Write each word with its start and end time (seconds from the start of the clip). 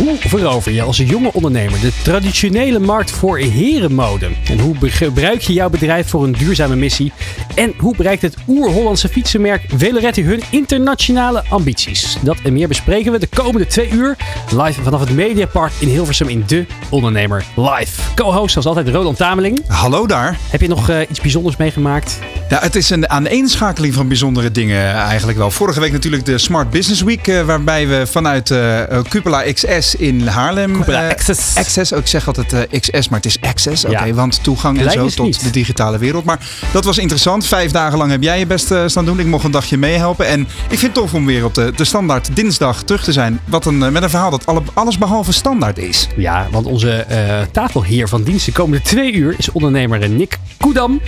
Hoe 0.00 0.16
verover 0.18 0.72
je 0.72 0.82
als 0.82 0.96
jonge 0.96 1.32
ondernemer 1.32 1.80
de 1.80 1.92
traditionele 2.02 2.78
markt 2.78 3.10
voor 3.10 3.38
herenmode? 3.38 4.28
En 4.44 4.58
hoe 4.58 4.74
gebruik 4.80 5.40
je 5.40 5.52
jouw 5.52 5.70
bedrijf 5.70 6.08
voor 6.08 6.24
een 6.24 6.32
duurzame 6.32 6.76
missie? 6.76 7.12
En 7.54 7.74
hoe 7.78 7.96
bereikt 7.96 8.22
het 8.22 8.36
oer-Hollandse 8.48 9.08
fietsenmerk 9.08 9.64
Veleretti 9.68 10.24
hun 10.24 10.42
internationale 10.50 11.44
ambities? 11.48 12.16
Dat 12.22 12.36
en 12.44 12.52
meer 12.52 12.68
bespreken 12.68 13.12
we 13.12 13.18
de 13.18 13.26
komende 13.26 13.66
twee 13.66 13.90
uur 13.90 14.16
live 14.50 14.82
vanaf 14.82 15.00
het 15.00 15.10
Mediapark 15.10 15.72
in 15.78 15.88
Hilversum 15.88 16.28
in 16.28 16.44
De 16.46 16.66
Ondernemer 16.90 17.44
Live. 17.56 18.00
Co-host 18.14 18.52
zoals 18.52 18.66
altijd 18.66 18.88
Roland 18.88 19.16
Tameling. 19.16 19.60
Hallo 19.66 20.06
daar. 20.06 20.38
Heb 20.50 20.60
je 20.60 20.68
nog 20.68 20.90
uh, 20.90 21.00
iets 21.10 21.20
bijzonders 21.20 21.56
meegemaakt? 21.56 22.18
Ja, 22.48 22.60
het 22.60 22.76
is 22.76 22.90
een 22.90 23.08
aaneenschakeling 23.08 23.94
van 23.94 24.08
bijzondere 24.08 24.50
dingen 24.50 24.94
eigenlijk 24.94 25.38
wel. 25.38 25.50
Vorige 25.50 25.80
week 25.80 25.92
natuurlijk 25.92 26.24
de 26.24 26.38
Smart 26.38 26.70
Business 26.70 27.02
Week, 27.02 27.26
uh, 27.26 27.42
waarbij 27.42 27.88
we 27.88 28.06
vanuit 28.06 28.50
uh, 28.50 28.82
Cupola 29.08 29.42
XS 29.52 29.89
in 29.94 30.26
Haarlem. 30.26 30.72
Cupola 30.72 31.08
Access. 31.08 31.56
Access, 31.56 31.92
ook 31.92 32.00
ik 32.00 32.06
zeg 32.06 32.26
altijd 32.26 32.80
XS, 32.80 33.08
maar 33.08 33.18
het 33.18 33.26
is 33.26 33.40
Access. 33.40 33.84
Oké, 33.84 33.94
okay, 33.94 34.14
want 34.14 34.42
toegang 34.42 34.80
en 34.80 34.90
zo 34.90 35.08
tot 35.08 35.26
niet. 35.26 35.42
de 35.42 35.50
digitale 35.50 35.98
wereld. 35.98 36.24
Maar 36.24 36.38
dat 36.72 36.84
was 36.84 36.98
interessant. 36.98 37.46
Vijf 37.46 37.70
dagen 37.70 37.98
lang 37.98 38.10
heb 38.10 38.22
jij 38.22 38.38
je 38.38 38.46
best 38.46 38.74
staan 38.86 39.04
doen. 39.04 39.20
Ik 39.20 39.26
mocht 39.26 39.44
een 39.44 39.50
dagje 39.50 39.76
meehelpen. 39.76 40.26
En 40.26 40.40
ik 40.40 40.78
vind 40.78 40.82
het 40.82 40.94
tof 40.94 41.14
om 41.14 41.26
weer 41.26 41.44
op 41.44 41.54
de, 41.54 41.72
de 41.76 41.84
standaard 41.84 42.36
dinsdag 42.36 42.82
terug 42.82 43.04
te 43.04 43.12
zijn. 43.12 43.40
Wat 43.44 43.66
een, 43.66 43.78
met 43.78 44.02
een 44.02 44.10
verhaal 44.10 44.30
dat 44.30 44.46
alle, 44.46 44.62
alles 44.74 44.98
behalve 44.98 45.32
standaard 45.32 45.78
is. 45.78 46.08
Ja, 46.16 46.46
want 46.50 46.66
onze 46.66 47.06
tafelheer 47.52 48.08
van 48.08 48.22
dienst 48.22 48.46
de 48.46 48.52
komende 48.52 48.84
twee 48.84 49.12
uur 49.12 49.34
is 49.38 49.52
ondernemer 49.52 50.08
Nick 50.08 50.38
Koedam. 50.58 51.00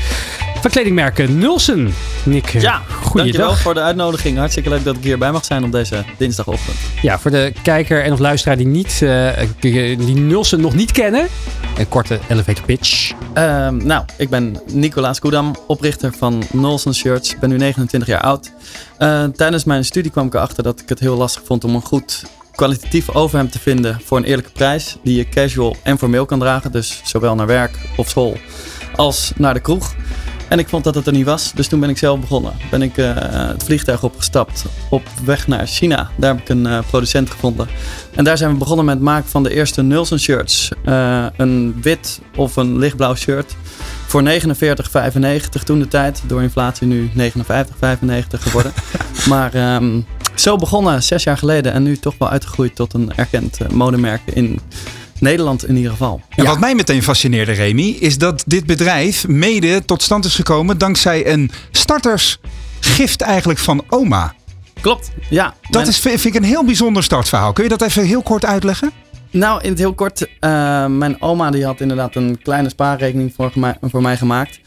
Van 0.63 0.71
kledingmerken 0.71 1.39
Nulsen. 1.39 1.95
Nick, 2.25 2.49
ja, 2.49 2.83
goeiedag. 2.89 3.13
dankjewel 3.13 3.55
voor 3.55 3.75
de 3.75 3.81
uitnodiging. 3.81 4.39
Hartstikke 4.39 4.69
leuk 4.69 4.85
dat 4.85 4.97
ik 4.97 5.03
hierbij 5.03 5.33
mag 5.33 5.45
zijn 5.45 5.65
op 5.65 5.73
deze 5.73 6.05
dinsdagochtend. 6.19 6.77
Ja, 7.01 7.19
voor 7.19 7.31
de 7.31 7.53
kijker 7.63 8.05
en 8.05 8.13
of 8.13 8.19
luisteraar 8.19 8.57
die, 8.57 8.67
niet, 8.67 9.01
uh, 9.03 9.29
die 9.61 10.17
Nulsen 10.17 10.61
nog 10.61 10.75
niet 10.75 10.93
kennen. 10.93 11.27
Een 11.79 11.89
korte 11.89 12.19
elevator 12.29 12.65
pitch. 12.65 13.11
Uh, 13.11 13.69
nou, 13.69 14.05
ik 14.17 14.31
ben 14.31 14.57
Nicolaas 14.73 15.19
Koedam, 15.19 15.55
oprichter 15.67 16.13
van 16.13 16.43
Nulsen 16.53 16.95
Shirts. 16.95 17.33
Ik 17.33 17.39
ben 17.39 17.49
nu 17.49 17.57
29 17.57 18.09
jaar 18.09 18.21
oud. 18.21 18.53
Uh, 18.99 19.25
tijdens 19.25 19.65
mijn 19.65 19.85
studie 19.85 20.11
kwam 20.11 20.27
ik 20.27 20.35
erachter 20.35 20.63
dat 20.63 20.81
ik 20.81 20.89
het 20.89 21.01
heel 21.01 21.17
lastig 21.17 21.43
vond 21.45 21.65
om 21.65 21.75
een 21.75 21.83
goed 21.83 22.23
kwalitatief 22.55 23.11
overhemd 23.11 23.53
te 23.53 23.59
vinden 23.59 24.01
voor 24.05 24.19
een 24.19 24.25
eerlijke 24.25 24.53
prijs. 24.53 24.97
Die 25.03 25.17
je 25.17 25.29
casual 25.29 25.77
en 25.83 25.99
formeel 25.99 26.27
kan 26.27 26.39
dragen. 26.39 26.73
Dus 26.73 27.01
zowel 27.05 27.35
naar 27.35 27.47
werk 27.47 27.79
of 27.97 28.09
school 28.09 28.37
als 28.97 29.33
naar 29.37 29.55
de 29.55 29.61
kroeg. 29.61 29.95
En 30.53 30.59
ik 30.59 30.69
vond 30.69 30.85
dat 30.85 30.95
het 30.95 31.07
er 31.07 31.13
niet 31.13 31.25
was. 31.25 31.53
Dus 31.55 31.69
toen 31.69 31.81
ben 31.81 31.89
ik 31.89 31.99
zelf 31.99 32.21
begonnen. 32.21 32.53
Ben 32.71 32.83
ik 32.83 32.97
uh, 32.97 33.13
het 33.29 33.63
vliegtuig 33.63 34.03
opgestapt 34.03 34.65
op 34.91 35.03
weg 35.25 35.47
naar 35.47 35.67
China. 35.67 36.11
Daar 36.17 36.35
heb 36.35 36.41
ik 36.41 36.49
een 36.49 36.67
uh, 36.67 36.79
producent 36.91 37.31
gevonden. 37.31 37.69
En 38.15 38.25
daar 38.25 38.37
zijn 38.37 38.53
we 38.53 38.59
begonnen 38.59 38.85
met 38.85 38.95
het 38.95 39.05
maken 39.05 39.31
van 39.31 39.43
de 39.43 39.55
eerste 39.55 39.83
Nulsen 39.83 40.21
shirts. 40.21 40.71
Uh, 40.85 41.27
een 41.37 41.79
wit 41.83 42.21
of 42.37 42.57
een 42.57 42.79
lichtblauw 42.79 43.15
shirt. 43.15 43.57
Voor 44.07 44.23
49,95 44.23 45.63
toen 45.65 45.79
de 45.79 45.89
tijd. 45.89 46.23
Door 46.27 46.43
inflatie 46.43 46.87
nu 46.87 47.11
59,95 47.17 47.23
geworden. 48.29 48.73
maar 49.29 49.75
um, 49.75 50.07
zo 50.35 50.57
begonnen, 50.57 51.03
zes 51.03 51.23
jaar 51.23 51.39
geleden. 51.39 51.73
En 51.73 51.83
nu 51.83 51.97
toch 51.97 52.15
wel 52.19 52.29
uitgegroeid 52.29 52.75
tot 52.75 52.95
een 52.95 53.13
erkend 53.15 53.73
modemerk 53.73 54.23
in 54.25 54.61
Nederland 55.23 55.67
in 55.67 55.77
ieder 55.77 55.91
geval. 55.91 56.21
En 56.29 56.43
ja. 56.43 56.49
wat 56.49 56.61
mij 56.61 56.75
meteen 56.75 57.03
fascineerde, 57.03 57.53
Remy, 57.53 57.97
is 58.01 58.19
dat 58.19 58.43
dit 58.47 58.67
bedrijf 58.67 59.29
mede 59.29 59.85
tot 59.85 60.03
stand 60.03 60.25
is 60.25 60.35
gekomen 60.35 60.79
dankzij 60.79 61.33
een 61.33 61.51
startersgift 61.71 63.21
eigenlijk 63.21 63.59
van 63.59 63.85
oma. 63.89 64.35
Klopt, 64.81 65.11
ja. 65.31 65.55
Dat 65.63 65.73
mijn... 65.73 65.89
is, 65.89 65.99
vind 65.99 66.25
ik 66.25 66.35
een 66.35 66.45
heel 66.45 66.65
bijzonder 66.65 67.03
startverhaal. 67.03 67.53
Kun 67.53 67.63
je 67.65 67.71
dat 67.71 67.83
even 67.83 68.05
heel 68.05 68.23
kort 68.23 68.45
uitleggen? 68.45 68.91
Nou, 69.31 69.63
in 69.63 69.71
het 69.71 69.79
heel 69.79 69.95
kort. 69.95 70.21
Uh, 70.21 70.29
mijn 70.87 71.23
oma 71.23 71.51
die 71.51 71.65
had 71.65 71.81
inderdaad 71.81 72.15
een 72.15 72.43
kleine 72.43 72.69
spaarrekening 72.69 73.33
voor, 73.37 73.53
voor 73.83 74.03
mij 74.03 74.17
gemaakt. 74.17 74.61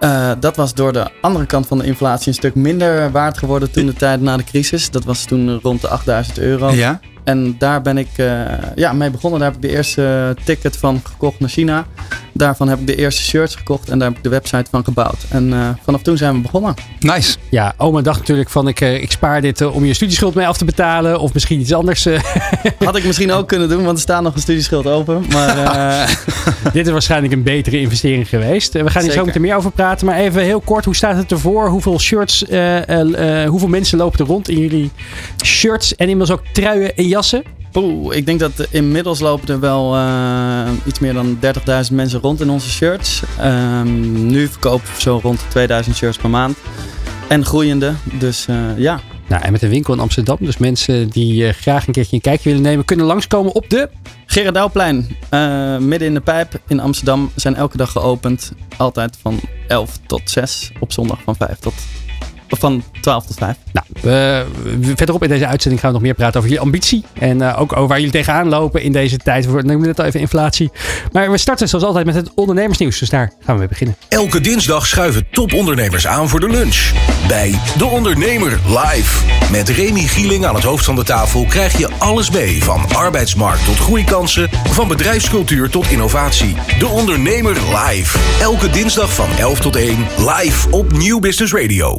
Uh, 0.00 0.32
dat 0.40 0.56
was 0.56 0.74
door 0.74 0.92
de 0.92 1.10
andere 1.20 1.46
kant 1.46 1.66
van 1.66 1.78
de 1.78 1.86
inflatie 1.86 2.28
een 2.28 2.34
stuk 2.34 2.54
minder 2.54 3.10
waard 3.10 3.38
geworden 3.38 3.70
toen 3.70 3.86
de 3.86 3.94
tijd 3.94 4.20
na 4.20 4.36
de 4.36 4.44
crisis. 4.44 4.90
Dat 4.90 5.04
was 5.04 5.24
toen 5.24 5.60
rond 5.62 5.80
de 5.80 5.88
8000 5.88 6.38
euro. 6.38 6.70
Ja. 6.70 7.00
En 7.24 7.54
daar 7.58 7.82
ben 7.82 7.98
ik 7.98 8.08
uh, 8.16 8.42
ja, 8.74 8.92
mee 8.92 9.10
begonnen. 9.10 9.40
Daar 9.40 9.48
heb 9.48 9.64
ik 9.64 9.70
de 9.70 9.76
eerste 9.76 10.36
ticket 10.44 10.76
van 10.76 11.00
gekocht 11.04 11.40
naar 11.40 11.48
China. 11.48 11.86
Daarvan 12.36 12.68
heb 12.68 12.80
ik 12.80 12.86
de 12.86 12.96
eerste 12.96 13.22
shirts 13.22 13.54
gekocht 13.54 13.88
en 13.88 13.98
daar 13.98 14.08
heb 14.08 14.16
ik 14.16 14.22
de 14.22 14.30
website 14.30 14.64
van 14.70 14.84
gebouwd. 14.84 15.24
En 15.28 15.48
uh, 15.48 15.68
vanaf 15.82 16.02
toen 16.02 16.16
zijn 16.16 16.34
we 16.34 16.40
begonnen. 16.40 16.74
Nice. 17.00 17.36
Ja, 17.50 17.74
oma 17.76 18.00
dacht 18.00 18.18
natuurlijk 18.18 18.50
van 18.50 18.68
ik, 18.68 18.80
uh, 18.80 19.02
ik 19.02 19.10
spaar 19.10 19.40
dit 19.40 19.60
uh, 19.60 19.74
om 19.74 19.84
je 19.84 19.94
studieschuld 19.94 20.34
mee 20.34 20.46
af 20.46 20.56
te 20.56 20.64
betalen. 20.64 21.20
Of 21.20 21.34
misschien 21.34 21.60
iets 21.60 21.72
anders. 21.72 22.04
Had 22.84 22.96
ik 22.96 23.04
misschien 23.04 23.32
ook 23.32 23.48
kunnen 23.48 23.68
doen, 23.68 23.84
want 23.84 23.96
er 23.96 24.02
staat 24.02 24.22
nog 24.22 24.34
een 24.34 24.40
studieschuld 24.40 24.86
open. 24.86 25.24
Maar 25.32 26.18
dit 26.72 26.86
is 26.86 26.92
waarschijnlijk 26.92 27.32
een 27.32 27.42
betere 27.42 27.80
investering 27.80 28.28
geweest. 28.28 28.72
We 28.72 28.90
gaan 28.90 29.02
hier 29.02 29.12
zo 29.12 29.24
meteen 29.24 29.42
meer 29.42 29.56
over 29.56 29.70
praten. 29.70 30.06
Maar 30.06 30.16
even 30.16 30.42
heel 30.42 30.60
kort, 30.60 30.84
hoe 30.84 30.96
staat 30.96 31.16
het 31.16 31.30
ervoor? 31.30 31.68
Hoeveel 31.68 32.00
shirts, 32.00 32.44
hoeveel 33.46 33.68
mensen 33.68 33.98
lopen 33.98 34.18
er 34.18 34.26
rond 34.26 34.48
in 34.48 34.58
jullie 34.58 34.90
shirts? 35.44 35.96
En 35.96 36.08
inmiddels 36.08 36.38
ook 36.38 36.46
truien 36.52 36.96
en 36.96 37.08
jassen? 37.14 37.42
Poeh, 37.72 38.16
ik 38.16 38.26
denk 38.26 38.40
dat 38.40 38.66
inmiddels 38.70 39.20
lopen 39.20 39.48
er 39.48 39.60
wel 39.60 39.96
uh, 39.96 40.68
iets 40.86 40.98
meer 40.98 41.12
dan 41.12 41.38
30.000 41.88 41.92
mensen 41.92 42.20
rond 42.20 42.40
in 42.40 42.50
onze 42.50 42.70
shirts. 42.70 43.22
Um, 43.40 44.26
nu 44.26 44.48
verkopen 44.48 44.86
we 44.94 45.00
zo 45.00 45.20
rond 45.22 45.38
de 45.38 45.44
2000 45.48 45.96
shirts 45.96 46.16
per 46.16 46.30
maand. 46.30 46.56
En 47.28 47.44
groeiende, 47.44 47.94
dus 48.12 48.46
uh, 48.50 48.56
ja. 48.76 49.00
Nou, 49.26 49.42
en 49.42 49.52
met 49.52 49.62
een 49.62 49.68
winkel 49.68 49.94
in 49.94 50.00
Amsterdam. 50.00 50.36
Dus 50.40 50.56
mensen 50.56 51.08
die 51.08 51.42
uh, 51.42 51.52
graag 51.52 51.86
een 51.86 51.92
keertje 51.92 52.16
een 52.16 52.22
kijkje 52.22 52.48
willen 52.48 52.64
nemen, 52.64 52.84
kunnen 52.84 53.06
langskomen 53.06 53.54
op 53.54 53.70
de... 53.70 53.90
Gerard 54.26 54.54
Douwplein, 54.54 55.16
midden 55.80 56.08
in 56.08 56.14
de 56.14 56.20
pijp 56.20 56.60
in 56.66 56.80
Amsterdam. 56.80 57.30
Zijn 57.34 57.54
elke 57.54 57.76
dag 57.76 57.90
geopend. 57.90 58.52
Altijd 58.76 59.16
van 59.22 59.40
11 59.68 59.98
tot 60.06 60.30
6. 60.30 60.72
Op 60.80 60.92
zondag 60.92 61.18
van 61.24 61.36
5 61.36 61.58
tot 61.58 61.74
van 62.48 62.82
12 63.00 63.26
tot 63.26 63.36
5. 63.36 63.56
Nou, 63.72 63.86
uh, 63.96 64.40
verderop 64.96 65.22
in 65.22 65.28
deze 65.28 65.46
uitzending 65.46 65.82
gaan 65.82 65.90
we 65.90 65.96
nog 65.96 66.06
meer 66.06 66.14
praten 66.14 66.40
over 66.40 66.52
je 66.52 66.58
ambitie. 66.58 67.04
En 67.18 67.38
uh, 67.38 67.60
ook 67.60 67.72
over 67.72 67.88
waar 67.88 67.98
jullie 67.98 68.12
tegenaan 68.12 68.48
lopen 68.48 68.82
in 68.82 68.92
deze 68.92 69.16
tijd. 69.16 69.46
We 69.50 69.62
nemen 69.62 69.86
net 69.86 69.98
al 69.98 70.04
even 70.04 70.20
inflatie. 70.20 70.70
Maar 71.12 71.30
we 71.30 71.38
starten 71.38 71.68
zoals 71.68 71.84
altijd 71.84 72.06
met 72.06 72.14
het 72.14 72.30
ondernemersnieuws. 72.34 72.98
Dus 72.98 73.08
daar 73.08 73.32
gaan 73.44 73.54
we 73.54 73.58
mee 73.58 73.68
beginnen. 73.68 73.96
Elke 74.08 74.40
dinsdag 74.40 74.86
schuiven 74.86 75.26
topondernemers 75.30 76.06
aan 76.06 76.28
voor 76.28 76.40
de 76.40 76.48
lunch. 76.48 76.92
Bij 77.28 77.58
De 77.78 77.84
Ondernemer 77.84 78.60
live. 78.66 79.24
Met 79.50 79.68
Remy 79.68 80.06
Gieling 80.06 80.46
aan 80.46 80.54
het 80.54 80.64
hoofd 80.64 80.84
van 80.84 80.94
de 80.94 81.04
tafel 81.04 81.44
krijg 81.44 81.78
je 81.78 81.88
alles 81.98 82.30
mee. 82.30 82.64
Van 82.64 82.80
arbeidsmarkt 82.94 83.64
tot 83.64 83.78
groeikansen. 83.78 84.48
Van 84.50 84.88
bedrijfscultuur 84.88 85.70
tot 85.70 85.90
innovatie. 85.90 86.54
De 86.78 86.86
Ondernemer 86.86 87.54
live. 87.54 88.18
Elke 88.40 88.70
dinsdag 88.70 89.14
van 89.14 89.28
11 89.38 89.60
tot 89.60 89.76
1 89.76 90.06
live 90.18 90.70
op 90.70 90.92
Nieuw 90.92 91.18
Business 91.18 91.52
Radio. 91.52 91.98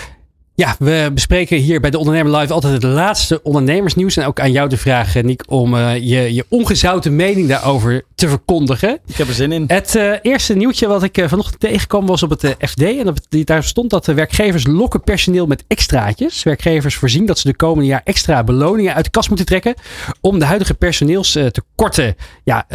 Ja, 0.61 0.75
we 0.79 1.11
bespreken 1.13 1.57
hier 1.57 1.79
bij 1.79 1.89
de 1.89 1.97
Ondernemer 1.97 2.37
Live 2.37 2.53
altijd 2.53 2.73
het 2.73 2.83
laatste 2.83 3.43
ondernemersnieuws. 3.43 4.17
En 4.17 4.25
ook 4.25 4.39
aan 4.39 4.51
jou 4.51 4.69
de 4.69 4.77
vraag, 4.77 5.21
Nick, 5.21 5.43
om 5.47 5.73
uh, 5.73 5.95
je, 5.95 6.33
je 6.33 6.45
ongezouten 6.49 7.15
mening 7.15 7.47
daarover 7.47 8.03
te 8.15 8.27
verkondigen. 8.27 8.99
Ik 9.07 9.15
heb 9.15 9.27
er 9.27 9.33
zin 9.33 9.51
in. 9.51 9.63
Het 9.67 9.95
uh, 9.95 10.13
eerste 10.21 10.53
nieuwtje 10.53 10.87
wat 10.87 11.03
ik 11.03 11.17
uh, 11.17 11.27
vanochtend 11.27 11.59
tegenkwam 11.59 12.05
was 12.05 12.23
op 12.23 12.29
het 12.29 12.55
FD. 12.59 12.81
En 12.81 13.15
daar 13.43 13.63
stond 13.63 13.89
dat 13.89 14.05
de 14.05 14.13
werkgevers 14.13 14.67
lokken 14.67 15.03
personeel 15.03 15.45
met 15.45 15.63
extraatjes. 15.67 16.43
Werkgevers 16.43 16.95
voorzien 16.95 17.25
dat 17.25 17.39
ze 17.39 17.47
de 17.47 17.55
komende 17.55 17.89
jaar 17.89 18.01
extra 18.03 18.43
beloningen 18.43 18.93
uit 18.93 19.05
de 19.05 19.11
kas 19.11 19.27
moeten 19.27 19.45
trekken. 19.45 19.73
Om 20.21 20.39
de 20.39 20.45
huidige 20.45 20.73
personeelstekorten 20.73 22.15
ja, 22.43 22.65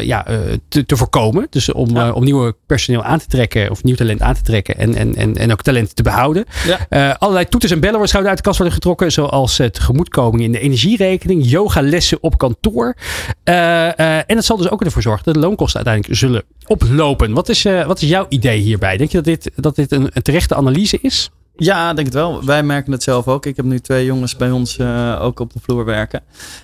ja, 0.00 0.26
te, 0.68 0.86
te, 0.86 0.96
voorkomen. 0.96 1.46
Dus 1.50 1.72
om, 1.72 1.90
ja. 1.90 2.12
om 2.12 2.24
nieuwe 2.24 2.56
personeel 2.66 3.02
aan 3.02 3.18
te 3.18 3.26
trekken 3.26 3.70
of 3.70 3.82
nieuw 3.82 3.96
talent 3.96 4.22
aan 4.22 4.34
te 4.34 4.42
trekken. 4.42 4.76
En, 4.76 4.94
en, 4.94 5.14
en, 5.14 5.36
en 5.36 5.52
ook 5.52 5.62
talent 5.62 5.96
te 5.96 6.02
behouden. 6.02 6.44
Ja 6.88 7.16
allerlei 7.18 7.48
toeters 7.48 7.72
en 7.72 7.80
bellen 7.80 7.98
waarschijnlijk 7.98 8.34
uit 8.34 8.44
de 8.44 8.48
kast 8.48 8.58
worden 8.58 8.76
getrokken. 8.76 9.12
Zoals 9.12 9.58
het 9.58 9.74
tegemoetkoming 9.74 10.42
in 10.42 10.52
de 10.52 10.58
energierekening, 10.58 11.50
yogalessen 11.50 12.18
op 12.20 12.38
kantoor. 12.38 12.96
Uh, 13.44 13.54
uh, 13.54 14.16
en 14.16 14.36
het 14.36 14.44
zal 14.44 14.56
dus 14.56 14.70
ook 14.70 14.84
ervoor 14.84 15.02
zorgen 15.02 15.24
dat 15.24 15.34
de 15.34 15.40
loonkosten 15.40 15.76
uiteindelijk 15.76 16.18
zullen 16.18 16.42
oplopen. 16.66 17.32
Wat 17.32 17.48
is, 17.48 17.64
uh, 17.64 17.86
wat 17.86 18.02
is 18.02 18.08
jouw 18.08 18.26
idee 18.28 18.60
hierbij? 18.60 18.96
Denk 18.96 19.10
je 19.10 19.16
dat 19.16 19.24
dit, 19.24 19.50
dat 19.56 19.76
dit 19.76 19.92
een, 19.92 20.10
een 20.12 20.22
terechte 20.22 20.54
analyse 20.54 20.98
is? 21.00 21.30
Ja, 21.60 21.94
denk 21.94 22.06
het 22.06 22.16
wel. 22.16 22.44
Wij 22.44 22.62
merken 22.62 22.92
het 22.92 23.02
zelf 23.02 23.28
ook. 23.28 23.46
Ik 23.46 23.56
heb 23.56 23.64
nu 23.64 23.80
twee 23.80 24.04
jongens 24.04 24.36
bij 24.36 24.50
ons 24.50 24.78
uh, 24.78 25.18
ook 25.22 25.40
op 25.40 25.52
de 25.52 25.58
vloer 25.62 25.84
werken. 25.84 26.22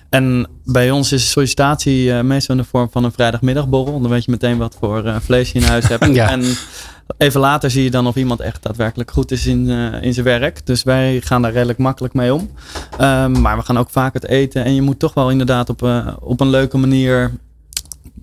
En 0.09 0.47
bij 0.65 0.91
ons 0.91 1.11
is 1.11 1.31
sollicitatie 1.31 2.05
uh, 2.05 2.21
meestal 2.21 2.55
in 2.55 2.61
de 2.61 2.67
vorm 2.67 2.89
van 2.91 3.03
een 3.03 3.11
vrijdagmiddagborrel. 3.11 4.01
Dan 4.01 4.09
weet 4.09 4.25
je 4.25 4.31
meteen 4.31 4.57
wat 4.57 4.75
voor 4.79 5.05
uh, 5.05 5.15
vlees 5.19 5.51
je 5.51 5.59
in 5.59 5.65
huis 5.65 5.87
hebt. 5.87 6.05
ja. 6.15 6.29
En 6.29 6.43
even 7.17 7.39
later 7.39 7.71
zie 7.71 7.83
je 7.83 7.91
dan 7.91 8.07
of 8.07 8.15
iemand 8.15 8.39
echt 8.39 8.63
daadwerkelijk 8.63 9.11
goed 9.11 9.31
is 9.31 9.47
in, 9.47 9.69
in 10.01 10.13
zijn 10.13 10.25
werk. 10.25 10.65
Dus 10.65 10.83
wij 10.83 11.21
gaan 11.21 11.41
daar 11.41 11.51
redelijk 11.51 11.79
makkelijk 11.79 12.13
mee 12.13 12.33
om. 12.33 12.49
Um, 13.01 13.41
maar 13.41 13.57
we 13.57 13.63
gaan 13.63 13.77
ook 13.77 13.89
vaak 13.89 14.13
het 14.13 14.27
eten. 14.27 14.63
En 14.63 14.75
je 14.75 14.81
moet 14.81 14.99
toch 14.99 15.13
wel 15.13 15.31
inderdaad 15.31 15.69
op, 15.69 16.03
op 16.19 16.39
een 16.39 16.49
leuke 16.49 16.77
manier 16.77 17.31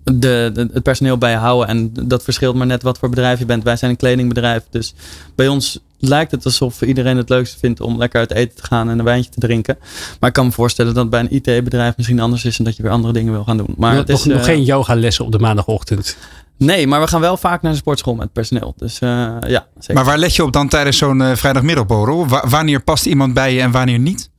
de, 0.04 0.50
de, 0.54 0.68
het 0.72 0.82
personeel 0.82 1.18
bijhouden. 1.18 1.68
En 1.68 1.92
dat 1.92 2.22
verschilt 2.22 2.54
maar 2.54 2.66
net 2.66 2.82
wat 2.82 2.98
voor 2.98 3.08
bedrijf 3.08 3.38
je 3.38 3.46
bent. 3.46 3.64
Wij 3.64 3.76
zijn 3.76 3.90
een 3.90 3.96
kledingbedrijf. 3.96 4.62
Dus 4.70 4.94
bij 5.34 5.48
ons 5.48 5.80
lijkt 5.98 6.30
het 6.30 6.44
alsof 6.44 6.82
iedereen 6.82 7.16
het 7.16 7.28
leukste 7.28 7.58
vindt 7.58 7.80
om 7.80 7.98
lekker 7.98 8.20
uit 8.20 8.32
eten 8.32 8.56
te 8.56 8.64
gaan 8.64 8.90
en 8.90 8.98
een 8.98 9.04
wijntje 9.04 9.30
te 9.30 9.40
drinken. 9.40 9.78
Maar 10.20 10.28
ik 10.28 10.34
kan 10.34 10.46
me 10.46 10.52
voorstellen 10.52 10.94
dat 10.94 11.10
bij 11.10 11.20
een 11.20 11.32
IT-bedrijf 11.32 11.96
misschien 11.96 12.20
anders 12.20 12.44
is 12.44 12.58
en 12.58 12.64
dat 12.64 12.76
je 12.76 12.82
weer 12.82 12.92
andere 12.92 13.12
dingen 13.12 13.32
wil 13.32 13.44
gaan 13.44 13.56
doen. 13.56 13.74
Maar 13.76 13.96
het 13.96 14.08
is 14.08 14.24
nog 14.24 14.38
uh, 14.38 14.44
geen 14.44 14.64
yogalessen 14.64 15.24
op 15.24 15.32
de 15.32 15.38
maandagochtend. 15.38 16.16
Nee, 16.58 16.86
maar 16.86 17.00
we 17.00 17.06
gaan 17.06 17.20
wel 17.20 17.36
vaak 17.36 17.62
naar 17.62 17.72
de 17.72 17.78
sportschool 17.78 18.14
met 18.14 18.32
personeel. 18.32 18.74
Dus 18.76 19.00
uh, 19.00 19.08
ja, 19.40 19.66
zeker. 19.78 19.94
Maar 19.94 20.04
waar 20.04 20.18
let 20.18 20.36
je 20.36 20.44
op 20.44 20.52
dan 20.52 20.68
tijdens 20.68 20.96
zo'n 20.96 21.20
uh, 21.20 21.34
vrijdagmiddagborrel? 21.34 22.26
wanneer 22.48 22.82
past 22.82 23.06
iemand 23.06 23.34
bij 23.34 23.54
je 23.54 23.60
en 23.60 23.70
wanneer 23.70 23.98
niet? 23.98 24.30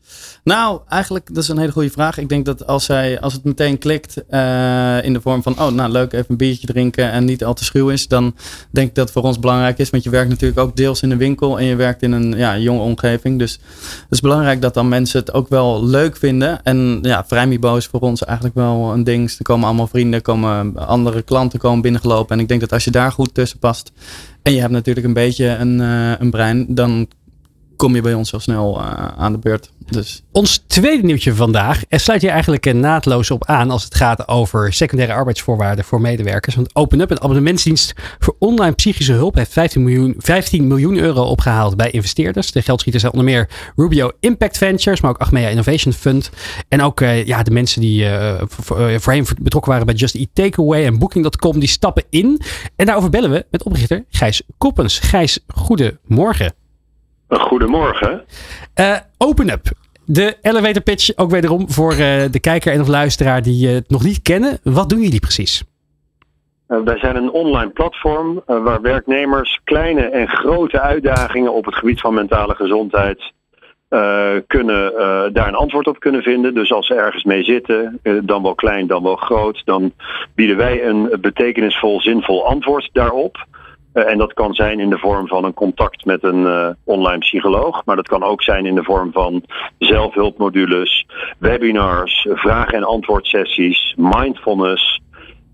Nou, 0.44 0.80
eigenlijk, 0.88 1.34
dat 1.34 1.44
is 1.44 1.50
een 1.50 1.57
hele 1.57 1.72
goede 1.72 1.90
vraag. 1.90 2.18
Ik 2.18 2.30
denk 2.30 2.45
dat 2.45 2.68
als, 2.68 2.86
zij, 2.86 3.19
als 3.19 3.34
het 3.34 3.44
meteen 3.44 3.78
klikt 3.78 4.24
uh, 4.30 5.04
in 5.04 5.13
de 5.13 5.22
vorm 5.22 5.44
van, 5.44 5.60
oh, 5.60 5.68
nou 5.68 5.92
leuk, 5.92 6.13
even 6.13 6.25
een 6.28 6.38
biertje 6.38 6.68
drinken 6.68 7.12
en 7.12 7.25
niet 7.25 7.44
al 7.45 7.54
te 7.54 7.63
schuw 7.63 7.90
is, 7.90 8.07
dan 8.07 8.36
denk 8.72 8.90
ik 8.90 8.95
dat 8.95 9.04
het 9.04 9.13
voor 9.13 9.24
ons 9.24 9.40
belangrijk 9.40 9.78
is. 9.78 9.90
Want 9.90 10.04
je 10.04 10.10
werkt 10.10 10.30
natuurlijk 10.30 10.60
ook 10.60 10.75
deels 10.75 11.01
in 11.01 11.12
een 11.12 11.18
winkel 11.18 11.60
en 11.60 11.66
je 11.66 11.75
werkt 11.75 12.01
in 12.01 12.12
een 12.12 12.34
ja, 12.38 12.57
jonge 12.57 12.81
omgeving. 12.81 13.40
Dus 13.40 13.51
het 13.81 14.07
is 14.10 14.19
belangrijk 14.19 14.62
dat 14.62 14.74
dan 14.74 14.88
mensen 14.88 15.19
het 15.19 15.34
ook 15.34 15.50
wel 15.50 15.86
leuk 15.86 16.18
vinden. 16.18 16.63
En 16.63 17.00
ja, 17.01 17.25
vrijmibo 17.25 17.75
is 17.75 17.86
voor 17.86 18.00
ons 18.00 18.24
eigenlijk 18.24 18.56
wel 18.56 18.94
een 18.94 19.04
ding. 19.04 19.30
Er 19.30 19.44
komen 19.44 19.66
allemaal 19.66 19.88
vrienden, 19.88 20.22
komen 20.22 20.88
andere 20.88 21.22
klanten 21.22 21.60
komen 21.60 21.81
binnengelopen. 21.81 22.36
En 22.36 22.42
ik 22.42 22.48
denk 22.48 22.62
dat 22.62 22.72
als 22.72 22.84
je 22.84 22.92
daar 22.92 23.12
goed 23.12 23.34
tussen 23.34 23.60
past 23.60 23.92
en 24.42 24.54
je 24.54 24.60
hebt 24.60 24.72
natuurlijk 24.72 25.06
een 25.06 25.13
beetje 25.13 25.45
een, 25.45 25.80
uh, 25.80 26.12
een 26.19 26.31
brein, 26.31 26.66
dan 26.69 27.07
kom 27.75 27.95
je 27.95 28.01
bij 28.01 28.13
ons 28.13 28.30
zo 28.30 28.40
snel 28.40 28.80
uh, 28.80 29.07
aan 29.18 29.31
de 29.31 29.38
beurt. 29.38 29.72
Dus. 29.89 30.24
Ons 30.31 30.63
tweede 30.68 31.03
nieuwtje 31.03 31.35
vandaag 31.35 31.81
sluit 31.89 32.21
je 32.21 32.30
eigenlijk 32.30 32.74
naadloos 32.74 33.31
op 33.31 33.45
aan 33.45 33.71
als 33.71 33.83
het 33.83 33.95
gaat 33.95 34.27
over 34.27 34.74
secundaire 34.74 35.15
arbeidsvoorwaarden 35.15 35.85
voor 35.85 36.01
medewerkers. 36.01 36.56
Want 36.56 36.75
OpenUp, 36.75 37.12
een 37.12 37.21
abonnementsdienst 37.21 37.94
voor 38.19 38.35
online 38.39 38.75
psychische 38.75 39.13
hulp, 39.13 39.35
heeft 39.35 39.53
15 39.53 39.83
miljoen, 39.83 40.15
15 40.18 40.68
miljoen 40.68 40.97
euro 40.97 41.21
opgehaald 41.24 41.75
bij 41.75 41.91
investeerders. 41.91 42.51
De 42.51 42.62
geldschieters 42.62 43.03
zijn 43.03 43.15
onder 43.15 43.33
meer 43.33 43.50
Rubio 43.75 44.12
Impact 44.19 44.57
Ventures, 44.57 45.01
maar 45.01 45.12
ook 45.12 45.18
Achmea 45.18 45.50
Innovation 45.50 45.94
Fund. 45.94 46.30
En 46.68 46.81
ook 46.81 47.01
uh, 47.01 47.25
ja, 47.25 47.44
de 47.44 47.51
mensen 47.51 47.81
die 47.81 48.03
uh, 48.03 48.41
voorheen 48.97 49.25
betrokken 49.41 49.71
waren 49.71 49.85
bij 49.85 49.95
Just 49.95 50.15
Eat 50.15 50.30
Takeaway 50.33 50.85
en 50.85 51.00
Booking.com, 51.00 51.59
die 51.59 51.69
stappen 51.69 52.03
in. 52.09 52.41
En 52.75 52.85
daarover 52.85 53.09
bellen 53.09 53.31
we 53.31 53.45
met 53.51 53.63
oprichter 53.63 54.06
Gijs 54.09 54.41
Koppens. 54.57 55.00
Gijs, 55.00 55.39
goedemorgen. 55.47 56.62
Goedemorgen. 57.39 58.24
Uh, 58.80 58.97
open 59.18 59.50
up. 59.50 59.62
De 60.06 60.38
elevator 60.41 60.81
pitch 60.81 61.15
ook 61.15 61.30
wederom 61.30 61.71
voor 61.71 61.91
uh, 61.91 61.97
de 62.31 62.39
kijker 62.39 62.74
en 62.74 62.81
of 62.81 62.88
luisteraar 62.88 63.41
die 63.41 63.68
het 63.68 63.89
nog 63.89 64.03
niet 64.03 64.21
kennen. 64.21 64.59
Wat 64.63 64.89
doen 64.89 65.01
jullie 65.01 65.19
precies? 65.19 65.63
Wij 66.68 66.97
zijn 66.97 67.15
een 67.15 67.31
online 67.31 67.69
platform 67.69 68.41
waar 68.45 68.81
werknemers 68.81 69.59
kleine 69.63 70.01
en 70.01 70.27
grote 70.27 70.81
uitdagingen 70.81 71.53
op 71.53 71.65
het 71.65 71.75
gebied 71.75 72.01
van 72.01 72.13
mentale 72.13 72.56
gezondheid 72.56 73.31
kunnen, 74.47 74.94
daar 75.33 75.47
een 75.47 75.56
antwoord 75.56 75.88
op 75.88 76.00
kunnen 76.00 76.21
vinden. 76.21 76.53
Dus 76.53 76.71
als 76.71 76.88
ze 76.88 76.94
ergens 76.94 77.24
mee 77.24 77.44
zitten, 77.44 78.00
dan 78.24 78.44
wel 78.44 78.56
klein, 78.56 78.88
dan 78.88 79.03
wel 79.03 79.15
groot, 79.15 79.62
dan 79.65 79.94
bieden 80.35 80.57
wij 80.57 80.85
een 80.85 81.18
betekenisvol, 81.21 82.01
zinvol 82.01 82.47
antwoord 82.47 82.89
daarop. 82.94 83.45
Uh, 83.94 84.10
en 84.10 84.18
dat 84.18 84.34
kan 84.34 84.54
zijn 84.54 84.80
in 84.80 84.90
de 84.90 84.98
vorm 84.98 85.28
van 85.28 85.44
een 85.44 85.54
contact 85.54 86.06
met 86.06 86.24
een 86.24 86.42
uh, 86.42 86.69
online 86.84 87.19
psycholoog. 87.19 87.86
Maar 87.86 87.95
dat 87.95 88.07
kan 88.07 88.24
ook 88.24 88.44
zijn 88.44 88.66
in 88.66 88.75
de 88.75 88.84
vorm 88.84 89.12
van 89.12 89.44
zelfhulpmodules, 89.78 91.06
webinars, 91.38 92.28
vraag- 92.30 92.72
en 92.72 92.84
antwoordsessies, 92.84 93.94
mindfulness 93.98 95.01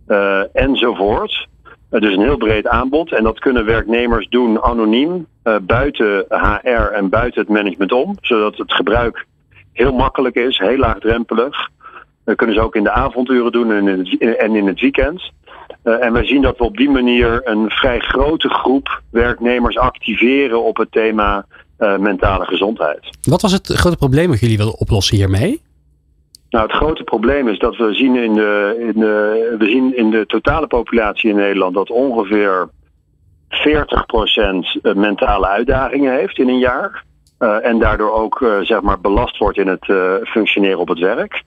uh, 0.08 0.42
enzovoort. 0.54 1.48
dus 1.90 2.16
een 2.16 2.22
heel 2.22 2.38
breed 2.38 2.68
aanbod. 2.68 3.12
En 3.12 3.24
dat 3.24 3.40
kunnen 3.40 3.66
werknemers 3.66 4.28
doen 4.28 4.62
anoniem, 4.62 5.28
buiten 5.62 6.26
HR 6.28 6.94
en 6.94 7.10
buiten 7.10 7.42
het 7.42 7.50
management 7.50 7.92
om. 7.92 8.16
Zodat 8.22 8.58
het 8.58 8.74
gebruik 8.74 9.26
heel 9.74 9.94
makkelijk 9.94 10.36
is, 10.36 10.58
heel 10.58 10.78
laagdrempelig. 10.78 11.70
Dat 12.26 12.36
kunnen 12.36 12.56
ze 12.56 12.62
ook 12.62 12.76
in 12.76 12.84
de 12.84 12.92
avonduren 12.92 13.52
doen 13.52 13.72
en 13.72 13.88
in 13.88 14.38
en 14.38 14.56
in 14.56 14.68
het 14.68 14.80
weekend. 14.80 15.32
Uh, 15.83 16.04
en 16.06 16.13
we 16.13 16.25
zien 16.25 16.42
dat 16.42 16.57
we 16.57 16.63
op 16.63 16.77
die 16.77 16.89
manier 16.89 17.42
een 17.44 17.69
vrij 17.69 18.00
grote 18.00 18.50
groep 18.50 19.01
werknemers 19.12 19.77
activeren 19.77 20.63
op 20.63 20.77
het 20.77 20.92
thema 20.92 21.45
uh, 21.80 21.98
mentale 21.98 22.45
gezondheid. 22.45 23.00
Wat 23.21 23.42
was 23.42 23.51
het 23.51 23.68
grote 23.68 23.98
probleem 23.98 24.30
dat 24.30 24.39
jullie 24.39 24.57
wilden 24.57 24.80
oplossen 24.80 25.18
hiermee? 25.18 25.62
Nou, 26.50 26.68
het 26.68 26.75
grote 26.75 27.04
probleem 27.04 27.48
is 27.48 27.60
dat 27.60 27.77
we 27.77 27.94
zien 27.94 28.16
in 28.16 28.33
de, 28.33 28.75
in 28.94 29.00
de, 29.00 29.56
we 29.60 29.66
zien 29.66 29.98
in 29.98 30.10
de 30.10 30.25
totale 30.25 30.68
populatie 30.68 31.30
in 31.30 31.36
Nederland 31.36 31.74
dat 31.74 31.89
ongeveer 31.89 32.69
40% 33.50 34.95
mentale 34.95 35.48
uitdagingen 35.48 36.13
heeft 36.13 36.38
in 36.38 36.50
een 36.50 36.60
jaar. 36.60 37.04
Uh, 37.40 37.66
en 37.66 37.80
daardoor 37.80 38.12
ook 38.12 38.40
uh, 38.40 38.60
zeg 38.60 38.82
maar 38.82 39.00
belast 39.00 39.38
wordt 39.38 39.58
in 39.58 39.68
het 39.68 39.88
uh, 39.88 40.14
functioneren 40.24 40.80
op 40.80 40.88
het 40.88 41.00
werk. 41.00 41.44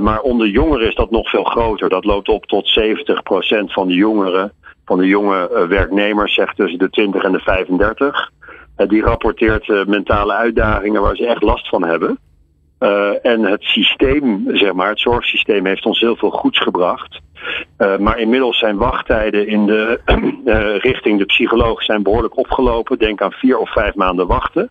maar 0.00 0.20
onder 0.20 0.46
jongeren 0.46 0.86
is 0.88 0.94
dat 0.94 1.10
nog 1.10 1.30
veel 1.30 1.44
groter. 1.44 1.88
Dat 1.88 2.04
loopt 2.04 2.28
op 2.28 2.46
tot 2.46 2.80
70% 2.80 3.72
van 3.72 3.88
de 3.88 3.94
jongeren, 3.94 4.52
van 4.84 4.98
de 4.98 5.06
jonge 5.06 5.66
werknemers, 5.68 6.34
zeg 6.34 6.54
tussen 6.54 6.78
de 6.78 6.90
20 6.90 7.22
en 7.22 7.32
de 7.32 7.40
35. 7.40 8.30
die 8.76 9.02
rapporteert 9.02 9.86
mentale 9.86 10.32
uitdagingen 10.32 11.02
waar 11.02 11.16
ze 11.16 11.26
echt 11.26 11.42
last 11.42 11.68
van 11.68 11.84
hebben. 11.84 12.18
en 13.22 13.44
het 13.44 13.62
systeem, 13.62 14.44
zeg 14.46 14.72
maar, 14.72 14.88
het 14.88 15.00
zorgsysteem 15.00 15.66
heeft 15.66 15.84
ons 15.84 16.00
heel 16.00 16.16
veel 16.16 16.30
goeds 16.30 16.58
gebracht. 16.58 17.20
maar 17.98 18.18
inmiddels 18.18 18.58
zijn 18.58 18.76
wachttijden 18.76 19.46
in 19.46 19.66
de 19.66 20.00
richting 20.90 21.18
de 21.18 21.24
psycholoog 21.24 21.82
zijn 21.82 22.02
behoorlijk 22.02 22.36
opgelopen. 22.36 22.98
Denk 22.98 23.22
aan 23.22 23.32
vier 23.32 23.58
of 23.58 23.72
vijf 23.72 23.94
maanden 23.94 24.26
wachten. 24.26 24.70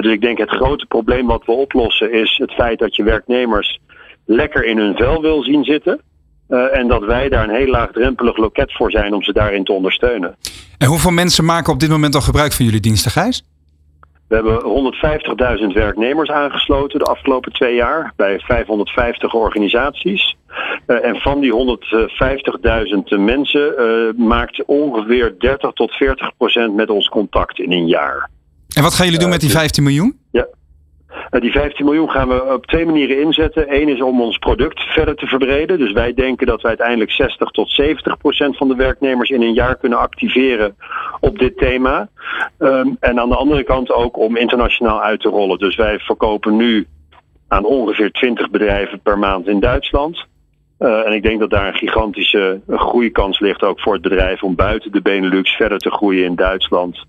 Dus 0.00 0.12
ik 0.12 0.20
denk 0.20 0.38
het 0.38 0.50
grote 0.50 0.86
probleem 0.86 1.26
wat 1.26 1.44
we 1.44 1.52
oplossen 1.52 2.12
is 2.12 2.36
het 2.36 2.52
feit 2.52 2.78
dat 2.78 2.96
je 2.96 3.02
werknemers 3.02 3.78
lekker 4.24 4.64
in 4.64 4.78
hun 4.78 4.96
vel 4.96 5.20
wil 5.20 5.42
zien 5.42 5.64
zitten. 5.64 6.00
Uh, 6.48 6.76
en 6.76 6.88
dat 6.88 7.04
wij 7.04 7.28
daar 7.28 7.48
een 7.48 7.54
heel 7.54 7.70
laagdrempelig 7.70 8.36
loket 8.36 8.72
voor 8.72 8.90
zijn 8.90 9.14
om 9.14 9.22
ze 9.22 9.32
daarin 9.32 9.64
te 9.64 9.72
ondersteunen. 9.72 10.36
En 10.78 10.88
hoeveel 10.88 11.10
mensen 11.10 11.44
maken 11.44 11.72
op 11.72 11.80
dit 11.80 11.88
moment 11.88 12.14
al 12.14 12.20
gebruik 12.20 12.52
van 12.52 12.64
jullie 12.64 12.80
diensten, 12.80 13.10
Gijs? 13.10 13.44
We 14.28 14.34
hebben 14.34 14.62
150.000 15.60 15.66
werknemers 15.72 16.30
aangesloten 16.30 16.98
de 16.98 17.04
afgelopen 17.04 17.52
twee 17.52 17.74
jaar 17.74 18.12
bij 18.16 18.38
550 18.38 19.34
organisaties. 19.34 20.36
Uh, 20.86 21.04
en 21.04 21.16
van 21.16 21.40
die 21.40 21.52
150.000 23.12 23.18
mensen 23.18 23.74
uh, 23.78 24.26
maakt 24.26 24.64
ongeveer 24.64 25.34
30 25.38 25.72
tot 25.72 25.92
40 25.92 26.30
procent 26.36 26.74
met 26.74 26.90
ons 26.90 27.08
contact 27.08 27.58
in 27.58 27.72
een 27.72 27.86
jaar. 27.86 28.30
En 28.78 28.84
wat 28.84 28.94
gaan 28.94 29.04
jullie 29.04 29.20
doen 29.20 29.30
met 29.30 29.40
die 29.40 29.50
15 29.50 29.82
miljoen? 29.82 30.18
Ja, 30.30 30.46
die 31.30 31.50
15 31.50 31.84
miljoen 31.84 32.10
gaan 32.10 32.28
we 32.28 32.52
op 32.52 32.66
twee 32.66 32.86
manieren 32.86 33.20
inzetten. 33.20 33.74
Eén 33.74 33.88
is 33.88 34.02
om 34.02 34.20
ons 34.20 34.38
product 34.38 34.80
verder 34.80 35.14
te 35.14 35.26
verbreden. 35.26 35.78
Dus 35.78 35.92
wij 35.92 36.14
denken 36.14 36.46
dat 36.46 36.62
we 36.62 36.68
uiteindelijk 36.68 37.10
60 37.10 37.50
tot 37.50 37.70
70 37.70 38.16
procent 38.16 38.56
van 38.56 38.68
de 38.68 38.74
werknemers 38.74 39.30
in 39.30 39.42
een 39.42 39.52
jaar 39.52 39.76
kunnen 39.76 39.98
activeren 39.98 40.76
op 41.20 41.38
dit 41.38 41.56
thema. 41.56 42.08
Um, 42.58 42.96
en 43.00 43.20
aan 43.20 43.28
de 43.28 43.36
andere 43.36 43.62
kant 43.62 43.92
ook 43.92 44.18
om 44.18 44.36
internationaal 44.36 45.02
uit 45.02 45.20
te 45.20 45.28
rollen. 45.28 45.58
Dus 45.58 45.76
wij 45.76 45.98
verkopen 45.98 46.56
nu 46.56 46.86
aan 47.48 47.64
ongeveer 47.64 48.12
20 48.12 48.50
bedrijven 48.50 49.00
per 49.00 49.18
maand 49.18 49.48
in 49.48 49.60
Duitsland. 49.60 50.26
Uh, 50.78 51.06
en 51.06 51.12
ik 51.12 51.22
denk 51.22 51.40
dat 51.40 51.50
daar 51.50 51.66
een 51.66 51.78
gigantische 51.78 52.60
groeikans 52.68 53.40
ligt 53.40 53.62
ook 53.62 53.80
voor 53.80 53.92
het 53.92 54.02
bedrijf 54.02 54.42
om 54.42 54.54
buiten 54.54 54.92
de 54.92 55.02
Benelux 55.02 55.50
verder 55.50 55.78
te 55.78 55.90
groeien 55.90 56.24
in 56.24 56.34
Duitsland, 56.34 57.04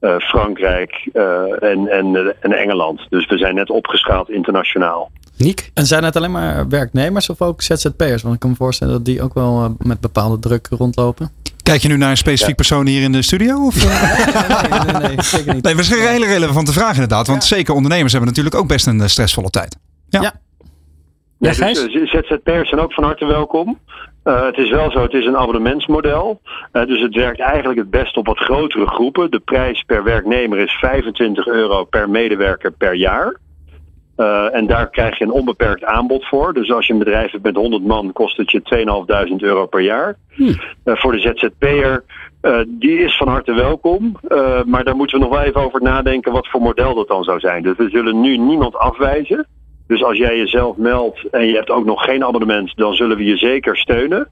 uh, 0.00 0.18
Frankrijk 0.18 1.08
uh, 1.12 1.62
en, 1.62 1.88
en, 1.88 2.34
en 2.40 2.52
Engeland. 2.52 3.06
Dus 3.08 3.26
we 3.26 3.38
zijn 3.38 3.54
net 3.54 3.70
opgeschaald 3.70 4.30
internationaal. 4.30 5.10
Niek? 5.36 5.70
En 5.74 5.86
zijn 5.86 6.04
het 6.04 6.16
alleen 6.16 6.30
maar 6.30 6.68
werknemers 6.68 7.30
of 7.30 7.42
ook 7.42 7.62
ZZP'ers? 7.62 8.22
Want 8.22 8.34
ik 8.34 8.40
kan 8.40 8.50
me 8.50 8.56
voorstellen 8.56 8.92
dat 8.92 9.04
die 9.04 9.22
ook 9.22 9.34
wel 9.34 9.64
uh, 9.64 9.70
met 9.78 10.00
bepaalde 10.00 10.38
druk 10.38 10.68
rondlopen. 10.70 11.30
Kijk 11.62 11.82
je 11.82 11.88
nu 11.88 11.96
naar 11.96 12.10
een 12.10 12.16
specifiek 12.16 12.48
ja. 12.48 12.54
persoon 12.54 12.86
hier 12.86 13.02
in 13.02 13.12
de 13.12 13.22
studio? 13.22 13.66
Of? 13.66 13.74
nee, 13.84 14.80
nee, 14.82 14.92
nee, 14.92 15.02
nee, 15.02 15.22
zeker 15.22 15.54
niet. 15.54 15.64
Nee, 15.64 15.74
dat 15.74 15.84
is 15.84 15.90
een 15.90 16.08
hele 16.08 16.26
relevante 16.26 16.72
vraag 16.72 16.94
inderdaad. 16.94 17.26
Want 17.26 17.48
ja. 17.48 17.56
zeker 17.56 17.74
ondernemers 17.74 18.12
hebben 18.12 18.30
natuurlijk 18.30 18.56
ook 18.56 18.68
best 18.68 18.86
een 18.86 19.10
stressvolle 19.10 19.50
tijd. 19.50 19.76
Ja. 20.08 20.40
Ja. 21.40 21.48
Dus, 21.48 21.58
eh, 21.58 22.06
ZZP'ers 22.06 22.68
zijn 22.68 22.80
ook 22.80 22.92
van 22.92 23.04
harte 23.04 23.26
welkom. 23.26 23.78
Eh, 24.22 24.44
het 24.44 24.58
is 24.58 24.70
wel 24.70 24.90
zo, 24.90 25.02
het 25.02 25.12
is 25.12 25.26
een 25.26 25.36
abonnementsmodel. 25.36 26.40
Eh, 26.72 26.86
dus 26.86 27.00
het 27.00 27.14
werkt 27.14 27.40
eigenlijk 27.40 27.78
het 27.78 27.90
best 27.90 28.16
op 28.16 28.26
wat 28.26 28.38
grotere 28.38 28.86
groepen. 28.86 29.30
De 29.30 29.40
prijs 29.40 29.82
per 29.82 30.04
werknemer 30.04 30.58
is 30.58 30.72
25 30.72 31.46
euro 31.46 31.84
per 31.84 32.10
medewerker 32.10 32.72
per 32.72 32.94
jaar. 32.94 33.36
En 34.52 34.66
daar 34.66 34.90
krijg 34.90 35.18
je 35.18 35.24
een 35.24 35.30
onbeperkt 35.30 35.84
aanbod 35.84 36.26
voor. 36.26 36.52
Dus 36.52 36.72
als 36.72 36.86
je 36.86 36.92
een 36.92 36.98
bedrijf 36.98 37.30
hebt 37.30 37.42
met 37.42 37.56
100 37.56 37.86
man, 37.86 38.12
kost 38.12 38.36
het 38.36 38.50
je 38.50 38.62
2.500 38.62 39.42
euro 39.42 39.66
per 39.66 39.80
jaar. 39.80 40.16
Hm. 40.28 40.52
Voor 40.84 41.12
de 41.12 41.18
ZZP'er, 41.18 42.04
die 42.66 42.98
is 42.98 43.16
van 43.16 43.28
harte 43.28 43.52
welkom. 43.52 44.16
Maar 44.66 44.84
daar 44.84 44.96
moeten 44.96 45.18
we 45.18 45.24
nog 45.24 45.34
wel 45.34 45.44
even 45.44 45.60
over 45.60 45.82
nadenken 45.82 46.32
wat 46.32 46.48
voor 46.48 46.60
model 46.60 46.94
dat 46.94 47.08
dan 47.08 47.24
zou 47.24 47.38
zijn. 47.38 47.62
Dus 47.62 47.76
we 47.76 47.88
zullen 47.88 48.20
nu 48.20 48.36
niemand 48.36 48.76
afwijzen. 48.76 49.46
Dus 49.90 50.04
als 50.04 50.16
jij 50.16 50.36
jezelf 50.36 50.76
meldt 50.76 51.30
en 51.30 51.46
je 51.46 51.54
hebt 51.54 51.70
ook 51.70 51.84
nog 51.84 52.04
geen 52.04 52.24
abonnement, 52.24 52.72
dan 52.76 52.94
zullen 52.94 53.16
we 53.16 53.24
je 53.24 53.36
zeker 53.36 53.76
steunen. 53.76 54.28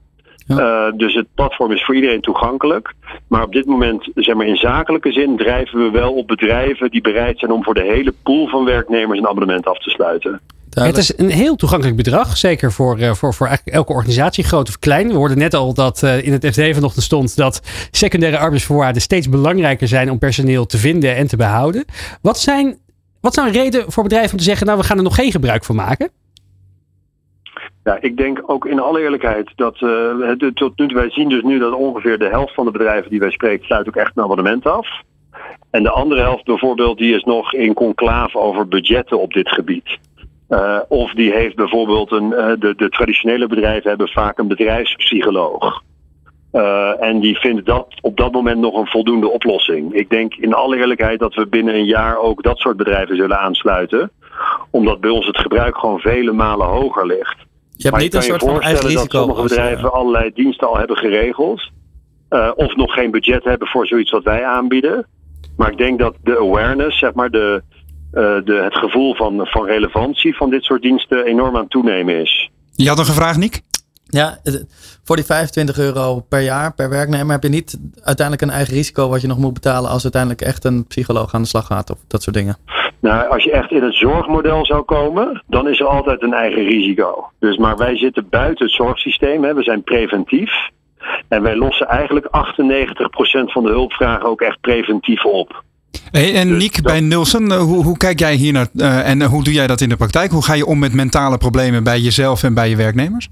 Ja. 0.47 0.57
Eh, 0.57 0.93
dus 0.97 1.13
het 1.13 1.27
platform 1.35 1.71
is 1.71 1.85
voor 1.85 1.95
iedereen 1.95 2.21
toegankelijk. 2.21 2.93
Maar 3.27 3.43
op 3.43 3.51
dit 3.51 3.65
moment, 3.65 4.09
zeg 4.15 4.35
maar 4.35 4.47
in 4.47 4.55
zakelijke 4.55 5.11
zin, 5.11 5.37
drijven 5.37 5.79
we 5.79 5.89
wel 5.89 6.13
op 6.13 6.27
bedrijven 6.27 6.91
die 6.91 7.01
bereid 7.01 7.39
zijn 7.39 7.51
om 7.51 7.63
voor 7.63 7.73
de 7.73 7.83
hele 7.83 8.13
pool 8.23 8.47
van 8.47 8.65
werknemers 8.65 9.19
een 9.19 9.27
abonnement 9.27 9.65
af 9.65 9.79
te 9.79 9.89
sluiten. 9.89 10.41
Het 10.69 10.97
is 10.97 11.17
een 11.17 11.29
heel 11.29 11.55
toegankelijk 11.55 11.97
bedrag, 11.97 12.37
zeker 12.37 12.71
voor, 12.71 12.97
eh, 12.97 13.13
voor, 13.13 13.33
voor 13.33 13.47
eigenlijk 13.47 13.77
elke 13.77 13.93
organisatie, 13.93 14.43
groot 14.43 14.67
of 14.67 14.79
klein. 14.79 15.07
We 15.07 15.13
hoorden 15.13 15.37
net 15.37 15.53
al 15.53 15.73
dat 15.73 16.03
eh, 16.03 16.25
in 16.25 16.31
het 16.31 16.45
FD 16.45 16.75
vanochtend 16.75 17.03
stond 17.03 17.35
dat 17.35 17.61
secundaire 17.91 18.37
arbeidsvoorwaarden 18.37 19.01
steeds 19.01 19.29
belangrijker 19.29 19.87
zijn 19.87 20.11
om 20.11 20.19
personeel 20.19 20.65
te 20.65 20.77
vinden 20.77 21.15
en 21.15 21.27
te 21.27 21.37
behouden. 21.37 21.85
Wat 22.21 22.39
zijn, 22.39 22.77
wat 23.21 23.33
zijn 23.33 23.51
reden 23.51 23.91
voor 23.91 24.03
bedrijven 24.03 24.31
om 24.31 24.37
te 24.37 24.43
zeggen, 24.43 24.65
nou 24.65 24.79
we 24.79 24.85
gaan 24.85 24.97
er 24.97 25.03
nog 25.03 25.15
geen 25.15 25.31
gebruik 25.31 25.63
van 25.63 25.75
maken? 25.75 26.09
Ja, 27.83 27.97
ik 28.01 28.17
denk 28.17 28.41
ook 28.45 28.65
in 28.65 28.79
alle 28.79 29.01
eerlijkheid 29.01 29.51
dat 29.55 29.73
eh, 29.73 30.31
tot 30.53 30.77
nu 30.77 30.87
toe, 30.87 30.93
wij 30.93 31.09
zien 31.09 31.29
dus 31.29 31.43
nu 31.43 31.59
dat 31.59 31.73
ongeveer 31.73 32.17
de 32.17 32.29
helft 32.29 32.53
van 32.53 32.65
de 32.65 32.71
bedrijven 32.71 33.09
die 33.09 33.19
wij 33.19 33.31
spreken 33.31 33.65
sluit 33.65 33.87
ook 33.87 33.95
echt 33.95 34.11
een 34.15 34.23
abonnement 34.23 34.65
af. 34.65 34.87
En 35.71 35.83
de 35.83 35.89
andere 35.89 36.21
helft 36.21 36.43
bijvoorbeeld, 36.43 36.97
die 36.97 37.15
is 37.15 37.23
nog 37.23 37.53
in 37.53 37.73
conclave 37.73 38.37
over 38.37 38.67
budgetten 38.67 39.19
op 39.19 39.33
dit 39.33 39.49
gebied. 39.49 39.97
Eh, 40.47 40.79
of 40.87 41.13
die 41.13 41.31
heeft 41.31 41.55
bijvoorbeeld 41.55 42.11
een, 42.11 42.33
eh, 42.33 42.53
de, 42.59 42.73
de 42.75 42.89
traditionele 42.89 43.47
bedrijven 43.47 43.89
hebben 43.89 44.07
vaak 44.07 44.37
een 44.37 44.47
bedrijfspsycholoog. 44.47 45.81
Eh, 46.51 47.03
en 47.03 47.19
die 47.19 47.37
vinden 47.37 47.65
dat 47.65 47.87
op 48.01 48.17
dat 48.17 48.31
moment 48.31 48.59
nog 48.59 48.75
een 48.77 48.87
voldoende 48.87 49.29
oplossing. 49.29 49.93
Ik 49.93 50.09
denk 50.09 50.33
in 50.33 50.53
alle 50.53 50.77
eerlijkheid 50.77 51.19
dat 51.19 51.33
we 51.33 51.47
binnen 51.47 51.73
een 51.75 51.85
jaar 51.85 52.17
ook 52.17 52.43
dat 52.43 52.57
soort 52.57 52.77
bedrijven 52.77 53.15
zullen 53.15 53.39
aansluiten. 53.39 54.11
Omdat 54.71 54.99
bij 54.99 55.09
ons 55.09 55.25
het 55.25 55.37
gebruik 55.37 55.77
gewoon 55.77 55.99
vele 55.99 56.31
malen 56.31 56.67
hoger 56.67 57.05
ligt. 57.05 57.37
Je 57.37 57.83
hebt 57.83 57.91
Maar 57.91 58.01
niet 58.03 58.13
een 58.13 58.21
soort 58.21 58.39
van 58.43 58.49
eigen 58.49 58.69
voorstellen 58.69 58.95
risico. 58.95 59.17
dat 59.17 59.27
sommige 59.27 59.41
als, 59.41 59.51
eh, 59.51 59.57
bedrijven 59.57 59.91
allerlei 59.93 60.31
diensten 60.33 60.67
al 60.67 60.77
hebben 60.77 60.97
geregeld. 60.97 61.69
eh, 62.29 62.51
of 62.55 62.75
nog 62.75 62.93
geen 62.93 63.11
budget 63.11 63.43
hebben 63.43 63.67
voor 63.67 63.87
zoiets 63.87 64.11
wat 64.11 64.23
wij 64.23 64.45
aanbieden. 64.45 65.07
Maar 65.57 65.71
ik 65.71 65.77
denk 65.77 65.99
dat 65.99 66.15
de 66.23 66.37
awareness, 66.37 66.99
zeg 66.99 67.13
maar, 67.13 67.29
de, 67.29 67.63
eh, 68.11 68.23
de, 68.45 68.53
het 68.63 68.75
gevoel 68.75 69.15
van, 69.15 69.47
van 69.47 69.65
relevantie 69.65 70.35
van 70.35 70.49
dit 70.49 70.63
soort 70.63 70.81
diensten 70.81 71.25
enorm 71.25 71.55
aan 71.55 71.61
het 71.61 71.69
toenemen 71.69 72.21
is. 72.21 72.49
Je 72.71 72.87
had 72.87 72.97
nog 72.97 73.07
een 73.07 73.13
vraag, 73.13 73.37
Niek? 73.37 73.61
Ja, 74.11 74.37
voor 75.03 75.15
die 75.15 75.25
25 75.25 75.77
euro 75.79 76.19
per 76.29 76.41
jaar 76.41 76.73
per 76.73 76.89
werknemer 76.89 77.31
heb 77.31 77.43
je 77.43 77.49
niet 77.49 77.79
uiteindelijk 78.03 78.47
een 78.47 78.55
eigen 78.57 78.73
risico 78.73 79.09
wat 79.09 79.21
je 79.21 79.27
nog 79.27 79.37
moet 79.37 79.53
betalen 79.53 79.89
als 79.89 80.03
uiteindelijk 80.03 80.41
echt 80.41 80.65
een 80.65 80.85
psycholoog 80.87 81.33
aan 81.33 81.41
de 81.41 81.47
slag 81.47 81.65
gaat 81.65 81.91
of 81.91 81.97
dat 82.07 82.23
soort 82.23 82.35
dingen. 82.35 82.57
Nou, 83.01 83.29
als 83.29 83.43
je 83.43 83.51
echt 83.51 83.71
in 83.71 83.83
het 83.83 83.95
zorgmodel 83.95 84.65
zou 84.65 84.83
komen, 84.83 85.43
dan 85.47 85.67
is 85.69 85.79
er 85.79 85.85
altijd 85.85 86.21
een 86.21 86.33
eigen 86.33 86.63
risico. 86.63 87.29
Dus, 87.39 87.57
maar 87.57 87.77
wij 87.77 87.97
zitten 87.97 88.27
buiten 88.29 88.65
het 88.65 88.75
zorgsysteem, 88.75 89.43
hè. 89.43 89.53
we 89.53 89.63
zijn 89.63 89.83
preventief. 89.83 90.51
En 91.27 91.41
wij 91.41 91.55
lossen 91.55 91.87
eigenlijk 91.87 92.25
98% 92.25 93.51
van 93.51 93.63
de 93.63 93.69
hulpvragen 93.69 94.25
ook 94.29 94.41
echt 94.41 94.61
preventief 94.61 95.25
op. 95.25 95.63
Hey, 96.11 96.35
en 96.35 96.47
Dus 96.47 96.57
Niek, 96.61 96.73
dat- 96.75 96.83
bij 96.83 96.99
Nilsen, 96.99 97.51
eh, 97.51 97.57
hoe, 97.57 97.83
hoe 97.83 97.97
kijk 97.97 98.19
jij 98.19 98.33
hier 98.35 98.53
naar 98.53 98.67
eh, 98.75 99.09
en 99.09 99.21
hoe 99.23 99.43
doe 99.43 99.53
jij 99.53 99.67
dat 99.67 99.81
in 99.81 99.89
de 99.89 99.95
praktijk? 99.97 100.31
Hoe 100.31 100.43
ga 100.43 100.53
je 100.53 100.65
om 100.65 100.79
met 100.79 100.93
mentale 100.93 101.37
problemen 101.37 101.83
bij 101.83 101.99
jezelf 101.99 102.43
en 102.43 102.53
bij 102.53 102.69
je 102.69 102.75
werknemers? 102.75 103.27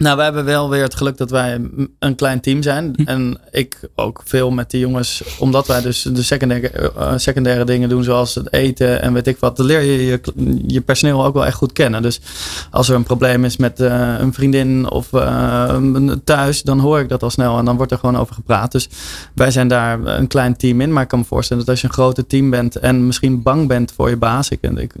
Nou, 0.00 0.16
we 0.16 0.22
hebben 0.22 0.44
wel 0.44 0.70
weer 0.70 0.82
het 0.82 0.94
geluk 0.94 1.16
dat 1.16 1.30
wij 1.30 1.60
een 1.98 2.14
klein 2.14 2.40
team 2.40 2.62
zijn. 2.62 2.94
En 3.04 3.38
ik 3.50 3.78
ook 3.94 4.22
veel 4.24 4.50
met 4.50 4.70
die 4.70 4.80
jongens, 4.80 5.22
omdat 5.38 5.66
wij 5.66 5.80
dus 5.80 6.02
de 6.02 6.22
secundaire, 6.22 6.92
eh, 6.92 7.12
secundaire 7.16 7.64
dingen 7.64 7.88
doen, 7.88 8.04
zoals 8.04 8.34
het 8.34 8.52
eten 8.52 9.02
en 9.02 9.12
weet 9.12 9.26
ik 9.26 9.36
wat, 9.38 9.56
dan 9.56 9.66
leer 9.66 9.80
je 9.80 10.06
je, 10.06 10.20
je 10.66 10.80
personeel 10.80 11.24
ook 11.24 11.34
wel 11.34 11.46
echt 11.46 11.56
goed 11.56 11.72
kennen. 11.72 12.02
Dus 12.02 12.20
als 12.70 12.88
er 12.88 12.94
een 12.94 13.02
probleem 13.02 13.44
is 13.44 13.56
met 13.56 13.80
eh, 13.80 14.14
een 14.18 14.32
vriendin 14.32 14.90
of 14.90 15.12
eh, 15.12 15.76
thuis, 16.24 16.62
dan 16.62 16.78
hoor 16.78 17.00
ik 17.00 17.08
dat 17.08 17.22
al 17.22 17.30
snel 17.30 17.58
en 17.58 17.64
dan 17.64 17.76
wordt 17.76 17.92
er 17.92 17.98
gewoon 17.98 18.18
over 18.18 18.34
gepraat. 18.34 18.72
Dus 18.72 18.88
wij 19.34 19.50
zijn 19.50 19.68
daar 19.68 20.04
een 20.04 20.26
klein 20.26 20.56
team 20.56 20.80
in. 20.80 20.92
Maar 20.92 21.02
ik 21.02 21.08
kan 21.08 21.18
me 21.18 21.24
voorstellen 21.24 21.64
dat 21.64 21.72
als 21.72 21.80
je 21.80 21.86
een 21.86 21.94
grote 21.94 22.26
team 22.26 22.50
bent 22.50 22.76
en 22.76 23.06
misschien 23.06 23.42
bang 23.42 23.68
bent 23.68 23.92
voor 23.92 24.08
je 24.08 24.16
baas, 24.16 24.48
ik, 24.48 24.62
ik, 24.62 24.94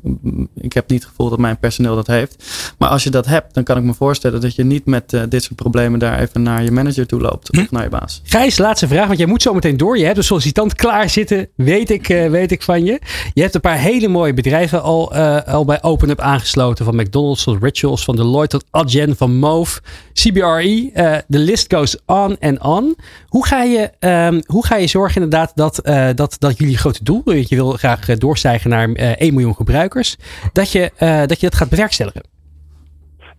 ik 0.54 0.72
heb 0.72 0.88
niet 0.88 1.00
het 1.00 1.08
gevoel 1.08 1.28
dat 1.30 1.38
mijn 1.38 1.58
personeel 1.58 1.94
dat 1.94 2.06
heeft. 2.06 2.44
Maar 2.78 2.88
als 2.88 3.04
je 3.04 3.10
dat 3.10 3.26
hebt, 3.26 3.54
dan 3.54 3.64
kan 3.64 3.76
ik 3.76 3.82
me 3.82 3.94
voorstellen 3.94 4.40
dat 4.40 4.54
je 4.54 4.64
niet 4.64 4.88
met 4.90 5.12
eh, 5.12 5.22
dit 5.28 5.42
soort 5.42 5.54
problemen 5.54 5.98
daar 5.98 6.20
even 6.20 6.42
naar 6.42 6.62
je 6.62 6.70
manager 6.70 7.06
toe 7.06 7.20
loopt 7.20 7.58
of 7.58 7.70
naar 7.70 7.82
je 7.82 7.88
baas. 7.88 8.20
Gijs, 8.24 8.58
laatste 8.58 8.88
vraag, 8.88 9.06
want 9.06 9.18
jij 9.18 9.26
moet 9.26 9.42
zo 9.42 9.54
meteen 9.54 9.76
door. 9.76 9.98
Je 9.98 10.04
hebt 10.04 10.16
een 10.16 10.24
sollicitant 10.24 10.74
klaar 10.74 11.10
zitten, 11.10 11.48
weet 11.54 11.90
ik, 11.90 12.08
eh, 12.08 12.30
weet 12.30 12.50
ik 12.52 12.62
van 12.62 12.84
je. 12.84 13.00
Je 13.34 13.42
hebt 13.42 13.54
een 13.54 13.60
paar 13.60 13.78
hele 13.78 14.08
mooie 14.08 14.34
bedrijven 14.34 14.82
al, 14.82 15.14
eh, 15.14 15.42
al 15.46 15.64
bij 15.64 15.82
OpenUp 15.82 16.20
aangesloten. 16.20 16.84
Van 16.84 16.96
McDonald's 16.96 17.44
tot 17.44 17.62
Rituals, 17.62 18.04
van 18.04 18.16
Deloitte 18.16 18.58
tot 18.58 18.66
Adyen, 18.70 19.16
van 19.16 19.36
Move, 19.36 19.80
CBRE. 20.12 20.90
De 21.26 21.38
list 21.38 21.74
goes 21.74 21.96
on 22.06 22.36
and 22.38 22.62
on. 22.62 22.96
Hoe 23.26 23.46
ga 23.46 23.62
je, 23.62 23.90
ehm, 23.98 24.40
hoe 24.46 24.66
ga 24.66 24.76
je 24.76 24.86
zorgen 24.86 25.22
inderdaad 25.22 25.52
dat, 25.54 25.80
dat, 26.16 26.36
dat 26.38 26.58
jullie 26.58 26.78
grote 26.78 27.04
doel, 27.04 27.32
je 27.32 27.56
wil 27.56 27.72
graag 27.72 28.06
doorstijgen 28.06 28.70
naar 28.70 28.92
eh 28.92 29.12
1 29.16 29.34
miljoen 29.34 29.54
gebruikers, 29.54 30.16
dat 30.52 30.72
je, 30.72 30.90
dat 31.26 31.40
je 31.40 31.48
dat 31.48 31.54
gaat 31.54 31.68
bewerkstelligen? 31.68 32.39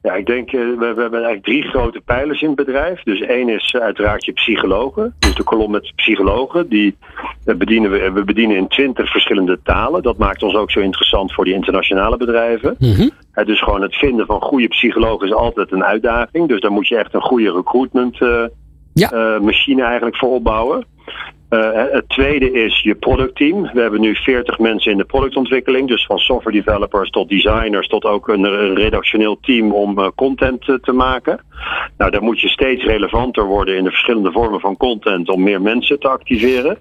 Ja, 0.02 0.14
ik 0.14 0.26
denk, 0.26 0.52
eh, 0.52 0.60
we, 0.60 0.76
we 0.78 1.02
hebben 1.02 1.24
eigenlijk 1.24 1.44
drie 1.44 1.64
grote 1.64 2.02
pijlers 2.06 2.42
in 2.42 2.48
het 2.48 2.56
bedrijf. 2.56 3.04
Dus 3.04 3.22
één 3.22 3.50
is 3.50 3.72
eh, 3.72 3.82
uiteraard 3.82 4.26
je 4.26 4.32
psychologen. 4.32 5.16
Dus 5.20 5.36
de 5.36 5.44
kolom 5.44 5.72
met 5.72 5.92
psychologen, 5.96 6.70
die 6.70 6.98
eh, 7.46 7.56
bedienen 7.56 7.92
we, 7.92 8.12
we 8.12 8.24
bedienen 8.24 8.58
in 8.58 8.68
twintig 8.68 9.12
verschillende 9.12 9.60
talen. 9.64 10.04
Dat 10.04 10.18
maakt 10.18 10.44
ons 10.44 10.56
ook 10.56 10.72
zo 10.72 10.80
interessant 10.80 11.34
voor 11.34 11.46
die 11.46 11.54
internationale 11.54 12.18
bedrijven. 12.18 12.76
Mhm. 12.80 13.10
Eh, 13.32 13.46
dus 13.46 13.62
gewoon 13.62 13.82
het 13.82 13.96
vinden 13.96 14.26
van 14.26 14.42
goede 14.42 14.68
psychologen 14.68 15.28
is 15.28 15.34
altijd 15.34 15.72
een 15.72 15.84
uitdaging. 15.84 16.48
Dus 16.48 16.62
daar 16.62 16.72
moet 16.72 16.88
je 16.88 16.98
echt 16.98 17.14
een 17.14 17.22
goede 17.22 17.52
recruitment 17.52 18.18
Ja. 18.94 19.40
machine 19.42 19.84
eigenlijk 19.84 20.18
voor 20.18 20.30
opbouwen. 20.30 20.86
Eh, 21.52 21.84
het 21.92 22.10
tweede 22.10 22.52
is 22.52 22.82
je 22.82 22.96
productteam. 22.96 23.62
We 23.74 23.82
hebben 23.82 24.02
nu 24.02 24.16
40 24.16 24.60
mensen 24.60 24.92
in 24.92 24.98
de 24.98 25.04
productontwikkeling. 25.04 25.88
Dus 25.88 26.06
van 26.06 26.18
software 26.18 26.64
developers 26.64 27.10
tot 27.10 27.30
designers 27.30 27.88
tot 27.88 28.04
ook 28.06 28.28
een 28.28 28.46
eh, 28.46 28.74
redactioneel 28.74 29.40
team 29.42 29.74
om 29.74 30.00
eh, 30.00 30.08
content 30.16 30.70
eh, 30.70 30.76
te 30.76 30.92
maken. 30.92 31.40
Nou, 31.98 32.12
daar 32.12 32.24
moet 32.24 32.42
je 32.42 32.48
steeds 32.48 32.84
relevanter 32.84 33.46
worden 33.46 33.78
in 33.78 33.84
de 33.84 33.90
verschillende 33.90 34.32
vormen 34.32 34.60
van 34.60 34.78
content 34.78 35.30
om 35.30 35.44
meer 35.44 35.62
mensen 35.62 36.00
te 36.00 36.08
activeren. 36.08 36.78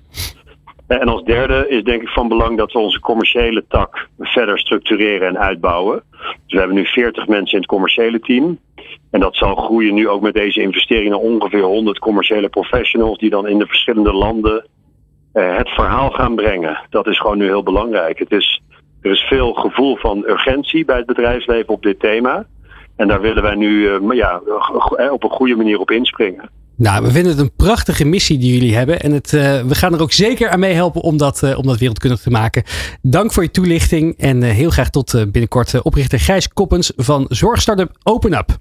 En 0.99 1.09
als 1.09 1.23
derde 1.23 1.69
is 1.69 1.83
denk 1.83 2.03
ik 2.03 2.09
van 2.09 2.29
belang 2.29 2.59
dat 2.59 2.73
we 2.73 2.79
onze 2.79 3.01
commerciële 3.01 3.65
tak 3.69 4.09
verder 4.19 4.59
structureren 4.59 5.29
en 5.29 5.39
uitbouwen. 5.39 6.03
Dus 6.21 6.53
we 6.53 6.59
hebben 6.59 6.77
nu 6.77 6.87
40 6.87 7.27
mensen 7.27 7.53
in 7.53 7.59
het 7.59 7.71
commerciële 7.71 8.21
team. 8.21 8.59
En 9.11 9.21
dat 9.21 9.37
zal 9.37 9.55
groeien 9.55 9.95
nu 9.95 10.09
ook 10.09 10.21
met 10.21 10.35
deze 10.35 10.61
investeringen 10.61 11.21
ongeveer 11.21 11.63
100 11.63 11.99
commerciële 11.99 12.49
professionals 12.49 13.19
die 13.19 13.31
dan 13.31 13.47
in 13.47 13.59
de 13.59 13.67
verschillende 13.67 14.13
landen 14.13 14.67
eh, 15.33 15.57
het 15.57 15.69
verhaal 15.69 16.11
gaan 16.11 16.35
brengen. 16.35 16.81
Dat 16.89 17.07
is 17.07 17.19
gewoon 17.19 17.39
nu 17.39 17.45
heel 17.45 17.63
belangrijk. 17.63 18.19
Het 18.19 18.33
is, 18.33 18.63
er 19.03 19.11
is 19.11 19.21
veel 19.21 19.53
gevoel 19.53 19.97
van 19.97 20.25
urgentie 20.27 20.85
bij 20.85 20.97
het 20.97 21.07
bedrijfsleven 21.07 21.75
op 21.75 21.83
dit 21.83 22.01
thema. 22.01 22.47
En 22.97 23.09
daar 23.09 23.21
willen 23.21 23.43
wij 23.43 23.55
nu 23.55 23.89
eh, 23.89 24.11
ja, 24.11 24.41
eh, 24.97 25.13
op 25.13 25.25
een 25.25 25.31
goede 25.31 25.57
manier 25.57 25.79
op 25.79 25.91
inspringen. 25.91 26.51
Nou, 26.81 27.03
we 27.05 27.11
vinden 27.11 27.33
het 27.33 27.41
een 27.41 27.53
prachtige 27.57 28.05
missie 28.05 28.39
die 28.39 28.53
jullie 28.53 28.77
hebben. 28.77 29.01
En 29.01 29.13
het, 29.13 29.33
eh, 29.33 29.63
we 29.63 29.75
gaan 29.75 29.95
er 29.95 30.01
ook 30.01 30.13
zeker 30.13 30.51
aan 30.51 30.61
meehelpen 30.61 31.01
om 31.01 31.17
dat, 31.17 31.43
eh, 31.43 31.59
om 31.59 31.67
dat 31.67 31.79
wereldkundig 31.79 32.21
te 32.21 32.31
maken. 32.31 32.63
Dank 33.03 33.33
voor 33.33 33.43
je 33.43 33.51
toelichting. 33.51 34.19
En 34.19 34.43
eh, 34.43 34.51
heel 34.51 34.71
graag 34.71 34.91
tot 34.91 35.13
binnenkort 35.13 35.83
oprichter 35.83 36.21
Gijs 36.21 36.49
Koppens 36.49 36.93
van 36.97 37.27
Zorgstartup 37.29 37.99
OpenUp. 38.03 38.59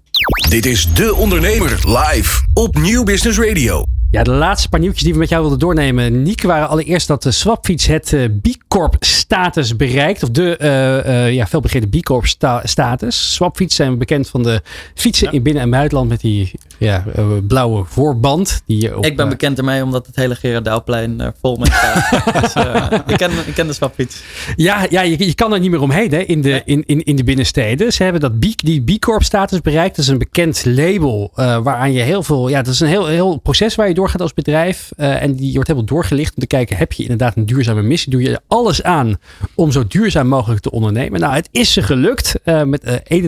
Dit 0.50 0.66
is 0.66 0.94
De 0.94 1.16
Ondernemer 1.16 1.80
live 1.86 2.42
op 2.54 2.78
Nieuw 2.78 3.04
Business 3.04 3.40
Radio. 3.40 3.84
Ja, 4.12 4.24
de 4.24 4.32
laatste 4.32 4.70
paar 4.70 4.80
nieuwtjes 4.80 5.04
die 5.04 5.14
we 5.14 5.20
met 5.20 5.30
jou 5.30 5.42
wilden 5.42 5.60
doornemen. 5.60 6.22
Niek, 6.24 6.42
waren 6.42 6.70
allereerst 6.70 7.08
dat 7.08 7.24
de 7.24 7.32
Swapfiets 7.32 7.86
het 7.86 8.14
eh, 8.14 8.24
B 8.42 8.48
Corp 8.68 8.96
status 9.00 9.76
bereikt. 9.76 10.24
Of 10.24 10.30
de 10.30 10.58
eh, 10.58 11.26
eh, 11.26 11.34
ja, 11.34 11.48
felbegrepen 11.48 11.90
B 11.90 12.04
Corp 12.04 12.26
sta- 12.26 12.62
status. 12.64 13.34
Swapfiets 13.34 13.76
zijn 13.76 13.98
bekend 13.98 14.30
van 14.30 14.44
de 14.44 14.62
fietsen 14.94 15.32
in 15.32 15.44
binnen- 15.44 15.62
en 15.64 15.70
buitenland 15.70 16.10
met 16.10 16.22
die 16.22 16.52
ja, 16.78 17.06
eh, 17.16 17.28
blauwe 17.48 17.84
voorband. 17.86 18.62
Die 18.66 18.98
op, 18.98 19.06
ik 19.06 19.16
ben 19.16 19.26
eh, 19.26 19.32
bekend 19.32 19.58
ermee 19.58 19.84
omdat 19.84 20.06
het 20.06 20.16
hele 20.16 20.36
Gerardouwplein 20.36 21.22
er 21.22 21.34
vol 21.42 21.56
mee 21.58 21.72
staat. 21.72 22.24
dus, 22.42 22.54
eh, 22.54 22.86
ik, 23.08 23.18
ken, 23.18 23.32
ik 23.46 23.54
ken 23.54 23.68
de 23.68 23.74
swapfiets. 23.74 24.22
Ja, 24.56 24.86
ja 24.90 25.02
je, 25.02 25.26
je 25.26 25.34
kan 25.34 25.54
er 25.54 25.60
niet 25.60 25.72
meer 25.72 25.82
omheen 25.82 26.12
hè, 26.12 26.20
in, 26.20 26.42
de, 26.42 26.62
in, 26.66 26.84
in, 26.86 27.04
in 27.04 27.16
de 27.16 27.24
binnensteden. 27.24 27.94
Ze 27.94 28.04
hebben 28.04 28.22
dat 28.22 28.40
B, 28.40 28.46
die 28.56 28.82
B 28.82 29.00
Corp 29.00 29.24
status 29.24 29.62
bereikt. 29.62 29.96
Dat 29.96 30.06
is 30.06 30.09
een 30.10 30.18
bekend 30.18 30.66
label 30.66 31.32
eh, 31.36 31.58
waaraan 31.64 31.92
je 31.92 32.02
heel 32.02 32.24
veel... 32.24 32.48
Ja, 32.48 32.62
dat 32.62 32.74
is 32.74 32.80
een 32.80 32.88
heel, 32.88 33.06
heel 33.08 33.38
proces 33.38 33.76
waar 33.76 33.88
je 33.88 33.94
doorgaat 33.94 34.22
als 34.22 34.34
bedrijf. 34.34 34.92
eh, 34.98 35.22
en 35.22 35.36
die 35.36 35.54
wordt 35.54 35.68
helemaal 35.68 35.90
doorgelicht 35.90 36.36
om 36.36 36.40
te 36.40 36.48
kijken... 36.48 36.78
heb 36.78 36.94
je 36.94 37.04
inderdaad 37.04 37.36
een 37.36 37.46
duurzame 37.46 37.82
missie? 37.82 38.12
Doe 38.12 38.22
je 38.22 38.42
alles 38.48 38.84
aan 38.84 39.18
om 39.56 39.72
zo 39.72 39.88
duurzaam 39.88 40.28
mogelijk 40.28 40.62
te 40.62 40.72
ondernemen? 40.72 41.20
Nou, 41.20 41.34
het 41.34 41.50
is 41.52 41.74
ze 41.74 41.82
gelukt 41.82 42.36
eh, 42.44 42.64
met 42.64 42.84
eh 42.84 43.22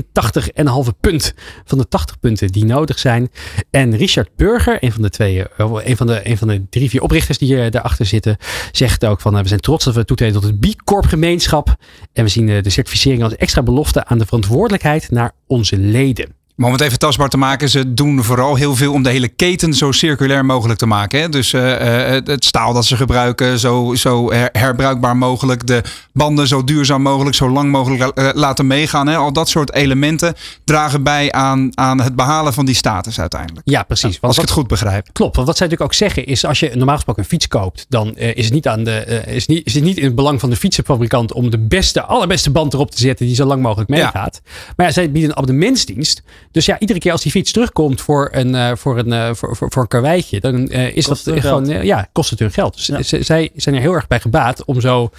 81,5 0.86 0.90
punt 1.00 1.34
van 1.66 1.78
de 1.78 1.88
80 1.88 2.20
punten 2.20 2.48
die 2.48 2.66
nodig 2.66 3.00
zijn. 3.00 3.30
En 3.70 3.96
Richard 3.96 4.30
Burger, 4.36 4.78
een 4.84 4.92
van 4.92 5.02
de 5.02 5.10
twee, 5.10 5.46
een 5.58 5.98
van 5.98 6.08
de, 6.08 6.30
een 6.30 6.38
van 6.38 6.48
de 6.48 6.70
drie, 6.70 6.90
vier 6.90 7.02
oprichters 7.02 7.38
die 7.38 7.62
eh, 7.62 7.72
daarachter 7.72 8.06
zitten, 8.06 8.38
zegt 8.72 9.06
ook 9.06 9.22
van 9.22 9.42
we 9.42 9.48
zijn 9.48 9.60
trots 9.60 9.86
dat 9.86 9.96
we 9.96 10.06
toetreden 10.06 10.42
tot 10.42 10.44
het 10.44 10.60
B 10.60 10.84
Corp 10.84 11.06
gemeenschap. 11.06 11.76
En 12.14 12.24
we 12.24 12.30
zien 12.30 12.46
de 12.46 12.70
certificering 12.70 13.24
als 13.24 13.36
extra 13.36 13.64
belofte 13.64 14.06
aan 14.06 14.18
de 14.18 14.26
verantwoordelijkheid 14.26 15.12
naar 15.12 15.32
onze 15.48 15.78
leden. 15.78 16.41
Maar 16.62 16.70
om 16.70 16.76
het 16.76 16.86
even 16.86 17.00
tastbaar 17.00 17.30
te 17.30 17.38
maken, 17.38 17.70
ze 17.70 17.94
doen 17.94 18.24
vooral 18.24 18.56
heel 18.56 18.76
veel 18.76 18.94
om 18.94 19.04
de 19.04 19.10
hele 19.10 19.28
keten 19.28 19.74
zo 19.74 19.92
circulair 19.92 20.46
mogelijk 20.46 20.80
te 20.80 20.86
maken. 20.86 21.22
Hè? 21.22 21.30
Dus 21.30 21.54
eh, 21.54 22.16
eh, 22.16 22.26
het 22.26 22.46
staal 22.46 22.74
dat 22.74 22.86
ze 22.86 22.96
gebruiken, 22.96 23.60
zo, 23.60 23.96
zo 23.96 24.32
her- 24.32 24.50
herbruikbaar 24.52 25.18
mogelijk. 25.18 25.68
De 25.68 25.82
banden 26.14 26.48
zo 26.48 26.64
duurzaam 26.64 27.02
mogelijk, 27.02 27.36
zo 27.36 27.50
lang 27.50 27.72
mogelijk 27.72 28.02
eh, 28.02 28.30
laten 28.34 28.68
meegaan. 28.68 29.08
Hè? 29.08 29.16
Al 29.16 29.34
dat 29.34 29.50
soort 29.50 29.74
elementen 29.74 30.34
dragen 30.64 31.04
bij 31.04 31.32
aan, 31.32 31.70
aan 31.78 32.02
het 32.02 32.16
behalen 32.16 32.54
van 32.54 32.66
die 32.66 32.76
status 32.76 33.20
uiteindelijk. 33.20 33.70
Ja, 33.70 33.84
precies. 33.84 34.22
Als 34.22 34.36
ik 34.36 34.42
het 34.42 34.52
goed 34.52 34.68
begrijp. 34.68 35.08
Klopt, 35.12 35.36
want 35.36 35.48
wat 35.48 35.58
zij 35.58 35.68
natuurlijk 35.68 35.94
ook 35.94 36.08
zeggen 36.08 36.26
is, 36.26 36.46
als 36.46 36.60
je 36.60 36.72
normaal 36.74 36.96
gesproken 36.96 37.24
een 37.24 37.30
fiets 37.30 37.48
koopt, 37.48 37.86
dan 37.90 38.18
is, 38.18 38.46
het 38.46 38.54
niet 38.54 38.68
aan 38.68 38.84
de, 38.84 39.24
is, 39.28 39.48
niet, 39.48 39.66
is 39.66 39.74
het 39.74 39.84
niet 39.84 39.98
in 39.98 40.06
het 40.06 40.16
belang 40.16 40.40
van 40.40 40.50
de 40.50 40.56
fietsenfabrikant 40.56 41.34
om 41.34 41.50
de 41.50 41.60
beste, 41.60 42.02
allerbeste 42.02 42.52
band 42.52 42.74
erop 42.74 42.92
te 42.92 43.00
zetten 43.00 43.26
die 43.26 43.36
zo 43.36 43.46
lang 43.46 43.62
mogelijk 43.62 43.90
meegaat. 43.90 44.42
Maar 44.76 44.86
ja, 44.86 44.92
zij 44.92 45.12
bieden 45.12 45.30
een 45.30 45.38
abonnementsdienst. 45.38 46.24
Dus 46.52 46.66
ja, 46.66 46.80
iedere 46.80 47.00
keer 47.00 47.12
als 47.12 47.22
die 47.22 47.32
fiets 47.32 47.52
terugkomt 47.52 48.02
voor 48.02 48.30
een, 48.32 48.56
eh, 48.56 48.76
voor 48.76 48.98
een, 48.98 49.14
eh, 49.14 49.34
voor, 49.34 49.56
voor, 49.56 49.72
voor 49.72 49.82
een 49.82 49.88
karweitje, 49.88 50.40
dan 50.40 50.68
eh, 50.68 50.96
is 50.96 51.06
Kost 51.06 51.08
dat 51.26 51.36
het 51.36 51.44
hun 51.44 51.66
gewoon, 51.66 51.86
ja, 51.86 52.10
kost 52.12 52.30
het 52.30 52.40
hun 52.40 52.52
geld. 52.52 52.76
Dus 52.76 53.10
Ja. 53.10 53.24
zij 53.24 53.50
zijn 53.56 53.76
er 53.76 53.82
heel 53.82 53.94
erg 53.94 54.08
bij 54.08 54.20
gebaat 54.20 54.66
om 54.66 54.82
zo 54.82 55.10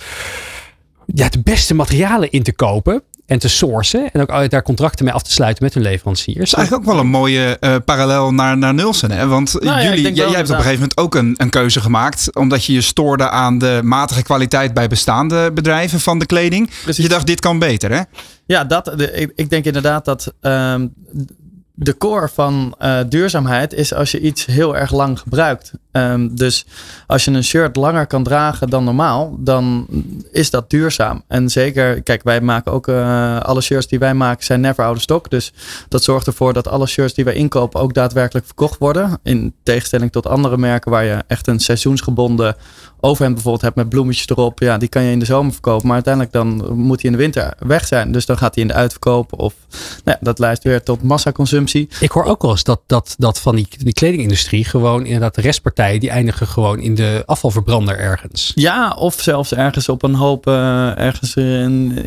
ja, 1.06 1.28
de 1.28 1.40
beste 1.40 1.74
materialen 1.74 2.30
in 2.30 2.42
te 2.42 2.52
kopen 2.52 3.02
en 3.26 3.38
te 3.38 3.48
sourcen. 3.48 4.10
En 4.12 4.20
ook 4.20 4.50
daar 4.50 4.62
contracten 4.62 5.04
mee 5.04 5.14
af 5.14 5.22
te 5.22 5.32
sluiten 5.32 5.64
met 5.64 5.74
hun 5.74 5.82
leveranciers. 5.82 6.38
Dat 6.38 6.46
is 6.46 6.54
eigenlijk 6.54 6.88
ook 6.88 6.94
wel 6.94 7.04
een 7.04 7.10
mooie 7.10 7.56
eh, 7.60 7.76
parallel 7.84 8.32
naar, 8.32 8.58
naar 8.58 8.74
Nulsen. 8.74 9.10
Hè? 9.10 9.26
Want 9.26 9.52
Nou 9.52 9.66
ja, 9.66 9.78
ik 9.78 9.96
jullie, 9.96 10.14
jij, 10.14 10.28
hebt 10.28 10.50
op 10.50 10.56
een 10.56 10.62
gegeven 10.62 10.72
moment 10.72 10.96
ook 10.96 11.14
een, 11.14 11.34
een 11.36 11.50
keuze 11.50 11.80
gemaakt. 11.80 12.36
Omdat 12.36 12.64
je 12.64 12.72
je 12.72 12.80
stoorde 12.80 13.28
aan 13.28 13.58
de 13.58 13.80
matige 13.82 14.22
kwaliteit 14.22 14.74
bij 14.74 14.88
bestaande 14.88 15.52
bedrijven 15.52 16.00
van 16.00 16.18
de 16.18 16.26
kleding. 16.26 16.70
Precies. 16.82 17.02
Je 17.04 17.10
dacht, 17.10 17.26
dit 17.26 17.40
kan 17.40 17.58
beter 17.58 17.90
hè? 17.90 18.00
Ja, 18.46 18.64
dat, 18.64 18.92
de, 18.96 19.12
ik, 19.12 19.32
ik 19.34 19.50
denk 19.50 19.64
inderdaad 19.64 20.04
dat 20.04 20.34
ehm, 20.40 20.86
de 21.74 21.96
core 21.96 22.28
van 22.28 22.74
eh, 22.78 22.98
duurzaamheid 23.08 23.72
is 23.72 23.94
als 23.94 24.10
je 24.10 24.20
iets 24.20 24.46
heel 24.46 24.76
erg 24.76 24.92
lang 24.92 25.18
gebruikt. 25.18 25.72
Ehm, 25.92 26.28
dus 26.34 26.66
als 27.06 27.24
je 27.24 27.30
een 27.30 27.44
shirt 27.44 27.76
langer 27.76 28.06
kan 28.06 28.22
dragen 28.22 28.70
dan 28.70 28.84
normaal, 28.84 29.36
dan 29.38 29.86
is 30.32 30.50
dat 30.50 30.70
duurzaam. 30.70 31.22
En 31.28 31.48
zeker, 31.48 32.02
kijk, 32.02 32.22
wij 32.22 32.40
maken 32.40 32.72
ook 32.72 32.88
eh, 32.88 33.40
alle 33.40 33.60
shirts 33.60 33.86
die 33.88 33.98
wij 33.98 34.14
maken 34.14 34.44
zijn 34.44 34.60
never 34.60 34.84
out 34.84 34.96
of 34.96 35.02
stock. 35.02 35.30
Dus 35.30 35.52
dat 35.88 36.02
zorgt 36.02 36.26
ervoor 36.26 36.52
dat 36.52 36.68
alle 36.68 36.86
shirts 36.86 37.14
die 37.14 37.24
wij 37.24 37.34
inkopen 37.34 37.80
ook 37.80 37.94
daadwerkelijk 37.94 38.46
verkocht 38.46 38.78
worden. 38.78 39.18
In 39.22 39.54
tegenstelling 39.62 40.12
tot 40.12 40.26
andere 40.26 40.56
merken 40.56 40.90
waar 40.90 41.04
je 41.04 41.24
echt 41.26 41.46
een 41.46 41.60
seizoensgebonden 41.60 42.56
overhemd 43.02 43.35
bijvoorbeeld 43.35 43.64
hebt 43.64 43.76
met 43.76 43.88
bloemetjes 43.88 44.28
erop. 44.28 44.61
Ja, 44.61 44.78
die 44.78 44.88
kan 44.88 45.02
je 45.02 45.12
in 45.12 45.18
de 45.18 45.25
zomer 45.25 45.52
verkopen. 45.52 45.87
Maar 45.87 45.94
uiteindelijk 45.94 46.32
dan 46.35 46.75
moet 46.78 47.02
hij 47.02 47.11
in 47.11 47.16
de 47.16 47.23
winter 47.23 47.54
weg 47.59 47.87
zijn. 47.87 48.12
Dus 48.12 48.26
dan 48.26 48.38
gaat 48.38 48.54
hij 48.54 48.62
in 48.64 48.68
de 48.68 48.75
uitverkoop. 48.76 49.32
Of 49.40 49.54
nou 49.71 50.00
ja, 50.04 50.18
dat 50.21 50.38
leidt 50.38 50.64
weer 50.64 50.82
tot 50.82 51.02
massaconsumptie. 51.02 51.88
Ik 52.00 52.11
hoor 52.11 52.25
ook 52.25 52.42
wel 52.42 52.50
eens 52.50 52.62
dat, 52.64 52.80
dat, 52.87 53.14
dat 53.18 53.40
van 53.40 53.56
die, 53.56 53.68
die 53.78 53.92
kledingindustrie 53.92 54.64
gewoon 54.64 55.04
inderdaad 55.04 55.35
de 55.35 55.40
restpartijen 55.40 56.00
die 56.00 56.11
eindigen 56.11 56.47
gewoon 56.47 56.78
in 56.80 56.94
de 56.94 57.23
afvalverbrander 57.26 57.99
ergens. 57.99 58.52
Ja, 58.54 58.90
of 58.99 59.21
zelfs 59.21 59.54
ergens 59.54 59.88
op 59.88 60.02
een 60.02 60.14
hoop, 60.14 60.47
eh, 60.47 60.99
ergens 60.99 61.35
in, 61.37 61.99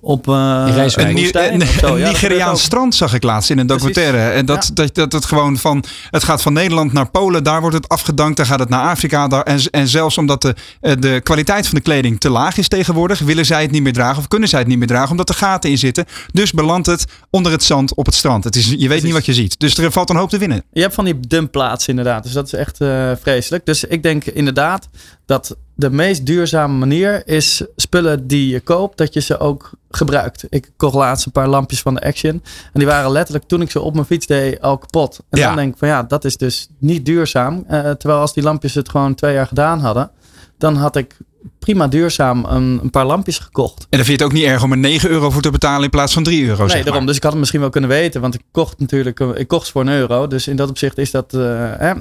op 0.00 0.26
uh, 0.26 0.66
In. 0.96 1.02
Een, 1.04 1.58
Ni- 1.58 1.66
zo. 1.66 1.98
Ja, 1.98 2.08
Nigeriaans 2.08 2.62
strand 2.62 2.94
zag 2.94 3.14
ik 3.14 3.22
laatst 3.22 3.50
in 3.50 3.58
een 3.58 3.66
Precies. 3.66 3.86
documentaire. 3.86 4.32
En 4.34 4.46
dat, 4.46 4.66
Ja. 4.66 4.74
dat, 4.74 4.94
dat 4.94 5.12
het 5.12 5.24
gewoon 5.24 5.56
van. 5.56 5.84
Het 6.10 6.24
gaat 6.24 6.42
van 6.42 6.52
Nederland 6.52 6.92
naar 6.92 7.10
Polen, 7.10 7.44
daar 7.44 7.60
wordt 7.60 7.76
het 7.76 7.88
afgedankt. 7.88 8.36
Dan 8.36 8.46
gaat 8.46 8.58
het 8.58 8.68
naar 8.68 8.90
Afrika. 8.90 9.28
Daar, 9.28 9.42
en, 9.42 9.58
en 9.70 9.88
zelfs 10.04 10.18
omdat 10.18 10.42
de, 10.42 10.54
eh, 10.80 10.92
de 10.98 11.20
kwaliteit 11.22 11.66
van 11.66 11.74
de 11.74 11.84
kleding 11.84 12.20
te 12.20 12.30
laag 12.30 12.56
is 12.56 12.68
tegenwoordig, 12.68 13.18
willen 13.18 13.46
zij 13.46 13.62
het 13.62 13.70
niet 13.70 13.82
meer 13.82 13.92
dragen 13.92 14.18
of 14.18 14.28
kunnen 14.28 14.48
zij 14.48 14.58
het 14.58 14.68
niet 14.68 14.78
meer 14.78 14.86
dragen 14.86 15.10
omdat 15.10 15.28
er 15.28 15.34
gaten 15.34 15.70
in 15.70 15.78
zitten. 15.78 16.04
Dus 16.32 16.52
belandt 16.52 16.86
het 16.86 17.04
onder 17.30 17.52
het 17.52 17.62
zand 17.62 17.94
op 17.94 18.06
het 18.06 18.14
strand. 18.14 18.44
Het 18.44 18.56
is, 18.56 18.74
je 18.78 18.88
weet 18.88 19.02
niet 19.02 19.12
wat 19.12 19.26
je 19.26 19.34
ziet. 19.34 19.60
Dus 19.60 19.76
er 19.76 19.92
valt 19.92 20.10
een 20.10 20.16
hoop 20.16 20.28
te 20.28 20.38
winnen. 20.38 20.62
Je 20.72 20.80
hebt 20.80 20.94
van 20.94 21.04
die 21.04 21.20
dumpplaatsen 21.20 21.90
inderdaad. 21.90 22.22
Dus 22.22 22.32
dat 22.32 22.46
is 22.46 22.52
echt 22.52 22.80
eh, 22.80 23.12
vreselijk. 23.20 23.66
Dus 23.66 23.84
ik 23.84 24.02
denk 24.02 24.24
inderdaad 24.24 24.88
dat 25.26 25.56
de 25.74 25.90
meest 25.90 26.26
duurzame 26.26 26.74
manier 26.78 27.26
is 27.26 27.62
spullen 27.76 28.26
die 28.26 28.48
je 28.48 28.60
koopt, 28.60 28.98
dat 28.98 29.14
je 29.14 29.20
ze 29.20 29.38
ook 29.38 29.70
gebruikt. 29.90 30.44
Ik 30.48 30.70
kocht 30.76 30.94
laatst 30.94 31.26
een 31.26 31.32
paar 31.32 31.48
lampjes 31.48 31.80
van 31.82 31.94
de 31.94 32.00
Action. 32.02 32.30
En 32.32 32.42
die 32.72 32.86
waren 32.86 33.10
letterlijk 33.10 33.44
toen 33.48 33.60
ik 33.60 33.70
ze 33.70 33.80
op 33.80 33.94
mijn 33.94 34.06
fiets 34.06 34.26
deed 34.26 34.60
al 34.60 34.78
kapot. 34.78 35.18
En 35.30 35.38
Ja. 35.38 35.46
dan 35.46 35.56
denk 35.56 35.72
ik 35.72 35.78
van 35.78 35.88
ja, 35.88 36.02
dat 36.02 36.24
is 36.24 36.36
dus 36.36 36.68
niet 36.78 37.06
duurzaam. 37.06 37.64
Eh, 37.68 37.90
terwijl 37.90 38.20
als 38.20 38.34
die 38.34 38.42
lampjes 38.42 38.74
het 38.74 38.88
gewoon 38.88 39.14
twee 39.14 39.34
jaar 39.34 39.46
gedaan 39.46 39.80
hadden, 39.80 40.10
dan 40.58 40.76
had 40.76 40.96
ik 40.96 41.16
prima 41.58 41.88
duurzaam 41.88 42.44
een, 42.44 42.78
een 42.82 42.90
paar 42.90 43.06
lampjes 43.06 43.38
gekocht. 43.38 43.78
En 43.90 43.98
dan 43.98 44.06
vind 44.06 44.18
je 44.18 44.24
het 44.24 44.32
ook 44.32 44.38
niet 44.38 44.48
erg 44.48 44.62
om 44.62 44.70
er 44.72 44.78
9 44.78 45.10
euro 45.10 45.30
voor 45.30 45.42
te 45.42 45.50
betalen 45.50 45.84
in 45.84 45.90
plaats 45.90 46.12
van 46.12 46.22
3 46.22 46.40
euro. 46.46 46.58
Nee, 46.58 46.66
zeg 46.66 46.74
maar. 46.76 46.84
daarom. 46.84 47.06
Dus 47.06 47.16
ik 47.16 47.22
had 47.22 47.30
het 47.30 47.40
misschien 47.40 47.60
wel 47.60 47.70
kunnen 47.70 47.90
weten. 47.90 48.20
Want 48.20 48.34
ik 48.34 48.40
kocht 48.50 48.78
natuurlijk, 48.80 49.20
eh, 49.20 49.28
ik 49.34 49.48
kocht 49.48 49.66
ze 49.66 49.72
voor 49.72 49.80
een 49.82 49.88
euro. 49.88 50.26
Dus 50.26 50.48
in 50.48 50.56
dat 50.56 50.68
opzicht 50.68 50.98
is 50.98 51.10
dat, 51.10 51.34
eh, 51.34 51.40
hè, 51.78 51.92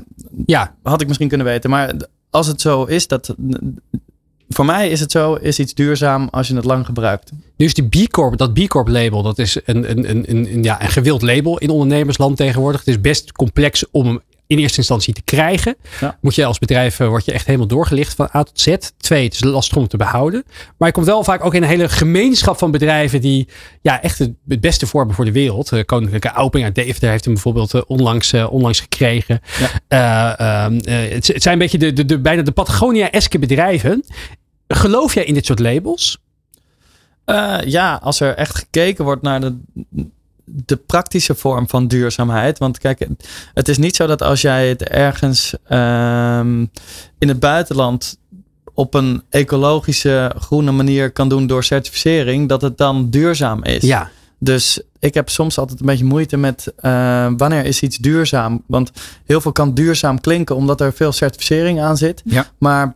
Ja, 0.46 0.76
had 0.84 1.02
ik 1.02 1.08
misschien 1.08 1.28
kunnen 1.28 1.48
weten. 1.48 1.70
Maar 1.70 1.94
als 2.34 2.48
het 2.48 2.62
zo 2.62 2.84
is, 2.84 3.08
dat 3.08 3.36
voor 4.50 4.66
mij 4.66 4.90
is 4.90 5.00
het 5.00 5.12
zo, 5.12 5.34
is 5.34 5.60
iets 5.60 5.74
duurzaam 5.74 6.28
als 6.32 6.48
je 6.48 6.56
het 6.56 6.66
lang 6.66 6.86
gebruikt. 6.86 7.32
dus 7.56 7.74
die 7.74 7.88
B 7.88 8.12
Corp, 8.12 8.38
dat 8.38 8.54
B 8.54 8.68
Corp 8.68 8.88
label, 8.88 9.22
dat 9.22 9.40
is 9.40 9.60
een, 9.66 9.90
een, 9.90 10.10
een, 10.10 10.30
een, 10.30 10.64
ja, 10.64 10.82
een 10.84 10.90
gewild 10.90 11.22
label 11.22 11.58
in 11.58 11.70
ondernemersland 11.70 12.38
tegenwoordig. 12.38 12.80
Het 12.80 12.90
is 12.90 13.02
best 13.02 13.32
complex 13.32 13.86
om 13.92 14.22
in 14.54 14.60
eerste 14.60 14.78
instantie 14.78 15.14
te 15.14 15.22
krijgen. 15.22 15.76
Ja. 16.00 16.18
Moet 16.22 16.36
je 16.36 16.46
als 16.46 16.60
bedrijf, 16.60 17.00
eh, 17.00 17.08
word 17.08 17.26
je 17.26 17.32
echt 17.32 17.46
helemaal 17.46 17.68
doorgelicht 17.68 18.16
van 18.16 18.30
A 18.36 18.44
tot 18.44 18.62
Z. 18.62 18.76
Twee, 18.98 19.24
het 19.24 19.34
is 19.34 19.44
lastig 19.44 19.78
om 19.78 19.88
te 19.88 19.98
behouden. 19.98 20.44
Maar 20.78 20.88
je 20.88 20.94
komt 20.94 21.06
wel 21.06 21.24
vaak 21.24 21.46
ook 21.46 21.54
in 21.54 21.64
een 21.64 21.70
hele 21.70 21.90
gemeenschap 21.90 22.58
van 22.58 22.72
bedrijven 22.72 23.22
die 23.22 23.48
ja, 23.82 24.02
echt 24.02 24.20
het, 24.20 24.32
het 24.48 24.62
beste 24.62 24.88
vormen 24.88 25.16
voor 25.16 25.26
de 25.26 25.32
wereld. 25.32 25.72
Eh, 25.72 25.84
Koninklijke 25.86 26.30
Auping 26.30 26.64
uit 26.64 26.76
Deventer 26.76 27.10
heeft 27.10 27.26
hem 27.26 27.34
bijvoorbeeld 27.34 27.74
eh, 27.74 27.82
onlangs, 27.88 28.34
onlangs 28.34 28.80
gekregen. 28.80 29.42
Eh, 29.88 30.40
ehm, 30.40 30.78
eh, 30.78 31.12
het, 31.12 31.28
het 31.28 31.42
zijn 31.42 31.54
een 31.54 31.60
beetje 31.60 31.78
de, 31.78 31.94
de, 31.94 32.06
de, 32.06 32.20
bijna 32.20 32.42
de 32.42 32.52
Patagonia-eske 32.52 33.40
bedrijven. 33.40 34.06
Geloof 34.68 35.14
jij 35.14 35.24
in 35.24 35.34
dit 35.34 35.46
soort 35.46 35.60
labels? 35.60 36.22
Ja, 37.66 38.00
als 38.04 38.20
er 38.20 38.36
echt 38.36 38.56
gekeken 38.56 39.04
wordt 39.04 39.22
naar 39.22 39.42
de, 39.42 39.58
de 40.46 40.76
praktische 40.76 41.36
vorm 41.36 41.70
van 41.70 41.88
duurzaamheid. 41.88 42.58
Want 42.58 42.78
kijk, 42.78 43.08
het 43.54 43.68
is 43.68 43.78
niet 43.78 43.96
zo 43.96 44.08
dat 44.08 44.22
als 44.22 44.42
jij 44.42 44.70
het 44.70 44.84
ergens 44.84 45.54
ehm, 45.68 46.66
in 47.18 47.28
het 47.28 47.40
buitenland 47.40 48.18
op 48.74 48.94
een 48.94 49.24
ecologische, 49.30 50.36
groene 50.38 50.72
manier 50.72 51.12
kan 51.12 51.30
doen 51.30 51.48
door 51.48 51.64
certificering, 51.64 52.50
dat 52.50 52.62
het 52.62 52.78
dan 52.78 53.10
duurzaam 53.10 53.64
is. 53.64 53.82
Ja. 53.82 54.10
Dus 54.40 54.82
ik 55.00 55.14
heb 55.14 55.30
soms 55.30 55.58
altijd 55.58 55.80
een 55.80 55.86
beetje 55.86 56.06
moeite 56.06 56.38
met 56.38 56.74
eh, 56.76 57.28
wanneer 57.38 57.66
is 57.66 57.82
iets 57.82 57.98
duurzaam. 57.98 58.64
Want 58.68 58.92
heel 59.26 59.42
veel 59.42 59.52
kan 59.52 59.74
duurzaam 59.74 60.22
klinken 60.22 60.56
omdat 60.56 60.82
er 60.82 60.94
veel 60.94 61.12
certificering 61.12 61.82
aan 61.82 61.98
zit. 61.98 62.22
Ja. 62.26 62.48
Maar 62.58 62.96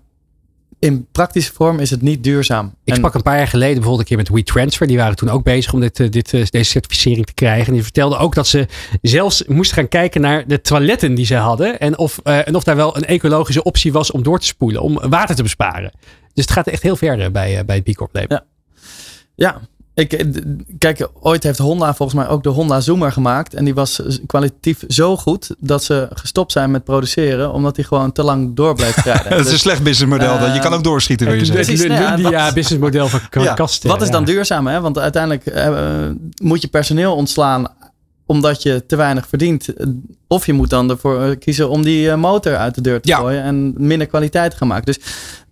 in 0.80 1.08
praktische 1.12 1.54
vorm 1.54 1.80
is 1.80 1.90
het 1.90 2.02
niet 2.02 2.24
duurzaam. 2.24 2.76
Ik 2.84 2.96
sprak 2.96 3.14
een 3.14 3.22
paar 3.22 3.38
jaar 3.38 3.48
geleden 3.48 3.74
bijvoorbeeld 3.74 4.00
een 4.00 4.16
keer 4.16 4.18
met 4.18 4.30
WeTransfer. 4.30 4.88
Die 4.88 4.98
waren 4.98 5.16
toen 5.16 5.30
ook 5.30 5.44
bezig 5.44 5.74
om 5.74 5.80
dit, 5.80 6.00
eh, 6.00 6.10
dit, 6.10 6.34
eh, 6.34 6.46
deze 6.50 6.70
certificering 6.70 7.26
te 7.26 7.34
krijgen. 7.34 7.68
En 7.68 7.74
die 7.74 7.84
vertelden 7.84 8.20
ook 8.20 8.36
dat 8.36 8.48
ze 8.48 8.68
zelfs 9.02 9.44
moesten 9.46 9.78
gaan 9.78 9.88
kijken 9.88 10.22
naar 10.22 10.48
de 10.48 10.62
toiletten 10.62 11.16
die 11.16 11.26
ze 11.26 11.36
hadden. 11.36 11.80
En 11.80 11.98
of, 11.98 12.20
eh, 12.24 12.48
en 12.48 12.56
of 12.56 12.64
daar 12.64 12.76
wel 12.76 12.98
een 12.98 13.06
ecologische 13.06 13.64
optie 13.64 13.92
was 13.92 14.12
om 14.12 14.24
door 14.24 14.40
te 14.40 14.46
spoelen. 14.46 14.82
Om 14.82 15.00
water 15.10 15.36
te 15.36 15.44
besparen. 15.44 15.92
Dus 16.34 16.44
het 16.44 16.52
gaat 16.52 16.68
echt 16.68 16.84
heel 16.84 16.96
ver 16.96 17.32
bij, 17.32 17.66
bij 17.66 17.76
het 17.76 17.84
B 17.84 17.96
Corp 17.96 18.14
label. 18.14 18.38
Ja. 18.38 18.46
Ja, 19.36 19.62
ik, 19.98 20.14
eh, 20.14 20.26
kijk, 20.78 21.08
ooit 21.22 21.44
heeft 21.44 21.58
Honda 21.58 21.94
volgens 21.94 22.20
mij 22.20 22.28
ook 22.28 22.44
de 22.44 22.50
Honda 22.50 22.80
Zoomer 22.82 23.12
gemaakt. 23.12 23.54
En 23.54 23.66
die 23.66 23.74
was 23.74 24.02
kwalitatief 24.26 24.84
zo 24.88 25.18
goed 25.18 25.50
dat 25.60 25.84
ze 25.84 26.08
gestopt 26.14 26.52
zijn 26.52 26.72
met 26.72 26.84
produceren. 26.84 27.54
Omdat 27.54 27.76
die 27.76 27.86
gewoon 27.86 28.12
te 28.12 28.24
lang 28.24 28.56
door 28.56 28.76
bleef 28.76 28.96
rijden. 29.06 29.24
Het 29.28 29.38
is 29.40 29.44
Dus, 29.44 29.52
een 29.54 29.60
slecht 29.60 29.84
businessmodel. 29.84 30.38
Eh, 30.38 30.54
je 30.54 30.60
kan 30.60 30.74
ook 30.74 30.84
doorschieten, 30.84 31.26
wil 31.26 31.36
je 31.36 31.42
Het 31.42 31.50
zeggen. 31.50 31.66
Precies, 31.74 31.88
nou 31.90 32.02
ja, 32.02 32.16
Lundia 32.16 32.46
wat- 32.46 32.54
businessmodel 32.54 33.08
van 33.08 33.44
Ja, 33.44 33.54
kasten. 33.54 33.90
wat 33.90 34.02
is 34.02 34.10
dan 34.10 34.26
duurzaam? 34.26 34.68
Hè? 34.68 34.82
Want 34.82 34.98
uiteindelijk 35.00 35.46
eh, 35.46 36.10
moet 36.42 36.62
je 36.62 36.68
personeel 36.68 37.16
ontslaan 37.16 37.68
omdat 38.28 38.62
je 38.64 38.86
te 38.86 38.96
weinig 38.96 39.28
verdient. 39.28 39.68
Of 40.28 40.46
je 40.46 40.54
moet 40.54 40.70
dan 40.70 40.90
ervoor 40.90 41.36
kiezen 41.36 41.70
om 41.70 41.84
die 41.84 42.16
motor 42.16 42.56
uit 42.56 42.76
de 42.76 42.82
deur 42.82 43.02
te 43.02 43.08
Ja. 43.10 43.18
gooien 43.18 43.42
en 43.44 43.74
minder 43.78 44.08
kwaliteit 44.08 44.52
te 44.52 44.58
gaan 44.58 44.68
maken. 44.68 44.86
Dus 44.86 45.00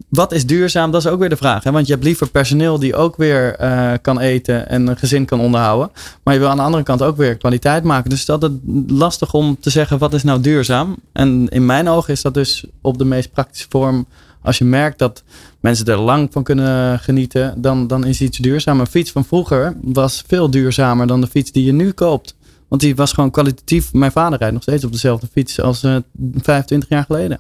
wat 0.10 0.32
is 0.32 0.46
duurzaam? 0.46 0.92
Dat 0.92 1.06
is 1.06 1.12
ook 1.12 1.20
weer 1.20 1.30
de 1.30 1.36
vraag. 1.38 1.64
Hè? 1.64 1.72
Want 1.72 1.88
je 1.88 1.94
hebt 1.94 2.06
liever 2.06 2.30
personeel 2.30 2.80
die 2.80 2.96
ook 2.96 3.16
weer 3.16 3.56
eh, 3.56 3.92
kan 4.02 4.20
eten 4.20 4.70
en 4.70 4.88
een 4.88 4.98
gezin 4.98 5.26
kan 5.26 5.40
onderhouden. 5.40 5.92
Maar 6.24 6.34
je 6.34 6.40
wil 6.40 6.50
aan 6.50 6.58
de 6.58 6.64
andere 6.64 6.84
kant 6.84 7.02
ook 7.02 7.18
weer 7.18 7.38
kwaliteit 7.38 7.84
maken. 7.84 8.10
Dus 8.10 8.26
dat 8.26 8.44
is 8.44 8.50
lastig 8.88 9.34
om 9.34 9.58
te 9.60 9.70
zeggen 9.70 9.98
wat 9.98 10.14
is 10.14 10.24
nou 10.24 10.42
duurzaam. 10.42 10.96
En 11.12 11.48
in 11.50 11.66
mijn 11.66 11.88
ogen 11.90 12.14
is 12.14 12.22
dat 12.22 12.34
dus 12.34 12.66
op 12.82 12.98
de 12.98 13.06
meest 13.06 13.32
praktische 13.32 13.68
vorm. 13.70 14.06
Als 14.42 14.58
je 14.58 14.66
merkt 14.66 15.00
dat 15.00 15.24
mensen 15.60 15.86
er 15.86 16.00
lang 16.00 16.28
van 16.32 16.44
kunnen 16.44 17.00
genieten, 17.00 17.62
dan, 17.62 17.88
dan 17.88 18.06
is 18.06 18.22
iets 18.22 18.38
duurzaam. 18.38 18.80
Een 18.80 18.88
fiets 18.88 19.12
van 19.12 19.26
vroeger 19.26 19.76
was 19.82 20.24
veel 20.28 20.50
duurzamer 20.50 21.08
dan 21.08 21.22
de 21.22 21.28
fiets 21.28 21.52
die 21.52 21.66
je 21.66 21.72
nu 21.74 21.92
koopt. 21.92 22.36
Want 22.76 22.88
die 22.88 22.96
was 22.96 23.14
gewoon 23.14 23.32
kwalitatief. 23.32 23.94
Mijn 23.94 24.12
vader 24.12 24.40
rijdt 24.40 24.54
nog 24.54 24.64
steeds 24.64 24.84
op 24.84 24.92
dezelfde 24.92 25.28
fiets 25.32 25.62
als 25.62 25.84
eh 25.84 25.98
25 26.36 26.90
jaar 26.90 27.04
geleden. 27.04 27.40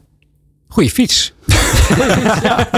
Goeie 0.67 0.89
fiets. 0.89 1.34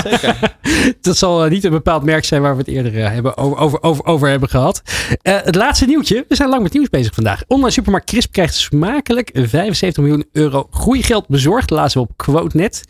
Zeker. 0.04 0.56
Dat 1.02 1.18
zal 1.18 1.44
eh, 1.44 1.52
niet 1.52 1.64
een 1.64 1.72
bepaald 1.72 2.04
merk 2.04 2.26
zijn 2.26 2.42
waar 2.42 2.52
we 2.52 2.60
het 2.60 2.68
eerder 2.68 3.04
eh, 3.04 3.12
hebben 3.12 3.38
over, 3.38 3.82
over, 3.82 4.06
over, 4.06 4.30
hebben 4.30 4.50
gehad. 4.50 4.82
Eh, 5.22 5.36
het 5.44 5.56
laatste 5.56 5.86
nieuwtje. 5.86 6.26
We 6.28 6.36
zijn 6.36 6.50
lang 6.50 6.64
met 6.64 6.74
nieuws 6.74 6.90
bezig 6.90 7.14
vandaag. 7.14 7.44
Online 7.48 7.72
supermarkt 7.72 8.10
Crisp 8.10 8.32
krijgt 8.32 8.56
smakelijk 8.56 9.30
75 9.34 10.04
miljoen 10.04 10.26
euro 10.32 10.68
groeigeld 10.72 11.28
bezorgd. 11.28 11.70
We 11.70 12.00
op 12.00 12.12
QuoteNet. 12.16 12.84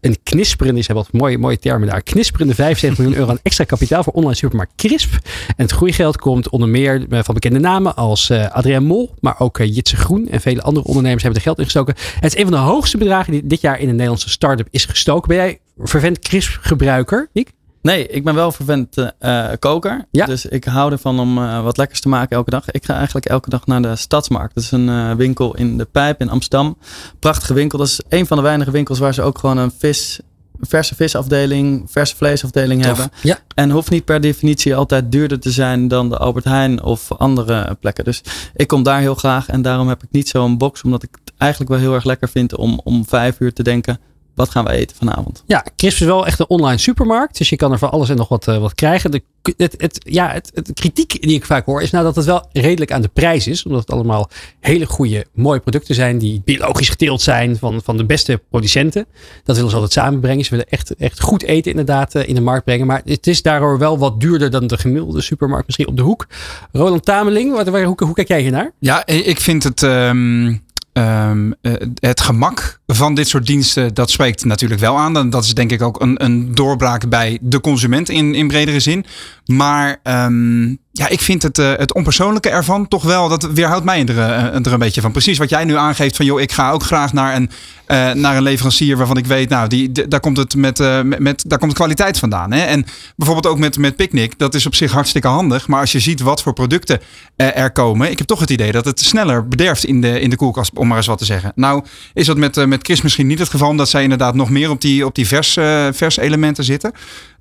Een 0.00 0.16
knisperende, 0.22 0.80
ze 0.80 0.86
hebben 0.86 1.06
wat 1.10 1.20
mooie, 1.20 1.38
mooie 1.38 1.58
termen 1.58 1.88
daar. 1.88 2.02
Knisperende 2.02 2.54
75 2.54 2.98
miljoen 2.98 3.18
euro 3.18 3.30
aan 3.30 3.38
extra 3.42 3.64
kapitaal 3.64 4.02
voor 4.02 4.12
online 4.12 4.34
supermarkt 4.34 4.72
Crisp. 4.76 5.12
En 5.46 5.64
het 5.64 5.70
groeigeld 5.70 6.16
komt 6.16 6.48
onder 6.48 6.68
meer 6.68 7.06
van 7.08 7.34
bekende 7.34 7.58
namen 7.58 7.96
als 7.96 8.30
eh 8.30 8.50
Adrien 8.50 8.84
Mol. 8.84 9.14
Maar 9.20 9.34
ook 9.38 9.58
eh, 9.58 9.74
Jitse 9.74 9.96
Groen 9.96 10.28
en 10.28 10.40
vele 10.40 10.62
andere 10.62 10.86
ondernemers 10.86 11.22
hebben 11.22 11.40
er 11.40 11.46
geld 11.46 11.58
in 11.58 11.64
gestoken. 11.64 11.94
Het 12.20 12.34
is 12.34 12.38
een 12.38 12.48
van 12.48 12.52
de 12.52 12.58
hoogste 12.58 12.98
bedragen 12.98 13.32
die 13.32 13.46
dit 13.46 13.60
jaar 13.60 13.78
in 13.78 13.88
een 13.88 13.94
Nederlandse 13.94 14.30
start-up 14.30 14.68
is 14.70 14.84
gestoken. 14.84 15.28
Ben 15.28 15.36
jij 15.36 15.59
vervent 15.82 16.18
Crisp 16.18 16.58
gebruiker, 16.60 17.28
Nick? 17.32 17.52
Nee, 17.82 18.06
ik 18.06 18.24
ben 18.24 18.34
wel 18.34 18.52
vervent 18.52 19.12
eh, 19.18 19.48
koker. 19.58 20.04
Ja. 20.10 20.26
Dus 20.26 20.46
ik 20.46 20.64
hou 20.64 20.92
ervan 20.92 21.20
om 21.20 21.38
eh, 21.38 21.62
wat 21.62 21.76
lekkers 21.76 22.00
te 22.00 22.08
maken 22.08 22.36
elke 22.36 22.50
dag. 22.50 22.70
Ik 22.70 22.84
ga 22.84 22.94
eigenlijk 22.94 23.26
elke 23.26 23.50
dag 23.50 23.66
naar 23.66 23.82
de 23.82 23.96
Stadsmarkt. 23.96 24.54
Dat 24.54 24.64
is 24.64 24.70
een 24.70 25.16
winkel 25.16 25.56
in 25.56 25.78
de 25.78 25.84
Pijp 25.84 26.20
in 26.20 26.30
Amsterdam. 26.30 26.76
Prachtige 27.18 27.54
winkel. 27.54 27.78
Dat 27.78 27.86
is 27.86 28.00
een 28.08 28.26
van 28.26 28.36
de 28.36 28.42
weinige 28.42 28.70
winkels 28.70 28.98
waar 28.98 29.14
ze 29.14 29.22
ook 29.22 29.38
gewoon 29.38 29.58
een 29.58 29.72
vis, 29.78 30.20
verse 30.60 30.94
visafdeling, 30.94 31.90
verse 31.90 32.16
vleesafdeling 32.16 32.82
Tof. 32.82 32.96
hebben. 32.96 33.18
Ja. 33.22 33.38
En 33.54 33.70
hoeft 33.70 33.90
niet 33.90 34.04
per 34.04 34.20
definitie 34.20 34.74
altijd 34.74 35.12
duurder 35.12 35.40
te 35.40 35.50
zijn 35.50 35.88
dan 35.88 36.08
de 36.08 36.16
Albert 36.16 36.44
Heijn 36.44 36.82
of 36.82 37.12
andere 37.12 37.76
plekken. 37.80 38.04
Dus 38.04 38.22
ik 38.54 38.68
kom 38.68 38.82
daar 38.82 39.00
heel 39.00 39.14
graag 39.14 39.48
en 39.48 39.62
daarom 39.62 39.88
heb 39.88 40.02
ik 40.02 40.08
niet 40.10 40.28
zo'n 40.28 40.58
box. 40.58 40.82
Omdat 40.82 41.02
ik 41.02 41.18
het 41.24 41.32
eigenlijk 41.38 41.70
wel 41.70 41.80
heel 41.80 41.94
erg 41.94 42.04
lekker 42.04 42.28
vind 42.28 42.56
om 42.56 42.80
om 42.84 43.06
vijf 43.06 43.40
uur 43.40 43.52
te 43.52 43.62
denken. 43.62 43.98
Wat 44.34 44.50
gaan 44.50 44.64
we 44.64 44.70
eten 44.70 44.96
vanavond? 44.96 45.42
Ja, 45.46 45.64
Crisp 45.76 46.00
is 46.00 46.06
wel 46.06 46.26
echt 46.26 46.40
een 46.40 46.48
online 46.48 46.78
supermarkt. 46.78 47.38
Dus 47.38 47.48
je 47.48 47.56
kan 47.56 47.72
er 47.72 47.78
van 47.78 47.90
alles 47.90 48.08
en 48.08 48.16
nog 48.16 48.28
wat, 48.28 48.48
eh, 48.48 48.58
wat 48.58 48.74
krijgen. 48.74 49.10
De, 49.10 49.22
het, 49.56 49.74
het, 49.78 50.00
ja, 50.02 50.30
het, 50.30 50.50
het 50.54 50.72
kritiek 50.72 51.22
die 51.22 51.34
ik 51.34 51.44
vaak 51.44 51.66
hoor 51.66 51.82
is 51.82 51.90
nou 51.90 52.04
dat 52.04 52.16
het 52.16 52.24
wel 52.24 52.48
redelijk 52.52 52.92
aan 52.92 53.02
de 53.02 53.08
prijs 53.08 53.46
is. 53.46 53.64
Omdat 53.64 53.80
het 53.80 53.90
allemaal 53.90 54.30
hele 54.60 54.86
goede, 54.86 55.26
mooie 55.32 55.60
producten 55.60 55.94
zijn. 55.94 56.18
Die 56.18 56.42
biologisch 56.44 56.88
geteeld 56.88 57.22
zijn 57.22 57.56
van, 57.56 57.80
van 57.82 57.96
de 57.96 58.04
beste 58.04 58.42
producenten. 58.50 59.06
Dat 59.44 59.56
willen 59.56 59.70
ze 59.70 59.76
altijd 59.76 59.92
samenbrengen. 59.92 60.44
Ze 60.44 60.50
willen 60.50 60.68
echt, 60.68 60.94
echt 60.94 61.20
goed 61.20 61.42
eten 61.42 61.70
inderdaad 61.70 62.14
eh, 62.14 62.28
in 62.28 62.34
de 62.34 62.40
markt 62.40 62.64
brengen. 62.64 62.86
Maar 62.86 63.02
het 63.04 63.26
is 63.26 63.42
daardoor 63.42 63.78
wel 63.78 63.98
wat 63.98 64.20
duurder 64.20 64.50
dan 64.50 64.66
de 64.66 64.78
gemiddelde 64.78 65.20
supermarkt 65.20 65.66
misschien 65.66 65.88
op 65.88 65.96
de 65.96 66.02
hoek. 66.02 66.26
Roland 66.72 67.04
Tameling, 67.04 67.52
wat, 67.52 67.68
waar, 67.68 67.84
hoe, 67.84 68.04
hoe 68.04 68.14
kijk 68.14 68.28
jij 68.28 68.40
hier 68.40 68.50
naar? 68.50 68.72
Ja, 68.78 69.06
ik 69.06 69.40
vind 69.40 69.62
het, 69.62 69.82
ehm, 69.82 70.54
ehm, 70.92 71.52
eh, 71.60 71.72
het 71.94 72.20
gemak 72.20 72.79
van 72.94 73.14
dit 73.14 73.28
soort 73.28 73.46
diensten, 73.46 73.94
dat 73.94 74.10
spreekt 74.10 74.44
natuurlijk 74.44 74.80
wel 74.80 74.98
aan. 74.98 75.30
Dat 75.30 75.44
is 75.44 75.54
denk 75.54 75.72
ik 75.72 75.82
ook 75.82 76.00
een, 76.00 76.24
een 76.24 76.54
doorbraak 76.54 77.08
bij 77.08 77.38
de 77.40 77.60
consument 77.60 78.08
in, 78.08 78.34
in 78.34 78.48
bredere 78.48 78.80
zin. 78.80 79.04
Maar 79.46 79.96
ehm, 80.02 80.68
ja, 80.92 81.08
ik 81.08 81.20
vind 81.20 81.42
het, 81.42 81.58
eh, 81.58 81.72
het 81.76 81.94
onpersoonlijke 81.94 82.48
ervan 82.48 82.88
toch 82.88 83.02
wel, 83.02 83.28
dat 83.28 83.42
weerhoudt 83.52 83.84
mij 83.84 84.06
er, 84.06 84.18
eh, 84.18 84.54
er 84.66 84.72
een 84.72 84.78
beetje 84.78 85.00
van. 85.00 85.12
Precies 85.12 85.38
wat 85.38 85.50
jij 85.50 85.64
nu 85.64 85.76
aangeeft 85.76 86.16
van, 86.16 86.26
joh, 86.26 86.40
ik 86.40 86.52
ga 86.52 86.70
ook 86.70 86.82
graag 86.82 87.12
naar 87.12 87.36
een, 87.36 87.50
eh, 87.86 88.12
naar 88.12 88.36
een 88.36 88.42
leverancier 88.42 88.96
waarvan 88.96 89.16
ik 89.16 89.26
weet, 89.26 89.48
nou, 89.48 89.68
die, 89.68 90.08
daar, 90.08 90.20
komt 90.20 90.36
het 90.36 90.54
met, 90.54 90.78
met, 91.04 91.18
met- 91.18 91.44
daar 91.46 91.58
komt 91.58 91.72
kwaliteit 91.72 92.18
vandaan. 92.18 92.52
Hè? 92.52 92.60
En 92.64 92.84
bijvoorbeeld 93.16 93.54
ook 93.54 93.58
met, 93.58 93.78
met 93.78 93.96
Picnic, 93.96 94.38
dat 94.38 94.54
is 94.54 94.66
op 94.66 94.74
zich 94.74 94.92
hartstikke 94.92 95.28
handig. 95.28 95.68
Maar 95.68 95.80
als 95.80 95.92
je 95.92 96.00
ziet 96.00 96.20
wat 96.20 96.42
voor 96.42 96.52
producten 96.52 97.00
er 97.36 97.72
komen, 97.72 98.10
ik 98.10 98.18
heb 98.18 98.26
toch 98.26 98.40
het 98.40 98.50
idee 98.50 98.72
dat 98.72 98.84
het 98.84 99.00
sneller 99.00 99.48
bederft 99.48 99.84
in 99.84 100.00
de, 100.00 100.20
in 100.20 100.30
de 100.30 100.36
koelkast, 100.36 100.72
om 100.74 100.88
maar 100.88 100.96
eens 100.96 101.06
wat 101.06 101.18
te 101.18 101.24
zeggen. 101.24 101.52
Nou, 101.54 101.84
is 102.14 102.26
dat 102.26 102.36
met, 102.36 102.56
eh, 102.56 102.66
met 102.80 102.88
Chris 102.88 103.02
misschien 103.02 103.26
niet 103.26 103.38
het 103.38 103.48
geval, 103.48 103.68
omdat 103.68 103.88
zij 103.88 104.02
inderdaad 104.02 104.34
nog 104.34 104.50
meer 104.50 104.70
op 104.70 104.80
die, 104.80 105.06
op 105.06 105.14
die 105.14 105.26
vers, 105.26 105.56
eh, 105.56 105.88
vers 105.92 106.16
elementen 106.16 106.64
zitten. 106.64 106.92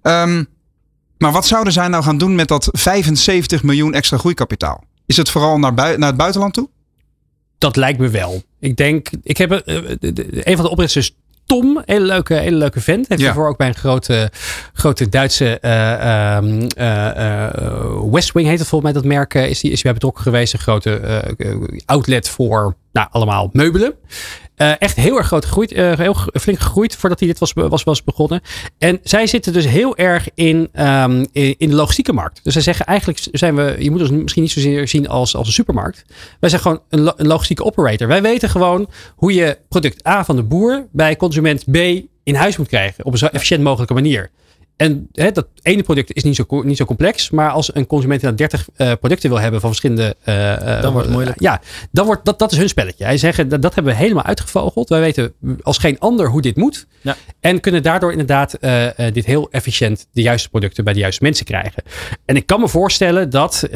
Ehm, 0.01 0.43
maar 1.17 1.31
wat 1.31 1.47
zouden 1.47 1.73
zij 1.73 1.87
nou 1.87 2.03
gaan 2.03 2.17
doen 2.17 2.35
met 2.35 2.47
dat 2.47 2.69
75 2.71 3.63
miljoen 3.63 3.93
extra 3.93 4.17
groeikapitaal? 4.17 4.83
Is 5.05 5.17
het 5.17 5.29
vooral 5.29 5.59
naar, 5.59 5.73
bui- 5.73 5.97
naar 5.97 6.07
het 6.09 6.17
buitenland 6.17 6.53
toe? 6.53 6.69
Dat 7.57 7.75
lijkt 7.75 7.99
me 7.99 8.09
wel. 8.09 8.41
Ik 8.59 8.77
denk, 8.77 9.09
ik 9.23 9.37
heb 9.37 9.51
eh, 9.51 9.81
de- 9.99 10.47
een 10.49 10.55
van 10.55 10.65
de 10.65 10.71
oprichters. 10.71 11.15
Tom, 11.45 11.81
hele 11.85 12.05
leuke, 12.05 12.33
hele 12.33 12.55
leuke 12.57 12.81
vent. 12.81 13.07
Heeft 13.07 13.21
Ja. 13.21 13.25
daarvoor 13.27 13.47
ook 13.49 13.57
bij 13.57 13.67
een 13.67 13.75
grote, 13.75 14.31
grote 14.73 15.09
Duitse 15.09 15.59
eh, 15.59 16.37
eh, 16.37 17.45
eh, 17.47 18.01
West 18.11 18.31
Wing 18.31 18.47
heet 18.47 18.59
het 18.59 18.67
volgens 18.67 18.91
mij 18.91 19.01
dat 19.01 19.11
merk. 19.11 19.33
eh, 19.35 19.49
is 19.49 19.59
die 19.59 19.71
is 19.71 19.81
bij 19.81 19.93
betrokken 19.93 20.23
geweest. 20.23 20.53
Een 20.53 20.59
grote 20.59 20.95
eh, 20.97 21.55
outlet 21.85 22.29
voor 22.29 22.75
nou, 22.91 23.07
allemaal 23.11 23.49
meubelen. 23.53 23.93
Eh, 24.59 24.71
echt 24.79 24.95
heel 24.95 25.17
erg 25.17 25.27
groot 25.27 25.45
gegroeid. 25.45 25.71
eh, 25.71 25.97
heel 25.97 26.15
flink 26.33 26.59
gegroeid 26.59 26.95
voordat 26.95 27.19
hij 27.19 27.27
dit 27.27 27.39
was, 27.39 27.53
was, 27.53 27.83
was 27.83 28.03
begonnen. 28.03 28.41
En 28.77 28.99
zij 29.03 29.27
zitten 29.27 29.53
dus 29.53 29.65
heel 29.65 29.97
erg 29.97 30.27
in, 30.33 30.69
ehm, 30.73 31.25
in, 31.31 31.69
de 31.69 31.75
logistieke 31.75 32.13
markt. 32.13 32.39
Dus 32.43 32.53
zij 32.53 32.61
zeggen 32.61 32.85
eigenlijk 32.85 33.27
zijn 33.31 33.55
we, 33.55 33.75
je 33.79 33.91
moet 33.91 34.01
ons 34.01 34.09
misschien 34.09 34.41
niet 34.41 34.51
zozeer 34.51 34.87
zien 34.87 35.07
als, 35.07 35.35
als 35.35 35.47
een 35.47 35.53
supermarkt. 35.53 36.05
Wij 36.39 36.49
zijn 36.49 36.61
gewoon 36.61 36.81
een 36.89 37.13
logistieke 37.17 37.63
operator. 37.63 38.07
Wij 38.07 38.21
weten 38.21 38.49
gewoon 38.49 38.89
hoe 39.15 39.33
je 39.33 39.57
product 39.69 40.07
A 40.07 40.25
van 40.25 40.35
de 40.35 40.43
boer 40.43 40.87
bij 40.91 41.15
consument 41.15 41.71
B 41.71 41.77
in 42.23 42.35
huis 42.35 42.57
moet 42.57 42.67
krijgen. 42.67 43.05
Op 43.05 43.11
een 43.11 43.17
zo 43.17 43.25
efficiënt 43.25 43.63
mogelijke 43.63 43.93
manier. 43.93 44.31
En 44.79 45.09
hè, 45.13 45.31
dat 45.31 45.47
ene 45.61 45.83
product 45.83 46.13
is 46.13 46.23
niet 46.23 46.35
zo, 46.35 46.45
niet 46.63 46.77
zo 46.77 46.85
complex. 46.85 47.29
Maar 47.29 47.49
als 47.49 47.75
een 47.75 47.87
consument 47.87 48.23
inderdaad 48.23 48.51
30 48.51 48.67
eh, 48.75 48.91
producten 48.99 49.29
wil 49.29 49.39
hebben 49.39 49.59
van 49.59 49.69
verschillende. 49.69 50.15
eh, 50.23 50.81
Dan 50.81 50.91
wordt 50.91 51.05
het 51.07 51.15
moeilijk. 51.15 51.39
Ja, 51.39 51.61
dan 51.91 52.05
wordt, 52.05 52.25
dat, 52.25 52.39
dat 52.39 52.51
is 52.51 52.57
hun 52.57 52.69
spelletje. 52.69 53.03
Hij 53.03 53.17
zegt 53.17 53.49
dat, 53.49 53.61
dat 53.61 53.75
hebben 53.75 53.93
we 53.93 53.99
helemaal 53.99 54.23
uitgevogeld. 54.23 54.89
Wij 54.89 54.99
weten 54.99 55.33
als 55.61 55.77
geen 55.77 55.99
ander 55.99 56.27
hoe 56.29 56.41
dit 56.41 56.55
moet. 56.55 56.87
Ja. 57.01 57.15
En 57.39 57.59
kunnen 57.59 57.83
daardoor 57.83 58.11
inderdaad 58.11 58.57
dit 59.13 59.25
heel 59.25 59.47
efficiënt 59.51 60.07
de 60.11 60.21
juiste 60.21 60.49
producten 60.49 60.83
bij 60.83 60.93
de 60.93 60.99
juiste 60.99 61.23
mensen 61.23 61.45
krijgen. 61.45 61.83
En 62.25 62.35
ik 62.35 62.45
kan 62.45 62.59
me 62.59 62.67
voorstellen 62.67 63.29
dat, 63.29 63.67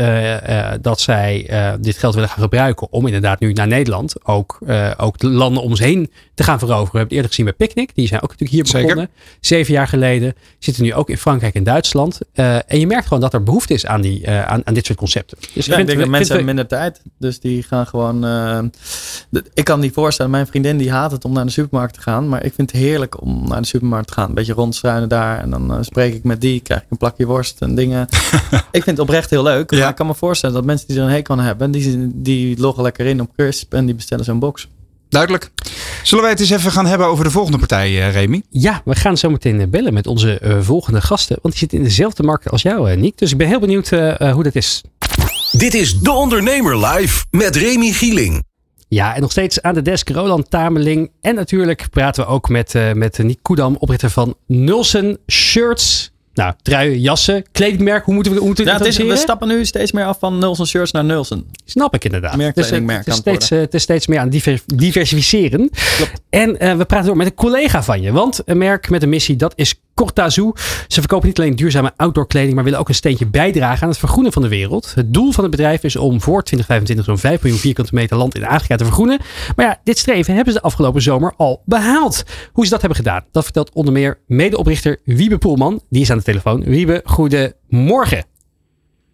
dat 0.81 0.99
zij 0.99 1.49
dit 1.81 1.97
geld 1.97 2.13
willen 2.13 2.29
gaan 2.29 2.41
gebruiken 2.43 2.91
om 2.91 3.05
inderdaad 3.05 3.39
nu 3.39 3.53
naar 3.53 3.67
Nederland 3.67 4.25
ook, 4.25 4.59
ook 4.97 5.17
de 5.17 5.29
landen 5.29 5.63
om 5.63 5.69
ons 5.69 5.79
heen 5.79 6.11
te 6.33 6.43
gaan 6.43 6.59
veroveren. 6.59 6.91
We 6.91 6.97
hebben 6.97 7.17
het 7.17 7.25
eerder 7.25 7.29
gezien 7.29 7.45
bij 7.45 7.67
Picnic. 7.67 7.95
Die 7.95 8.07
zijn 8.07 8.21
ook 8.21 8.29
natuurlijk 8.29 8.51
hier 8.51 8.65
Zeker. 8.67 8.81
begonnen. 8.81 9.09
Zeven 9.39 9.73
jaar 9.73 9.87
geleden. 9.87 10.33
Zitten 10.59 10.83
nu 10.83 10.92
ook 10.93 11.09
in 11.09 11.17
Frankrijk 11.17 11.53
en 11.55 11.63
Duitsland. 11.63 12.19
Eh, 12.33 12.55
en 12.55 12.79
je 12.79 12.87
merkt 12.87 13.03
gewoon 13.07 13.21
dat 13.21 13.33
er 13.33 13.43
behoefte 13.43 13.73
is 13.73 13.85
aan, 13.85 14.01
die, 14.01 14.25
eh, 14.25 14.43
aan, 14.45 14.61
aan 14.63 14.73
dit 14.73 14.85
soort 14.85 14.97
concepten. 14.97 15.37
Dus 15.53 15.65
Ja, 15.65 15.77
ik 15.77 15.85
denk 15.87 15.99
dat 15.99 16.07
mensen 16.07 16.11
vind- 16.17 16.27
hebben 16.27 16.45
minder 16.45 16.67
tijd. 16.67 17.01
Dus 17.19 17.39
die 17.39 17.63
gaan 17.63 17.87
gewoon. 17.87 18.21
de- 19.29 19.43
ik 19.53 19.63
kan 19.63 19.79
niet 19.79 19.93
voorstellen. 19.93 20.31
Mijn 20.31 20.47
vriendin 20.47 20.77
die 20.77 20.91
haat 20.91 21.11
het 21.11 21.25
om 21.25 21.33
naar 21.33 21.45
de 21.45 21.51
supermarkt 21.51 21.93
te 21.93 22.01
gaan. 22.01 22.29
Maar 22.29 22.45
ik 22.45 22.53
vind 22.53 22.71
het 22.71 22.79
heerlijk 22.81 23.21
om 23.21 23.47
naar 23.47 23.61
de 23.61 23.67
supermarkt 23.67 24.07
te 24.07 24.13
gaan. 24.13 24.29
Een 24.29 24.35
beetje 24.35 24.53
rondstruinen 24.53 25.09
daar. 25.09 25.39
En 25.39 25.49
dan 25.49 25.77
spreek 25.85 26.13
ik 26.13 26.23
met 26.23 26.41
die. 26.41 26.59
Krijg 26.59 26.81
ik 26.81 26.87
een 26.89 26.97
plakje 26.97 27.25
worst 27.25 27.61
en 27.61 27.75
dingen. 27.75 28.07
ik 28.71 28.83
vind 28.83 28.85
het 28.85 28.99
oprecht 28.99 29.29
heel 29.29 29.43
leuk. 29.43 29.71
Ja. 29.71 29.79
Maar 29.79 29.89
ik 29.89 29.95
kan 29.95 30.07
me 30.07 30.13
voorstellen 30.15 30.55
dat 30.55 30.65
mensen 30.65 30.87
die 30.87 30.97
er 30.97 31.03
een 31.03 31.09
hekel 31.09 31.35
aan 31.35 31.43
hebben. 31.43 31.71
Die, 31.71 32.09
die 32.13 32.59
loggen 32.59 32.83
lekker 32.83 33.05
in 33.05 33.21
op 33.21 33.29
Crisp. 33.37 33.73
En 33.73 33.85
die 33.85 33.95
bestellen 33.95 34.25
zo'n 34.25 34.39
box. 34.39 34.67
Duidelijk. 35.13 35.49
Zullen 36.03 36.23
wij 36.23 36.31
het 36.33 36.41
eens 36.41 36.49
even 36.49 36.71
gaan 36.71 36.85
hebben 36.85 37.07
over 37.07 37.23
de 37.23 37.31
volgende 37.31 37.57
partij, 37.57 37.87
eh, 37.87 38.11
Remy? 38.11 38.41
Ja, 38.49 38.81
we 38.85 38.95
gaan 38.95 39.17
zo 39.17 39.29
meteen 39.29 39.61
eh, 39.61 39.67
bellen 39.67 39.93
met 39.93 40.07
onze 40.07 40.39
eh, 40.39 40.57
volgende 40.61 41.01
gasten. 41.01 41.37
Want 41.41 41.53
die 41.53 41.57
zitten 41.57 41.77
in 41.77 41.83
dezelfde 41.83 42.23
markt 42.23 42.49
als 42.49 42.61
jou, 42.61 42.91
eh, 42.91 42.97
Niek. 42.97 43.17
Dus 43.17 43.31
ik 43.31 43.37
ben 43.37 43.47
heel 43.47 43.59
benieuwd 43.59 43.89
hoe 44.33 44.43
dat 44.43 44.55
is. 44.55 44.81
Dit 45.51 45.73
is 45.73 45.99
De 45.99 46.11
Ondernemer 46.11 46.85
live 46.85 47.25
met 47.29 47.55
Remy 47.55 47.91
Gieling. 47.91 48.43
Ja, 48.87 49.15
en 49.15 49.21
nog 49.21 49.31
steeds 49.31 49.61
aan 49.61 49.73
de 49.73 49.81
desk 49.81 50.09
Roland 50.09 50.49
Tameling. 50.49 51.11
En 51.21 51.35
natuurlijk 51.35 51.87
praten 51.89 52.23
we 52.23 52.29
ook 52.29 52.49
met, 52.49 52.75
eh 52.75 52.91
met 52.91 53.17
Niek 53.17 53.39
Koedam, 53.41 53.75
oprichter 53.79 54.09
van 54.09 54.35
Nulsen 54.47 55.17
Shirts. 55.31 56.12
Nou, 56.33 56.53
truien, 56.61 56.99
jassen, 56.99 57.43
kledingmerk. 57.51 58.05
Hoe 58.05 58.13
moeten 58.13 58.31
we, 58.33 58.37
hoe 58.37 58.47
moeten 58.47 58.65
we 58.65 58.71
Ja, 58.71 58.77
het 58.77 58.87
is, 58.87 58.97
we 58.97 59.15
stappen 59.15 59.47
nu 59.47 59.65
steeds 59.65 59.91
meer 59.91 60.05
af 60.05 60.19
van 60.19 60.37
Nulsen 60.37 60.67
shirts 60.67 60.91
naar 60.91 61.03
Nulsen. 61.03 61.45
Snap 61.65 61.93
ik 61.95 62.03
inderdaad. 62.05 62.35
Meer 62.35 62.53
Dus, 62.53 62.63
eh, 62.63 62.69
kledingmerk 62.69 63.05
het, 63.05 63.13
is 63.13 63.19
steeds, 63.19 63.51
eh, 63.51 63.59
het 63.59 63.73
is 63.73 63.81
steeds 63.81 64.07
meer 64.07 64.19
aan 64.19 64.29
diver- 64.29 64.61
diversificeren. 64.65 65.69
Klopt. 65.95 66.11
En 66.29 66.59
eh, 66.59 66.75
we 66.77 66.85
praten 66.85 67.07
door 67.07 67.17
met 67.17 67.25
een 67.27 67.33
collega 67.33 67.83
van 67.83 68.01
je. 68.01 68.11
Want 68.11 68.41
een 68.45 68.57
merk 68.57 68.89
met 68.89 69.03
een 69.03 69.09
missie, 69.09 69.35
dat 69.35 69.53
is 69.55 69.75
Cortazoo. 69.93 70.53
Ze 70.87 70.99
verkopen 70.99 71.27
niet 71.27 71.39
alleen 71.39 71.55
duurzame 71.55 71.91
outdoor 71.95 72.27
kleding, 72.27 72.55
maar 72.55 72.63
willen 72.63 72.79
ook 72.79 72.89
een 72.89 72.95
steentje 72.95 73.27
bijdragen 73.27 73.83
aan 73.83 73.89
het 73.89 73.97
vergroenen 73.97 74.31
van 74.31 74.41
de 74.41 74.47
wereld. 74.47 74.93
Het 74.95 75.13
doel 75.13 75.31
van 75.31 75.43
het 75.43 75.51
bedrijf 75.51 75.83
is 75.83 75.95
om 75.95 76.21
voor 76.21 76.43
2025 76.43 77.05
zo'n 77.05 77.29
5 77.29 77.41
miljoen 77.41 77.59
vierkante 77.61 77.95
meter 77.95 78.17
land 78.17 78.35
in 78.35 78.45
Afrika 78.45 78.75
te 78.75 78.83
vergroenen. 78.83 79.19
Maar 79.55 79.65
ja, 79.65 79.79
dit 79.83 79.97
streven 79.97 80.35
hebben 80.35 80.53
ze 80.53 80.59
de 80.59 80.65
afgelopen 80.65 81.01
zomer 81.01 81.33
al 81.37 81.61
behaald. 81.65 82.23
Hoe 82.51 82.63
ze 82.63 82.69
dat 82.69 82.79
hebben 82.79 82.97
gedaan, 82.97 83.25
dat 83.31 83.43
vertelt 83.43 83.73
onder 83.73 83.93
meer 83.93 84.19
medeoprichter 84.27 84.99
Wiebe 85.03 85.37
Poelman. 85.37 85.81
Die 85.89 86.01
is 86.01 86.11
aan 86.11 86.17
de 86.17 86.23
telefoon. 86.23 86.63
Wiebe, 86.63 87.01
goedemorgen. 87.03 88.25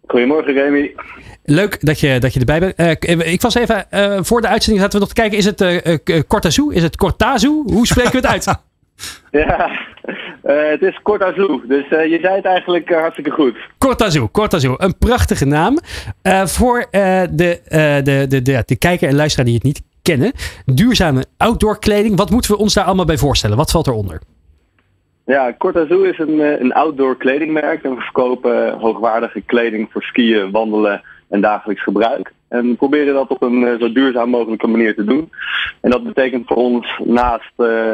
Goedemorgen 0.06 0.52
Remy. 0.52 0.94
Leuk 1.44 1.86
dat 1.86 2.00
je, 2.00 2.18
dat 2.18 2.34
je 2.34 2.40
erbij 2.40 2.60
bent. 2.60 3.08
Uh, 3.08 3.32
ik 3.32 3.40
was 3.40 3.54
even 3.54 3.86
uh, 3.90 4.18
voor 4.22 4.40
de 4.40 4.48
uitzending 4.48 4.82
zaten 4.82 4.98
we 5.00 5.04
nog 5.04 5.14
te 5.14 5.20
kijken. 5.20 5.38
Is 5.38 5.44
het 5.44 5.60
uh, 5.60 6.20
Cortazoo? 6.28 6.68
Is 6.68 6.82
het 6.82 6.96
Cortazoo? 6.96 7.62
Hoe 7.66 7.86
spreken 7.86 8.10
we 8.10 8.16
het 8.16 8.26
uit? 8.26 8.44
ja, 9.30 9.70
het 10.42 10.82
is 10.82 11.00
Cortazoo. 11.02 11.62
Dus 11.66 11.88
je 11.88 12.18
zei 12.22 12.34
het 12.34 12.44
eigenlijk 12.44 12.88
hartstikke 12.88 13.30
goed. 13.30 13.56
Cortazoo, 13.78 14.28
Cortazoo. 14.32 14.74
Een 14.76 14.98
prachtige 14.98 15.44
naam. 15.44 15.78
voor 16.44 16.86
de, 16.90 17.28
de, 17.30 18.26
de, 18.28 18.42
de, 18.42 18.62
de 18.66 18.76
kijker 18.78 19.08
en 19.08 19.14
luisteraar 19.14 19.46
die 19.46 19.54
het 19.54 19.64
niet 19.64 19.82
kennen. 20.02 20.32
Duurzame 20.64 21.24
outdoor 21.36 21.78
kleding. 21.78 22.16
Wat 22.16 22.30
moeten 22.30 22.50
we 22.50 22.58
ons 22.58 22.74
daar 22.74 22.84
allemaal 22.84 23.04
bij 23.04 23.18
voorstellen? 23.18 23.56
Wat 23.56 23.70
valt 23.70 23.86
eronder? 23.86 24.20
Ja, 25.26 25.54
Cortazoo 25.58 26.02
is 26.02 26.18
een, 26.18 26.38
een 26.62 26.72
outdoor 26.72 27.16
kledingmerk. 27.16 27.82
En 27.82 27.94
we 27.94 28.00
verkopen 28.00 28.78
hoogwaardige 28.78 29.40
kleding 29.40 29.88
voor 29.92 30.02
skiën, 30.02 30.50
wandelen 30.50 31.02
en 31.28 31.40
dagelijks 31.40 31.82
gebruik. 31.82 32.32
En 32.48 32.68
we 32.68 32.74
proberen 32.74 33.14
dat 33.14 33.28
op 33.28 33.42
een 33.42 33.76
zo 33.80 33.92
duurzaam 33.92 34.30
mogelijke 34.30 34.66
manier 34.66 34.94
te 34.94 35.04
doen. 35.04 35.30
En 35.80 35.90
dat 35.90 36.04
betekent 36.04 36.46
voor 36.46 36.56
ons, 36.56 37.00
naast 37.04 37.52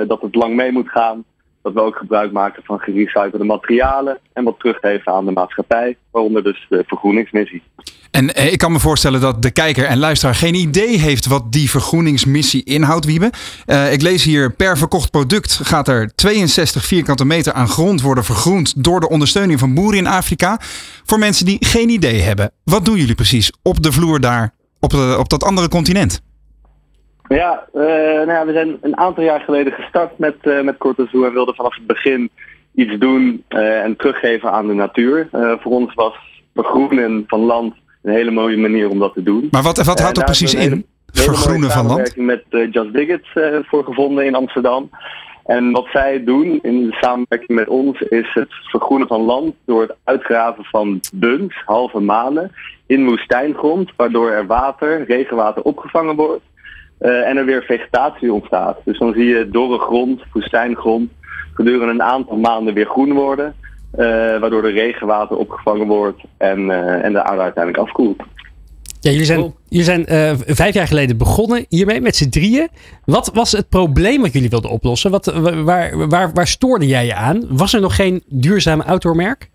dat 0.09 0.21
het 0.21 0.35
lang 0.35 0.55
mee 0.55 0.73
moet 0.73 0.89
gaan, 0.89 1.25
dat 1.67 1.75
we 1.75 1.89
ook 1.89 1.97
gebruik 1.97 2.33
maken 2.33 2.63
van 2.65 2.79
gerecyclede 2.79 3.45
materialen 3.45 4.19
en 4.33 4.45
wat 4.45 4.59
teruggeven 4.59 5.13
aan 5.13 5.25
de 5.25 5.31
maatschappij, 5.31 5.97
waaronder 6.11 6.43
dus 6.43 6.67
de 6.69 6.85
vergroeningsmissie. 6.87 7.63
En 8.11 8.35
eh, 8.35 8.53
ik 8.53 8.59
kan 8.59 8.73
me 8.73 8.79
voorstellen 8.79 9.21
dat 9.21 9.43
de 9.43 9.51
kijker 9.51 9.85
en 9.85 9.99
luisteraar 9.99 10.35
geen 10.35 10.55
idee 10.55 10.99
heeft 10.99 11.27
wat 11.27 11.53
die 11.53 11.71
vergroeningsmissie 11.71 12.65
inhoudt, 12.65 13.05
Wiebe. 13.05 13.31
Uh, 13.67 13.93
ik 13.93 14.03
lees 14.03 14.25
hier, 14.25 14.53
per 14.53 14.79
verkocht 14.79 15.11
product 15.11 15.61
gaat 15.63 15.89
er 15.89 16.13
62 16.15 16.85
vierkante 16.85 17.25
meter 17.25 17.53
aan 17.53 17.69
grond 17.69 18.03
worden 18.03 18.25
vergroend 18.25 18.85
door 18.85 19.01
de 19.01 19.09
ondersteuning 19.09 19.59
van 19.59 19.75
boeren 19.75 19.99
in 19.99 20.07
Afrika. 20.07 20.61
Voor 21.05 21.19
mensen 21.19 21.47
die 21.47 21.67
geen 21.67 21.89
idee 21.89 22.21
hebben, 22.21 22.51
wat 22.65 22.85
doen 22.85 22.97
jullie 22.97 23.15
precies 23.15 23.53
op 23.63 23.83
de 23.83 23.93
vloer 23.93 24.21
daar, 24.21 24.55
op, 24.81 24.91
de, 24.91 25.17
op 25.19 25.29
dat 25.29 25.45
andere 25.45 25.69
continent? 25.69 26.21
Ja, 27.29 27.67
uh, 27.75 27.83
nou 27.83 28.31
ja, 28.31 28.47
we 28.47 28.53
zijn 28.53 28.79
een 28.81 28.97
aantal 28.97 29.25
jaar 29.25 29.41
geleden 29.41 29.73
gestart 29.73 30.19
met, 30.19 30.37
uh, 30.43 30.61
met 30.61 30.77
Cortazoo 30.77 31.25
en 31.25 31.33
wilden 31.33 31.55
vanaf 31.55 31.75
het 31.75 31.87
begin 31.87 32.31
iets 32.75 32.99
doen 32.99 33.45
uh, 33.49 33.83
en 33.83 33.97
teruggeven 33.97 34.53
aan 34.53 34.67
de 34.67 34.75
natuur. 34.75 35.29
voor 35.33 35.73
ons 35.73 35.95
was 35.95 36.15
vergroenen 36.55 37.25
van 37.27 37.41
land 37.41 37.75
een 38.03 38.13
hele 38.13 38.31
mooie 38.31 38.57
manier 38.57 38.89
om 38.91 38.99
dat 38.99 39.15
te 39.15 39.23
doen. 39.23 39.49
Maar 39.51 39.63
wat, 39.63 39.85
wat 39.85 40.01
houdt 40.01 40.17
dat 40.17 40.25
precies 40.25 40.55
in? 40.55 40.87
Vergroenen 41.07 41.71
van 41.71 41.87
land? 41.87 42.17
met 42.17 42.45
Just 42.49 42.93
Dig 42.93 43.09
It 43.09 43.27
voor 43.67 43.85
gevonden 43.85 44.25
in 44.25 44.35
Amsterdam. 44.35 44.91
En 45.47 45.71
wat 45.71 45.87
zij 45.93 46.25
doen 46.25 46.59
in 46.63 46.95
samenwerking 47.01 47.59
met 47.59 47.69
ons 47.69 48.01
is 48.01 48.35
het 48.35 48.53
vergroenen 48.63 49.09
van 49.09 49.21
land 49.21 49.55
door 49.65 49.83
het 49.83 49.97
uitgraven 50.05 50.65
van 50.65 51.01
bunks, 51.13 51.63
halve 51.65 52.01
manen, 52.01 52.53
in 52.87 53.05
woestijngrond, 53.05 53.93
waardoor 53.97 54.31
er 54.31 54.47
water, 54.47 55.05
regenwater 55.05 55.63
opgevangen 55.63 56.17
wordt. 56.17 56.43
Uh, 57.01 57.29
en 57.29 57.37
er 57.37 57.45
weer 57.45 57.63
vegetatie 57.63 58.33
ontstaat. 58.33 58.79
Dus 58.85 58.99
dan 58.99 59.13
zie 59.13 59.25
je 59.25 59.49
dorre 59.51 59.79
grond, 59.79 60.23
woestijngrond, 60.33 61.11
gedurende 61.55 61.93
een 61.93 62.03
aantal 62.03 62.37
maanden 62.37 62.75
weer 62.75 62.87
groen 62.87 63.13
worden. 63.13 63.55
Uh, 63.99 64.01
waardoor 64.39 64.63
de 64.63 64.69
regenwater 64.71 65.37
opgevangen 65.37 65.87
wordt 65.87 66.23
en, 66.37 66.61
uh, 66.61 67.05
en 67.05 67.13
de 67.13 67.23
aarde 67.23 67.43
uiteindelijk 67.43 67.85
afkoelt. 67.85 68.23
Ja, 69.01 69.11
jullie 69.11 69.27
zijn, 69.27 69.55
jullie 69.69 69.85
zijn 69.85 70.07
vijf 70.47 70.75
jaar 70.75 70.87
geleden 70.87 71.17
begonnen 71.17 71.67
hiermee 71.69 72.01
met 72.01 72.17
z'n 72.17 72.29
drieën. 72.29 72.69
Wat 73.05 73.31
was 73.35 73.53
het 73.53 73.69
probleem 73.69 74.21
wat 74.21 74.33
jullie 74.33 74.51
wilden 74.51 74.71
oplossen? 74.71 75.11
Wat, 75.11 75.25
waar, 75.65 76.09
waar, 76.09 76.31
waar 76.33 76.47
stoorde 76.47 76.87
jij 76.87 77.07
je 77.07 77.15
aan? 77.15 77.47
Was 77.49 77.75
er 77.75 77.81
nog 77.81 77.97
geen 77.97 78.23
duurzame 78.27 78.85
outdoormerk? 78.85 79.51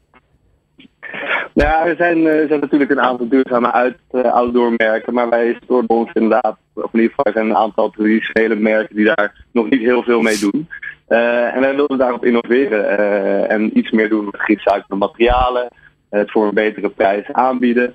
Ja, 1.53 1.85
er 1.85 1.95
zijn, 1.95 2.25
er 2.25 2.47
zijn 2.47 2.59
natuurlijk 2.59 2.91
een 2.91 3.01
aantal 3.01 3.27
duurzame 3.27 3.71
uit, 3.71 3.97
uh, 4.11 4.33
outdoormerken, 4.33 5.13
maar 5.13 5.29
wij 5.29 5.57
storen 5.63 5.89
ons 5.89 6.09
inderdaad, 6.13 6.57
of 6.73 6.93
in 6.93 6.99
ieder 6.99 7.15
geval 7.15 7.33
zijn 7.33 7.49
een 7.49 7.55
aantal 7.55 7.89
traditionele 7.89 8.55
merken 8.55 8.95
die 8.95 9.05
daar 9.05 9.45
nog 9.51 9.69
niet 9.69 9.81
heel 9.81 10.03
veel 10.03 10.21
mee 10.21 10.37
doen. 10.37 10.69
Uh, 11.09 11.55
en 11.55 11.61
wij 11.61 11.75
wilden 11.75 11.97
daarop 11.97 12.25
innoveren 12.25 13.49
en 13.49 13.77
iets 13.77 13.91
meer 13.91 14.09
doen 14.09 14.25
met 14.25 14.41
gerecyclede 14.41 14.95
materialen, 14.95 15.67
het 16.09 16.31
voor 16.31 16.47
een 16.47 16.53
betere 16.53 16.89
prijs 16.89 17.25
aanbieden 17.31 17.93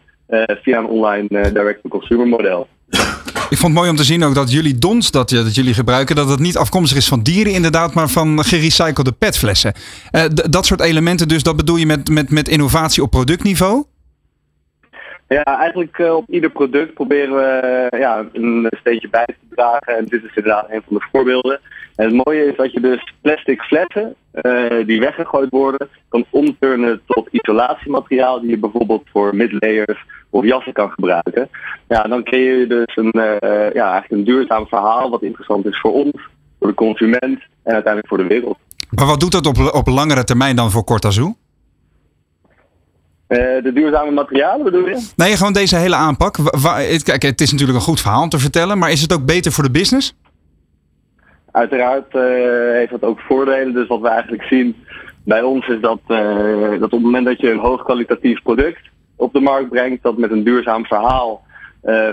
via 0.63 0.79
een 0.79 0.87
online 0.87 1.53
direct-to-consumer 1.53 2.27
model. 2.27 2.69
Ik 3.51 3.57
vond 3.57 3.73
het 3.73 3.81
mooi 3.81 3.91
om 3.91 3.97
te 3.97 4.05
zien 4.05 4.25
ook 4.25 4.35
dat 4.35 4.53
jullie 4.53 4.79
dons 4.79 5.11
dat, 5.11 5.29
dat 5.29 5.55
jullie 5.55 5.75
gebruiken, 5.75 6.17
dat 6.17 6.29
het 6.29 6.39
niet 6.39 6.57
afkomstig 6.57 6.99
is 6.99 7.09
van 7.09 7.23
dieren 7.23 7.53
inderdaad, 7.53 7.95
maar 7.95 8.09
van 8.09 8.45
gerecyclede 8.45 9.13
petflessen. 9.13 9.73
Uh, 10.13 10.23
dat 10.51 10.67
soort 10.67 10.81
elementen 10.81 11.29
dus, 11.29 11.43
dat 11.43 11.57
bedoel 11.57 11.77
je 11.77 11.87
met, 11.87 12.09
met, 12.09 12.31
met 12.31 12.49
innovatie 12.49 13.03
op 13.03 13.11
productniveau? 13.11 13.85
Ja, 15.29 15.45
eigenlijk 15.45 15.99
uh, 15.99 16.15
op 16.15 16.25
ieder 16.29 16.51
product 16.51 16.95
proberen 16.95 17.35
we 17.35 17.87
ja, 17.99 18.25
een 18.33 18.67
steentje 18.81 19.09
bij 19.09 19.27
te 19.27 19.55
dragen. 19.55 19.97
En 19.97 20.05
dit 20.05 20.25
is 20.25 20.35
inderdaad 20.35 20.71
een 20.71 20.83
van 20.87 20.97
de 20.97 21.07
voorbeelden. 21.13 21.61
En 21.97 22.05
het 22.05 22.25
mooie 22.25 22.45
is 22.45 22.57
dat 22.57 22.73
je 22.73 22.81
dus 22.81 23.13
plastic 23.21 23.63
flessen 23.63 24.15
uh, 24.43 24.87
die 24.87 25.01
weggegooid 25.01 25.51
worden, 25.51 25.89
kan 26.09 26.25
omturnen 26.31 27.01
tot 27.07 27.29
isolatiemateriaal 27.31 28.41
die 28.41 28.51
je 28.51 28.59
bijvoorbeeld 28.59 29.03
voor 29.13 29.37
midlayers 29.37 30.05
of 30.31 30.45
jassen 30.45 30.73
kan 30.73 30.91
gebruiken. 30.91 31.49
Ja, 31.89 32.03
dan 32.03 32.25
creëer 32.25 32.59
je 32.59 32.67
dus 32.67 32.97
een, 32.97 33.13
ja, 33.73 33.91
eigenlijk 33.91 34.11
een 34.11 34.25
duurzaam 34.25 34.67
verhaal 34.67 35.11
wat 35.11 35.23
interessant 35.23 35.67
is 35.67 35.81
voor 35.81 35.93
ons, 35.93 36.29
voor 36.59 36.69
de 36.69 36.75
consument 36.75 37.41
en 37.63 37.73
uiteindelijk 37.73 38.09
voor 38.09 38.19
de 38.19 38.27
wereld. 38.27 38.59
Maar 38.91 39.07
wat 39.07 39.21
doet 39.21 39.33
dat 39.33 39.47
op, 39.47 39.59
op 39.73 39.87
langere 39.87 40.25
termijn 40.25 40.57
dan 40.57 40.71
voor 40.71 40.85
Cortazoo? 40.85 41.37
Uh, 43.29 43.39
de 43.39 43.71
duurzame 43.75 44.11
materialen 44.11 44.65
bedoel 44.65 44.89
je? 44.89 45.09
Nee, 45.17 45.37
gewoon 45.37 45.53
deze 45.53 45.77
hele 45.77 45.95
aanpak. 45.95 46.37
Kijk, 47.05 47.23
het 47.23 47.41
is 47.41 47.51
natuurlijk 47.51 47.79
een 47.79 47.85
goed 47.85 48.01
verhaal 48.01 48.23
om 48.23 48.29
te 48.29 48.39
vertellen, 48.39 48.79
maar 48.79 48.91
is 48.91 49.03
het 49.03 49.13
ook 49.13 49.25
beter 49.25 49.53
voor 49.53 49.65
de 49.65 49.71
business? 49.71 50.15
Uiteraard 51.57 52.15
uh, 52.15 52.23
heeft 52.73 52.91
dat 52.91 53.03
ook 53.03 53.21
voordelen. 53.21 53.75
Dus 53.75 53.87
wat 53.87 54.01
we 54.01 54.09
eigenlijk 54.09 54.43
zien 54.43 54.77
bij 55.25 55.43
ons 55.43 55.69
is 55.69 55.81
dat, 55.81 55.99
uh, 56.09 56.71
dat 56.71 56.83
op 56.83 56.91
het 56.91 57.01
moment 57.01 57.27
dat 57.27 57.41
je 57.41 57.51
een 57.51 57.59
hoogkwalitatief 57.59 58.43
product 58.43 58.81
op 59.17 59.33
de 59.33 59.41
markt 59.41 59.69
brengt, 59.69 60.03
dat 60.03 60.17
met 60.17 60.31
een 60.31 60.45
duurzaam 60.45 60.85
verhaal 60.85 61.45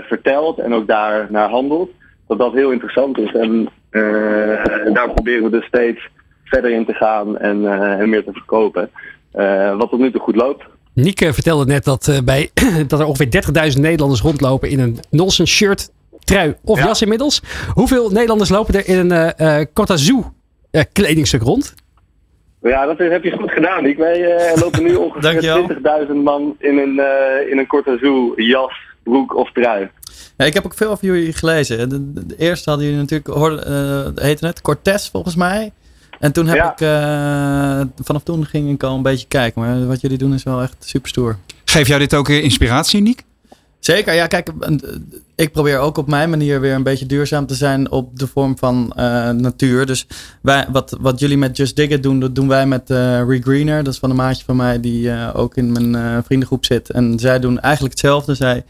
vertelt 0.02 0.58
en 0.58 0.74
ook 0.74 0.86
daar 0.86 1.26
naar 1.30 1.50
handelt, 1.50 1.90
dat 2.26 2.38
dat 2.38 2.52
heel 2.52 2.70
interessant 2.70 3.18
is. 3.18 3.32
En 3.32 3.68
daar 4.92 5.10
proberen 5.14 5.44
we 5.44 5.50
dus 5.50 5.64
steeds 5.64 6.08
verder 6.44 6.70
in 6.70 6.84
te 6.84 6.92
gaan 6.92 7.38
en, 7.38 7.60
meer 8.08 8.24
te 8.24 8.32
verkopen. 8.32 8.90
wat 9.78 9.90
tot 9.90 9.98
nu 9.98 10.10
toe 10.10 10.20
goed 10.20 10.36
loopt. 10.36 10.64
Nieke 10.92 11.32
vertelde 11.32 11.64
net 11.64 11.84
dat, 11.84 12.20
bij, 12.24 12.50
dat 12.88 13.00
er 13.00 13.06
ongeveer 13.06 13.72
30.000 13.74 13.80
Nederlanders 13.80 14.20
rondlopen 14.20 14.70
in 14.70 14.80
een 14.80 14.98
Nolsen 15.10 15.46
shirt, 15.46 15.90
trui 16.24 16.54
of 16.64 16.78
ja. 16.78 16.84
jas 16.84 17.02
inmiddels. 17.02 17.42
Hoeveel 17.74 18.10
Nederlanders 18.10 18.50
lopen 18.50 18.74
er 18.74 18.88
in 18.88 19.10
een 19.10 19.34
uh, 19.40 19.58
uh, 19.58 19.64
Cortazoo 19.72 20.32
kledingstuk 20.92 21.42
rond? 21.42 21.74
Ja, 22.62 22.86
dat 22.86 22.98
heb 22.98 23.24
je 23.24 23.30
goed 23.30 23.50
gedaan. 23.50 23.82
Nick. 23.82 23.98
Wij 23.98 24.52
lopen 24.54 24.82
nu 24.82 24.94
ongeveer 25.04 26.06
20.000 26.08 26.14
man 26.14 26.56
in 26.58 26.78
een, 26.78 27.00
in 27.50 27.58
een 27.58 27.66
Cortazoo 27.66 28.32
jas, 28.36 28.74
broek 29.02 29.34
of 29.34 29.52
trui. 29.52 29.90
Ja, 30.36 30.44
ik 30.44 30.54
heb 30.54 30.64
ook 30.64 30.74
veel 30.74 30.90
over 30.90 31.06
jullie 31.06 31.32
gelezen. 31.32 31.88
De, 31.88 32.12
de, 32.12 32.26
de 32.26 32.36
eerste 32.38 32.68
hadden 32.70 32.88
jullie 32.88 33.00
natuurlijk, 33.02 33.28
hoorde, 33.28 34.12
heette 34.14 34.46
het, 34.46 34.60
Cortez 34.60 35.10
volgens 35.10 35.36
mij. 35.36 35.72
En 36.18 36.32
toen 36.32 36.46
heb 36.46 36.56
ja. 36.56 36.72
ik, 36.72 36.80
uh, 36.80 38.04
vanaf 38.04 38.22
toen 38.22 38.46
ging 38.46 38.70
ik 38.70 38.82
al 38.82 38.96
een 38.96 39.02
beetje 39.02 39.26
kijken. 39.28 39.60
Maar 39.60 39.86
wat 39.86 40.00
jullie 40.00 40.18
doen 40.18 40.34
is 40.34 40.42
wel 40.42 40.62
echt 40.62 40.76
super 40.78 41.08
stoer. 41.08 41.36
Geef 41.64 41.88
jou 41.88 42.00
dit 42.00 42.14
ook 42.14 42.28
inspiratie, 42.28 43.00
Niek? 43.00 43.22
Zeker, 43.84 44.14
ja, 44.14 44.26
kijk, 44.26 44.50
ik 45.34 45.52
probeer 45.52 45.78
ook 45.78 45.96
op 45.96 46.08
mijn 46.08 46.30
manier 46.30 46.60
weer 46.60 46.74
een 46.74 46.82
beetje 46.82 47.06
duurzaam 47.06 47.46
te 47.46 47.54
zijn 47.54 47.90
op 47.90 48.18
de 48.18 48.26
vorm 48.26 48.58
van 48.58 48.92
uh, 48.96 49.30
natuur. 49.30 49.86
Dus 49.86 50.06
wij, 50.42 50.66
wat, 50.72 50.96
wat 51.00 51.20
jullie 51.20 51.38
met 51.38 51.56
Just 51.56 51.76
Dig 51.76 51.88
It 51.88 52.02
doen, 52.02 52.20
dat 52.20 52.34
doen 52.34 52.48
wij 52.48 52.66
met 52.66 52.90
uh, 52.90 53.22
Regreener. 53.28 53.84
Dat 53.84 53.92
is 53.92 53.98
van 53.98 54.10
een 54.10 54.16
maatje 54.16 54.44
van 54.44 54.56
mij 54.56 54.80
die 54.80 55.32
ook 55.34 55.56
in 55.56 55.72
mijn 55.72 56.22
vriendengroep 56.24 56.64
zit. 56.64 56.90
En 56.90 57.18
zij 57.18 57.38
doen 57.38 57.60
eigenlijk 57.60 57.94
hetzelfde. 57.94 58.34
Zij 58.34 58.64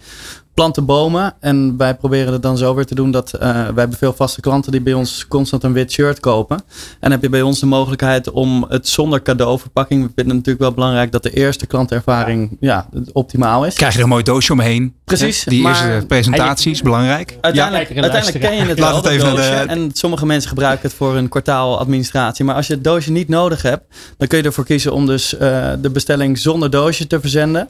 planten 0.54 0.84
bomen 0.84 1.34
en 1.40 1.76
wij 1.76 1.94
proberen 1.94 2.32
het 2.32 2.42
dan 2.42 2.58
zo 2.58 2.74
weer 2.74 2.86
te 2.86 2.94
doen 2.94 3.10
dat 3.10 3.32
uh, 3.34 3.40
wij 3.40 3.72
hebben 3.74 3.98
veel 3.98 4.12
vaste 4.12 4.40
klanten 4.40 4.72
die 4.72 4.80
bij 4.80 4.92
ons 4.92 5.26
constant 5.28 5.62
een 5.62 5.72
wit 5.72 5.92
shirt 5.92 6.20
kopen. 6.20 6.62
En 7.00 7.10
heb 7.10 7.22
je 7.22 7.28
bij 7.28 7.42
ons 7.42 7.60
de 7.60 7.66
mogelijkheid 7.66 8.30
om 8.30 8.66
het 8.68 8.88
zonder 8.88 9.22
cadeauverpakking. 9.22 10.00
We 10.00 10.06
vinden 10.06 10.26
het 10.26 10.36
natuurlijk 10.36 10.64
wel 10.64 10.72
belangrijk 10.72 11.12
dat 11.12 11.22
de 11.22 11.30
eerste 11.30 11.66
klantervaring 11.66 12.56
ja, 12.60 12.88
optimaal 13.12 13.66
is. 13.66 13.74
Krijg 13.74 13.92
je 13.92 13.98
er 13.98 14.04
een 14.04 14.10
mooi 14.10 14.22
doosje 14.22 14.52
omheen. 14.52 14.94
Precies. 15.04 15.44
Die 15.44 15.66
eerste 15.66 16.04
presentatie 16.08 16.70
is 16.70 16.82
belangrijk. 16.82 17.38
Uiteindelijk, 17.40 17.88
ja, 17.88 18.00
uiteindelijk 18.00 18.44
ken 18.44 18.54
je 18.54 18.62
het 18.62 18.78
wel, 18.78 18.96
het 18.96 19.06
even 19.06 19.30
doosje. 19.30 19.50
De... 19.50 19.56
En 19.56 19.90
sommige 19.92 20.26
mensen 20.26 20.48
gebruiken 20.48 20.88
het 20.88 20.96
voor 20.96 21.16
een 21.16 21.28
kwartaal 21.28 21.78
administratie. 21.78 22.44
Maar 22.44 22.54
als 22.54 22.66
je 22.66 22.74
het 22.74 22.84
doosje 22.84 23.10
niet 23.10 23.28
nodig 23.28 23.62
hebt, 23.62 23.82
dan 24.18 24.28
kun 24.28 24.38
je 24.38 24.44
ervoor 24.44 24.64
kiezen 24.64 24.92
om 24.92 25.06
dus 25.06 25.34
uh, 25.34 25.40
de 25.78 25.90
bestelling 25.90 26.38
zonder 26.38 26.70
doosje 26.70 27.06
te 27.06 27.20
verzenden. 27.20 27.68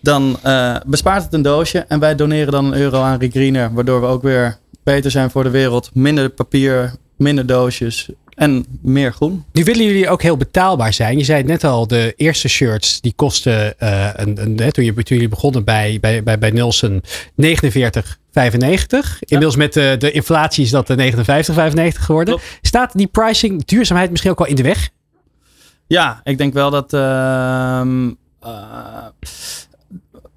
Dan 0.00 0.38
uh, 0.46 0.76
bespaart 0.86 1.22
het 1.22 1.32
een 1.32 1.42
doosje 1.42 1.78
en 1.78 1.98
wij 1.98 2.14
doneren 2.14 2.52
dan 2.52 2.64
een 2.64 2.80
euro 2.80 3.02
aan 3.02 3.18
Regreener. 3.18 3.72
Waardoor 3.72 4.00
we 4.00 4.06
ook 4.06 4.22
weer 4.22 4.58
beter 4.82 5.10
zijn 5.10 5.30
voor 5.30 5.42
de 5.42 5.50
wereld. 5.50 5.90
Minder 5.94 6.28
papier, 6.28 6.94
minder 7.16 7.46
doosjes 7.46 8.08
en 8.38 8.64
meer 8.82 9.12
groen. 9.12 9.44
Nu 9.52 9.64
willen 9.64 9.84
jullie 9.84 10.08
ook 10.08 10.22
heel 10.22 10.36
betaalbaar 10.36 10.92
zijn. 10.92 11.18
Je 11.18 11.24
zei 11.24 11.38
het 11.38 11.46
net 11.46 11.64
al, 11.64 11.86
de 11.86 12.12
eerste 12.16 12.48
shirts 12.48 13.00
die 13.00 13.12
kosten, 13.16 13.74
uh, 13.82 14.10
een, 14.14 14.42
een, 14.42 14.72
toen, 14.72 14.84
je, 14.84 14.92
toen 14.92 15.02
jullie 15.04 15.28
begonnen 15.28 15.64
bij, 15.64 15.98
bij, 16.00 16.22
bij, 16.22 16.38
bij 16.38 16.50
Nielsen, 16.50 17.02
49,95. 17.02 17.08
Inmiddels 19.18 19.56
met 19.56 19.72
de, 19.72 19.96
de 19.98 20.10
inflatie 20.10 20.64
is 20.64 20.70
dat 20.70 20.86
de 20.86 21.12
59,95 21.12 21.22
geworden. 22.00 22.34
Klopt. 22.34 22.58
Staat 22.62 22.92
die 22.96 23.06
pricing, 23.06 23.64
duurzaamheid 23.64 24.10
misschien 24.10 24.30
ook 24.30 24.38
wel 24.38 24.48
in 24.48 24.56
de 24.56 24.62
weg? 24.62 24.88
Ja, 25.86 26.20
ik 26.24 26.38
denk 26.38 26.52
wel 26.52 26.70
dat... 26.70 26.92
Uh, 26.92 27.80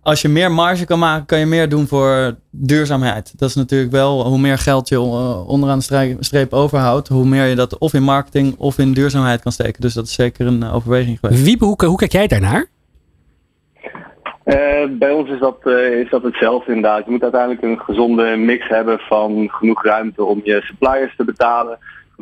als 0.04 0.22
je 0.22 0.30
meer 0.30 0.52
marge 0.52 0.86
kan 0.86 1.00
maken, 1.00 1.26
kan 1.26 1.40
je 1.40 1.46
meer 1.46 1.70
doen 1.70 1.88
voor 1.88 2.36
duurzaamheid. 2.52 3.40
Dat 3.40 3.50
is 3.50 3.56
natuurlijk 3.56 3.92
wel 3.92 4.26
hoe 4.26 4.40
meer 4.40 4.58
geld 4.58 4.90
je 4.90 4.96
eh, 4.96 5.48
onderaan 5.50 5.80
de 5.80 6.16
streep 6.20 6.54
overhoudt, 6.54 7.08
hoe 7.08 7.26
meer 7.26 7.46
je 7.46 7.56
dat 7.56 7.78
of 7.78 7.94
in 7.94 8.04
marketing 8.04 8.56
of 8.58 8.78
in 8.78 8.94
duurzaamheid 8.94 9.42
kan 9.42 9.52
steken. 9.52 9.82
Dus 9.82 9.94
dat 9.94 10.06
is 10.06 10.14
zeker 10.14 10.48
een 10.48 10.64
eh, 10.64 10.76
overweging 10.76 11.20
geweest. 11.20 11.44
Wiebe, 11.44 11.66
hoe, 11.66 11.86
hoe 11.86 11.98
kijk 11.98 12.12
jij 12.12 12.28
daarnaar? 12.28 12.66
Uh, 14.46 14.56
bij 14.90 15.12
ons 15.12 15.30
is 15.30 15.40
dat, 15.40 15.58
uh, 15.64 16.00
is 16.00 16.10
dat 16.10 16.24
hetzelfde 16.24 16.74
inderdaad. 16.74 17.06
Je 17.06 17.12
moet 17.12 17.22
uiteindelijk 17.22 17.62
een 17.62 17.80
gezonde 17.80 18.36
mix 18.36 18.68
hebben 18.68 19.00
van 19.00 19.50
genoeg 19.50 19.84
ruimte 19.84 20.24
om 20.24 20.42
je 20.44 20.62
suppliers 20.62 21.16
te 21.16 21.24
betalen 21.24 21.78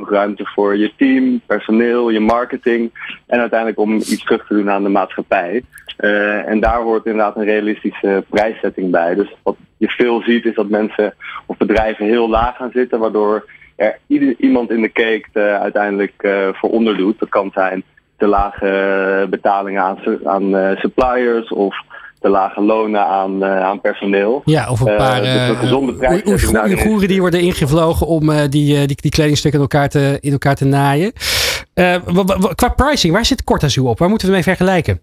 ruimte 0.08 0.46
voor 0.46 0.78
je 0.78 0.92
team, 0.98 1.42
personeel, 1.46 2.10
je 2.10 2.20
marketing 2.20 2.92
en 3.28 3.40
uiteindelijk 3.40 3.80
om 3.80 3.96
iets 3.96 4.24
terug 4.24 4.48
te 4.48 4.54
doen 4.54 4.70
aan 4.70 4.84
de 4.84 4.90
maatschappij. 4.90 5.64
Uh, 6.00 6.48
en 6.48 6.60
daar 6.60 6.82
hoort 6.82 7.06
inderdaad 7.06 7.36
een 7.36 7.44
realistische 7.44 8.24
prijszetting 8.30 8.92
bij. 8.92 9.16
Dus 9.16 9.36
wat 9.44 9.56
je 9.78 9.88
veel 9.88 10.22
ziet 10.22 10.46
is 10.46 10.56
dat 10.56 10.70
mensen 10.70 11.14
of 11.46 11.58
bedrijven 11.58 12.06
heel 12.06 12.30
laag 12.30 12.56
gaan 12.56 12.72
zitten, 12.74 13.00
waardoor 13.00 13.50
er 13.76 13.98
ieder, 14.08 14.36
iemand 14.38 14.72
in 14.72 14.82
de 14.82 14.92
cake 14.92 15.26
uh, 15.34 15.56
uiteindelijk 15.56 16.14
uh, 16.18 16.48
voor 16.54 16.70
onderdoet. 16.70 17.20
Dat 17.20 17.30
kan 17.30 17.52
zijn 17.54 17.84
te 18.18 18.28
lage 18.28 19.28
betalingen 19.30 19.82
aan, 19.82 19.98
aan 20.24 20.76
suppliers 20.78 21.50
of 21.50 21.76
te 22.19 22.29
lage 22.29 22.62
lonen 22.62 23.05
aan, 23.05 23.43
uh, 23.43 23.62
aan 23.62 23.82
personeel. 23.82 24.41
Ja, 24.45 24.69
of 24.69 24.79
een 24.79 24.95
paar 24.95 25.23
uh, 25.23 25.34
dus 25.34 25.49
een 25.49 25.55
gezonde 25.55 25.93
prijs. 25.93 27.08
die 27.08 27.19
worden 27.19 27.41
ingevlogen 27.41 28.08
om 28.08 28.27
die, 28.49 28.86
die, 28.86 28.97
die 29.01 29.12
kledingstukken 29.12 29.60
in 29.60 29.67
elkaar 29.69 29.89
te, 29.89 30.17
in 30.21 30.32
elkaar 30.32 30.55
te 30.55 30.65
naaien. 30.65 31.13
qua 32.55 32.69
pricing, 32.75 33.13
waar 33.13 33.25
zit 33.25 33.43
Cortazu 33.43 33.82
op? 33.82 33.99
Waar 33.99 34.10
moeten 34.10 34.27
we 34.27 34.34
mee 34.34 34.43
vergelijken? 34.43 35.01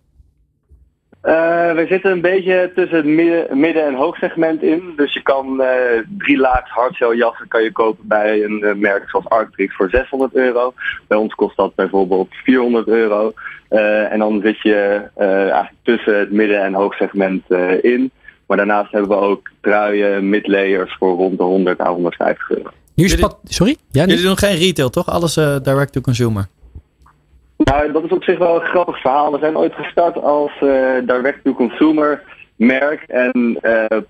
We 1.75 1.87
zitten 1.89 2.11
een 2.11 2.21
beetje 2.21 2.73
tussen 2.75 2.97
het 2.97 3.07
midden, 3.07 3.59
midden- 3.59 3.87
en 3.87 3.95
hoogsegment 3.95 4.63
in. 4.63 4.93
Dus 4.97 5.13
je 5.13 5.23
kan 5.23 5.63
drie 6.19 6.37
laags 6.39 6.71
hardshell 6.71 7.17
jassen 7.17 7.49
kan 7.49 7.63
je 7.63 7.73
kopen 7.73 8.09
bij 8.09 8.43
een 8.45 8.79
merk 8.81 9.11
zoals 9.11 9.29
Arctrix 9.29 9.75
voor 9.77 9.91
600 9.91 10.35
euro. 10.35 10.73
Bij 11.09 11.19
ons 11.19 11.35
kost 11.35 11.57
dat 11.57 11.75
bijvoorbeeld 11.75 12.29
400 12.45 12.89
euro. 12.89 13.33
Uh, 13.71 14.13
en 14.13 14.19
dan 14.19 14.41
zit 14.45 14.63
je 14.63 15.03
uh, 15.19 15.41
eigenlijk 15.41 15.73
tussen 15.83 16.19
het 16.19 16.33
midden- 16.33 16.63
en 16.65 16.75
hoogsegment 16.75 17.43
uh, 17.49 17.85
in. 17.85 18.11
Maar 18.47 18.57
daarnaast 18.57 18.93
hebben 18.93 19.11
we 19.11 19.17
ook 19.17 19.51
truien, 19.61 20.29
midlayers 20.29 20.97
voor 20.99 21.17
rond 21.17 21.39
de 21.39 21.45
100 21.45 21.81
à 21.81 21.91
150 21.93 22.51
euro. 22.51 22.71
Nu 22.95 23.09
sorry? 23.45 23.77
Ja, 23.91 24.05
Jullie 24.05 24.23
doen 24.25 24.39
geen 24.39 24.57
retail, 24.57 24.91
toch? 24.91 25.09
Alles 25.11 25.35
direct 25.63 25.93
to 25.93 26.01
consumer. 26.01 26.47
Nou, 27.57 27.93
dat 27.93 28.05
is 28.05 28.11
op 28.11 28.23
zich 28.23 28.39
wel 28.39 28.55
een 28.55 28.67
grappig 28.67 29.01
verhaal. 29.01 29.33
We 29.33 29.39
zijn 29.39 29.57
ooit 29.57 29.75
gestart 29.75 30.23
als 30.23 30.53
direct 31.05 31.45
to 31.45 31.55
consumer 31.55 32.23
merk 32.57 33.03
en 33.03 33.59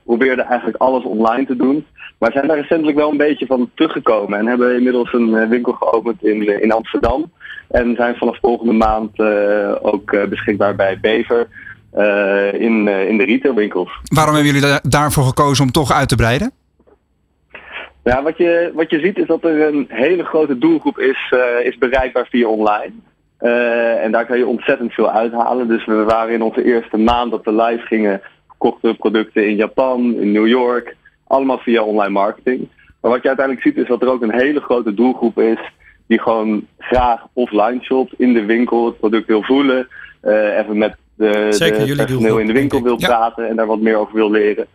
probeerden 0.04 0.44
eigenlijk 0.44 0.78
alles 0.82 1.04
online 1.04 1.46
te 1.46 1.56
doen. 1.56 1.86
Maar 2.18 2.32
zijn 2.32 2.46
daar 2.46 2.56
recentelijk 2.56 2.96
wel 2.96 3.10
een 3.10 3.16
beetje 3.16 3.46
van 3.46 3.70
teruggekomen 3.74 4.38
en 4.38 4.46
hebben 4.46 4.76
inmiddels 4.76 5.12
een 5.12 5.48
winkel 5.48 5.72
geopend 5.72 6.24
in, 6.24 6.62
in 6.62 6.72
Amsterdam. 6.72 7.32
En 7.68 7.94
zijn 7.96 8.16
vanaf 8.16 8.38
volgende 8.40 8.72
maand 8.72 9.18
uh, 9.18 9.74
ook 9.82 10.28
beschikbaar 10.28 10.74
bij 10.74 10.98
Bever 11.00 11.48
uh, 11.96 12.52
in, 12.52 12.88
in 12.88 13.18
de 13.18 13.24
retailwinkels. 13.24 13.90
Waarom 14.14 14.34
hebben 14.34 14.52
jullie 14.52 14.68
da 14.68 14.80
daarvoor 14.82 15.24
gekozen 15.24 15.64
om 15.64 15.70
toch 15.70 15.92
uit 15.92 16.08
te 16.08 16.16
breiden? 16.16 16.50
Ja, 18.04 18.22
wat 18.22 18.36
je, 18.36 18.72
wat 18.74 18.90
je 18.90 19.00
ziet 19.00 19.18
is 19.18 19.26
dat 19.26 19.44
er 19.44 19.66
een 19.66 19.86
hele 19.88 20.24
grote 20.24 20.58
doelgroep 20.58 20.98
is, 20.98 21.34
is 21.62 21.78
bereikbaar 21.78 22.26
via 22.30 22.46
online. 22.48 22.92
En 23.38 24.12
daar 24.12 24.26
kan 24.26 24.38
je 24.38 24.46
ontzettend 24.46 24.92
veel 24.92 25.10
uithalen. 25.10 25.68
Dus 25.68 25.84
we 25.84 26.04
waren 26.04 26.34
in 26.34 26.42
onze 26.42 26.64
eerste 26.64 26.96
maand 26.96 27.30
dat 27.30 27.44
we 27.44 27.52
live 27.52 27.86
gingen, 27.86 28.20
verkochten 28.46 28.96
producten 28.96 29.48
in 29.48 29.56
Japan, 29.56 30.14
in 30.14 30.32
New 30.32 30.46
York, 30.46 30.96
allemaal 31.26 31.58
via 31.58 31.82
online 31.82 32.12
marketing. 32.12 32.68
Maar 33.00 33.10
wat 33.10 33.22
je 33.22 33.28
uiteindelijk 33.28 33.66
ziet 33.66 33.76
is 33.76 33.88
dat 33.88 34.02
er 34.02 34.08
ook 34.08 34.22
een 34.22 34.40
hele 34.40 34.60
grote 34.60 34.94
doelgroep 34.94 35.38
is 35.38 35.58
die 36.06 36.20
gewoon 36.20 36.66
graag 36.78 37.26
offline 37.32 37.78
shopt, 37.82 38.14
in 38.18 38.32
de 38.32 38.44
winkel 38.44 38.86
het 38.86 38.98
product 38.98 39.26
wil 39.26 39.42
voelen. 39.42 39.88
Uh, 40.22 40.58
even 40.58 40.78
met 40.78 40.96
de, 41.14 41.46
Zeker, 41.50 41.86
de 41.86 41.94
personeel 41.94 42.38
in 42.38 42.46
de 42.46 42.52
winkel 42.52 42.82
wil 42.82 42.96
praten 42.96 43.48
en 43.48 43.56
daar 43.56 43.66
wat 43.66 43.80
meer 43.80 43.96
over 43.96 44.14
wil 44.14 44.30
leren. 44.30 44.66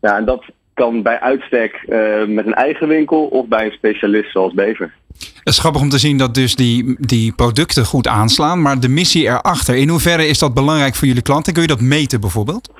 Ja, 0.00 0.16
en 0.16 0.24
dat 0.24 0.44
kan 0.78 1.02
bij 1.02 1.20
uitstek 1.20 1.84
uh, 1.88 2.24
met 2.26 2.46
een 2.46 2.54
eigen 2.54 2.88
winkel 2.88 3.26
of 3.26 3.46
bij 3.46 3.64
een 3.64 3.72
specialist 3.72 4.32
zoals 4.32 4.52
Bever. 4.52 4.94
Het 5.18 5.48
is 5.54 5.58
grappig 5.58 5.80
om 5.80 5.88
te 5.88 5.98
zien 5.98 6.18
dat 6.18 6.34
dus 6.34 6.54
die, 6.54 6.96
die 7.00 7.32
producten 7.32 7.84
goed 7.84 8.06
aanslaan, 8.06 8.62
maar 8.62 8.80
de 8.80 8.88
missie 8.88 9.24
erachter, 9.24 9.76
in 9.76 9.88
hoeverre 9.88 10.26
is 10.26 10.38
dat 10.38 10.54
belangrijk 10.54 10.94
voor 10.94 11.06
jullie 11.06 11.22
klanten? 11.22 11.52
Kun 11.52 11.62
je 11.62 11.68
dat 11.68 11.80
meten 11.80 12.20
bijvoorbeeld? 12.20 12.72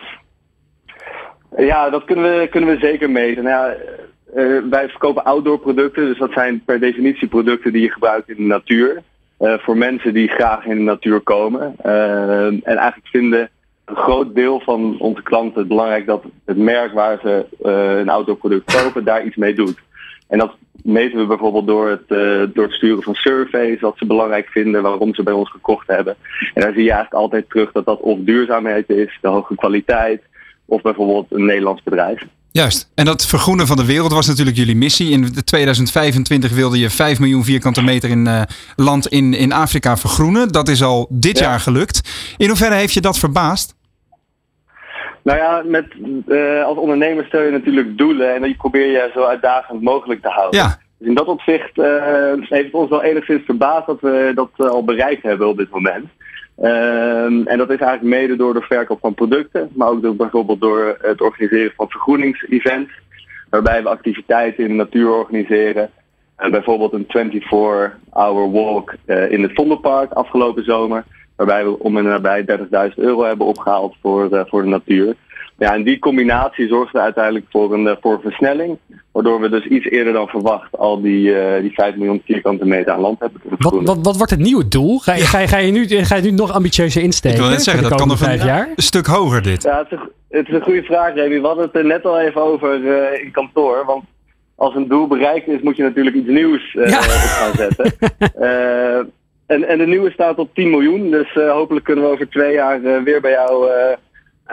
Ja, 1.56 1.90
dat 1.90 2.04
kunnen 2.04 2.24
we, 2.24 2.48
kunnen 2.50 2.70
we 2.70 2.78
zeker 2.80 3.11
meten. 3.11 3.44
Nou 3.44 3.56
ja, 3.56 3.76
uh, 4.37 4.62
wij 4.70 4.88
verkopen 4.88 5.24
outdoor 5.24 5.58
producten, 5.58 6.06
dus 6.06 6.18
dat 6.18 6.32
zijn 6.32 6.62
per 6.64 6.80
definitie 6.80 7.28
producten 7.28 7.72
die 7.72 7.82
je 7.82 7.92
gebruikt 7.92 8.28
in 8.28 8.37
de 8.37 8.42
natuur. 8.42 9.02
Uh, 9.40 9.54
voor 9.58 9.76
mensen 9.76 10.14
die 10.14 10.28
graag 10.28 10.64
in 10.64 10.76
de 10.76 10.82
natuur 10.82 11.20
komen. 11.20 11.74
En 11.82 12.62
eigenlijk 12.64 13.08
vinden 13.08 13.50
een 13.88 13.96
groot 13.96 14.35
deel 14.35 14.61
van 14.61 14.98
onze 14.98 15.22
klanten 15.22 15.59
het 15.59 15.68
belangrijk 15.68 16.07
dat 16.07 16.24
het 16.44 16.57
merk 16.57 16.92
waar 16.92 17.18
ze 17.22 17.46
een 17.98 18.09
outdoor 18.09 18.37
product 18.37 18.74
kopen 18.83 19.05
daar 19.05 19.24
iets 19.24 19.37
mee 19.37 19.55
doet. 19.55 19.79
En 20.29 20.38
dat 20.38 20.53
meten 20.83 21.18
we 21.18 21.27
bijvoorbeeld 21.27 21.66
door 21.66 21.88
het, 21.88 22.09
door 22.55 22.64
het 22.64 22.72
sturen 22.72 23.03
van 23.03 23.14
surveys, 23.14 23.81
wat 23.81 23.98
ze 23.98 24.07
belangrijk 24.07 24.48
vinden, 24.48 24.83
waarom 24.83 25.14
ze 25.14 25.22
bij 25.22 25.33
ons 25.33 25.51
gekocht 25.51 25.87
hebben. 25.87 26.16
En 26.55 26.62
daar 26.62 26.72
zie 26.72 26.83
je 26.83 26.92
eigenlijk 26.92 27.22
altijd 27.22 27.48
terug 27.48 27.72
dat 27.72 27.85
dat 27.85 28.01
of 28.01 28.18
duurzaamheid 28.20 28.90
is, 28.90 29.18
de 29.20 29.29
hoge 29.29 29.55
kwaliteit, 29.55 30.22
of 30.64 30.83
bijvoorbeeld 30.83 31.27
een 31.31 31.44
Nederlands 31.44 31.83
bedrijf. 31.83 32.27
Juist. 32.51 32.90
En 32.94 33.05
dat 33.05 33.27
vergroenen 33.27 33.66
van 33.66 33.77
de 33.77 33.85
wereld 33.85 34.12
was 34.12 34.27
natuurlijk 34.27 34.57
jullie 34.57 34.77
missie. 34.77 35.11
In 35.11 35.33
2025 35.44 36.53
wilde 36.53 36.79
je 36.79 36.90
5 36.90 37.18
miljoen 37.18 37.44
vierkante 37.44 37.83
meter 37.83 38.11
in 38.11 38.27
uh, 38.27 38.42
land 38.77 39.07
in, 39.07 39.35
in 39.35 39.53
Afrika 39.53 39.96
vergroenen. 39.96 40.48
Dat 40.48 40.68
is 40.68 40.83
al 40.83 41.07
dit 41.11 41.38
jaar 41.38 41.61
gelukt. 41.61 42.01
In 42.37 42.48
hoeverre 42.48 42.74
heeft 42.74 42.92
je 42.92 43.01
dat 43.01 43.18
verbaasd? 43.18 43.77
Nou 45.22 45.38
ja, 45.38 45.62
met, 45.64 45.87
uh, 46.26 46.64
als 46.64 46.78
ondernemer 46.78 47.24
stel 47.24 47.42
je 47.42 47.50
natuurlijk 47.50 47.98
doelen 47.98 48.35
en 48.35 48.42
die 48.42 48.57
probeer 48.57 48.90
je 48.90 49.11
zo 49.14 49.24
uitdagend 49.24 49.83
mogelijk 49.83 50.22
te 50.22 50.28
houden. 50.28 50.61
Ja. 50.61 50.78
Dus 50.98 51.09
in 51.09 51.14
dat 51.14 51.26
opzicht 51.26 51.78
uh, 51.78 51.85
heeft 52.38 52.64
het 52.64 52.72
ons 52.72 52.90
wel 52.90 53.02
enigszins 53.02 53.44
verbaasd 53.44 53.87
dat 53.87 54.00
we 54.00 54.33
dat 54.35 54.50
al 54.70 54.85
bereikt 54.85 55.22
hebben 55.22 55.48
op 55.48 55.57
dit 55.57 55.70
moment. 55.70 56.07
Um, 56.62 57.46
en 57.46 57.59
dat 57.59 57.70
is 57.70 57.78
eigenlijk 57.78 58.02
mede 58.02 58.37
door 58.37 58.54
de 58.54 58.61
verkoop 58.61 58.98
van 59.00 59.14
producten, 59.14 59.70
maar 59.74 59.88
ook 59.88 60.02
door, 60.02 60.16
bijvoorbeeld 60.16 60.61
door 60.61 60.98
het 61.00 61.20
organiseren 61.20 61.72
van 61.76 61.90
vergroeningsevents, 61.90 62.90
waarbij 63.50 63.83
we 63.83 63.88
activiteiten 63.88 64.64
in 64.64 64.70
de 64.70 64.74
natuur 64.74 65.11
organiseren. 65.11 65.90
Uh, 66.38 66.50
bijvoorbeeld 66.50 66.92
een 66.92 67.33
24-hour 67.33 68.50
walk 68.50 68.94
in 69.07 69.42
het 69.42 69.50
Vondelpark 69.54 70.12
afgelopen 70.12 70.64
zomer, 70.64 71.04
waarbij 71.38 71.64
we 71.64 71.79
om 71.79 71.96
en 71.96 72.05
nabij 72.05 72.44
30.000 72.90 72.94
euro 72.94 73.24
hebben 73.24 73.46
opgehaald 73.46 73.96
voor, 74.03 74.29
uh, 74.33 74.40
voor 74.46 74.62
de 74.62 74.68
natuur. 74.68 75.14
Ja, 75.59 75.74
en 75.74 75.83
die 75.83 75.98
combinatie 75.98 76.68
zorgt 76.68 76.94
er 76.94 77.01
uiteindelijk 77.01 77.46
voor 77.51 77.74
een, 77.74 77.96
voor 78.01 78.12
een 78.12 78.20
versnelling. 78.20 78.79
Waardoor 79.12 79.40
we 79.40 79.48
dus 79.48 79.64
iets 79.64 79.87
eerder 79.87 80.12
dan 80.12 80.29
verwacht 80.29 80.77
al 80.77 81.01
die, 81.01 81.29
uh, 81.29 81.61
die 81.61 81.72
5 81.72 81.96
miljoen 81.96 82.22
vierkante 82.24 82.64
meter 82.64 82.92
aan 82.92 83.01
land 83.01 83.20
hebben 83.20 83.40
wat, 83.59 83.83
wat, 83.83 83.98
wat, 84.03 84.16
wordt 84.16 84.31
het 84.31 84.40
nieuwe 84.40 84.68
doel? 84.68 84.98
Ga 84.98 85.14
je, 85.14 85.20
ga, 85.20 85.38
je, 85.38 85.48
ga, 85.48 85.57
je 85.57 85.72
nu, 85.72 85.87
ga 85.87 86.16
je 86.16 86.22
nu 86.22 86.31
nog 86.31 86.53
ambitieuzer 86.53 87.03
insteken? 87.03 87.37
Ik 87.37 87.42
wil 87.42 87.53
net 87.53 87.62
zeggen, 87.62 87.83
dat 87.83 87.94
kan 87.94 88.09
nog 88.09 88.18
vijf 88.18 88.44
jaar? 88.44 88.68
een 88.77 88.83
stuk 88.83 89.07
hoger 89.07 89.42
dit. 89.42 89.62
Ja, 89.62 89.79
het 89.79 89.92
is, 89.92 89.98
het 90.29 90.48
is 90.48 90.55
een 90.55 90.62
goede 90.62 90.83
vraag, 90.83 91.14
Remy. 91.14 91.40
We 91.40 91.46
hadden 91.46 91.64
het 91.64 91.77
er 91.77 91.85
net 91.85 92.05
al 92.05 92.20
even 92.20 92.42
over 92.42 92.81
uh, 92.81 93.24
in 93.24 93.31
kantoor. 93.31 93.85
Want 93.87 94.05
als 94.55 94.74
een 94.74 94.88
doel 94.88 95.07
bereikt 95.07 95.48
is, 95.48 95.61
moet 95.61 95.77
je 95.77 95.83
natuurlijk 95.83 96.16
iets 96.16 96.29
nieuws 96.29 96.74
uh, 96.74 96.88
ja. 96.88 96.98
op 96.98 97.05
gaan 97.05 97.55
zetten. 97.55 97.92
en, 99.48 99.68
en 99.68 99.78
de 99.78 99.87
nieuwe 99.87 100.11
staat 100.11 100.38
op 100.38 100.54
10 100.54 100.70
miljoen. 100.70 101.11
Dus 101.11 101.34
hopelijk 101.34 101.84
kunnen 101.84 102.04
we 102.04 102.11
over 102.11 102.28
twee 102.28 102.52
jaar 102.52 103.02
weer 103.04 103.20
bij 103.20 103.30
jou 103.30 103.68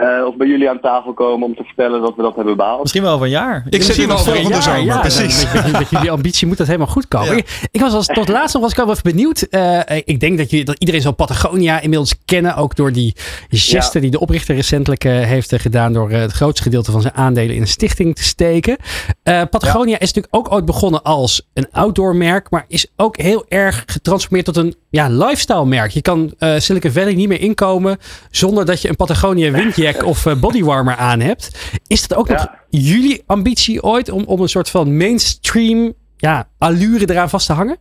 uh, 0.02 0.26
of 0.26 0.36
bij 0.36 0.48
jullie 0.48 0.70
aan 0.70 0.80
tafel 0.80 1.14
komen 1.14 1.48
om 1.48 1.56
te 1.56 1.64
vertellen 1.64 2.02
dat 2.02 2.16
we 2.16 2.22
dat 2.22 2.36
hebben 2.36 2.58
behaald. 2.58 2.82
Misschien 2.82 3.02
wel 3.02 3.14
over 3.14 3.26
een 3.26 3.32
jaar. 3.32 3.66
Ik 3.70 3.84
zit 3.84 3.96
hier 3.96 4.08
volgende 4.08 4.62
zomer, 4.62 4.84
ja, 4.84 5.00
precies. 5.00 5.54
Met, 5.54 5.72
met, 5.72 5.90
jullie 5.90 6.12
ambitie 6.12 6.48
moet 6.48 6.58
dat 6.58 6.68
helemaal 6.68 6.88
goed 6.88 7.08
komen. 7.08 7.38
Ik, 7.38 7.68
ik, 7.72 7.82
was 7.82 7.94
als, 7.94 8.06
tot 8.06 8.28
laatst 8.28 8.54
nog 8.54 8.64
was 8.64 8.72
ik 8.72 8.78
wel 8.78 8.90
even 8.90 9.04
benieuwd. 9.04 9.48
Uh, 9.50 9.80
ik 10.04 10.20
denk 10.20 10.38
dat, 10.38 10.50
je, 10.50 10.66
dat 10.66 10.80
iedereen 10.80 11.02
zal 11.02 11.14
Patagonia 11.14 11.82
inmiddels 11.82 12.16
kennen. 12.26 12.56
Ook 12.56 12.76
door 12.76 12.92
die 12.92 13.16
geste 13.50 14.00
die 14.00 14.12
de 14.12 14.20
oprichter 14.20 14.56
recentelijk 14.56 15.04
uh, 15.04 15.20
heeft 15.20 15.56
gedaan. 15.62 15.94
Door 15.94 16.12
het 16.12 16.32
grootste 16.32 16.64
gedeelte 16.64 16.92
van 16.92 17.02
zijn 17.02 17.14
aandelen 17.14 17.56
in 17.56 17.62
een 17.62 17.68
stichting 17.68 18.16
te 18.16 18.24
steken. 18.24 18.78
Patagonia 19.24 20.00
is 20.00 20.14
natuurlijk 20.14 20.36
ook 20.36 20.52
ooit 20.52 20.66
begonnen 20.66 21.04
als 21.04 21.50
een 21.54 21.68
outdoor 21.72 22.16
merk. 22.16 22.50
Maar 22.50 22.66
is 22.68 22.92
ook 22.96 23.18
heel 23.18 23.46
erg 23.48 23.84
getransformeerd 23.86 24.46
tot 24.46 24.58
een 24.58 24.76
ja, 24.96 25.08
lifestyle 25.10 25.66
merk. 25.66 25.92
Je 25.92 26.02
kan 26.02 26.34
Silicon 26.58 26.92
Valley 26.92 27.14
niet 27.14 27.28
meer 27.28 27.42
inkomen 27.42 27.98
zonder 28.32 28.66
dat 28.66 28.82
je 28.82 28.90
een 28.90 28.96
Patagonia 28.96 29.52
windje 29.52 30.06
of 30.06 30.26
uh, 30.26 30.36
bodywarmer 30.40 30.96
aan 30.96 31.20
hebt. 31.20 31.72
Is 31.88 32.08
dat 32.08 32.18
ook 32.18 32.30
nog 32.30 32.48
jullie 32.70 33.24
ambitie 33.26 33.84
ooit 33.84 34.12
om, 34.12 34.24
om 34.24 34.42
een 34.42 34.48
soort 34.48 34.70
van 34.70 34.98
mainstream 34.98 35.94
ja, 36.18 36.48
allure 36.58 37.10
eraan 37.10 37.30
vast 37.30 37.48
te 37.48 37.54
hangen? 37.54 37.78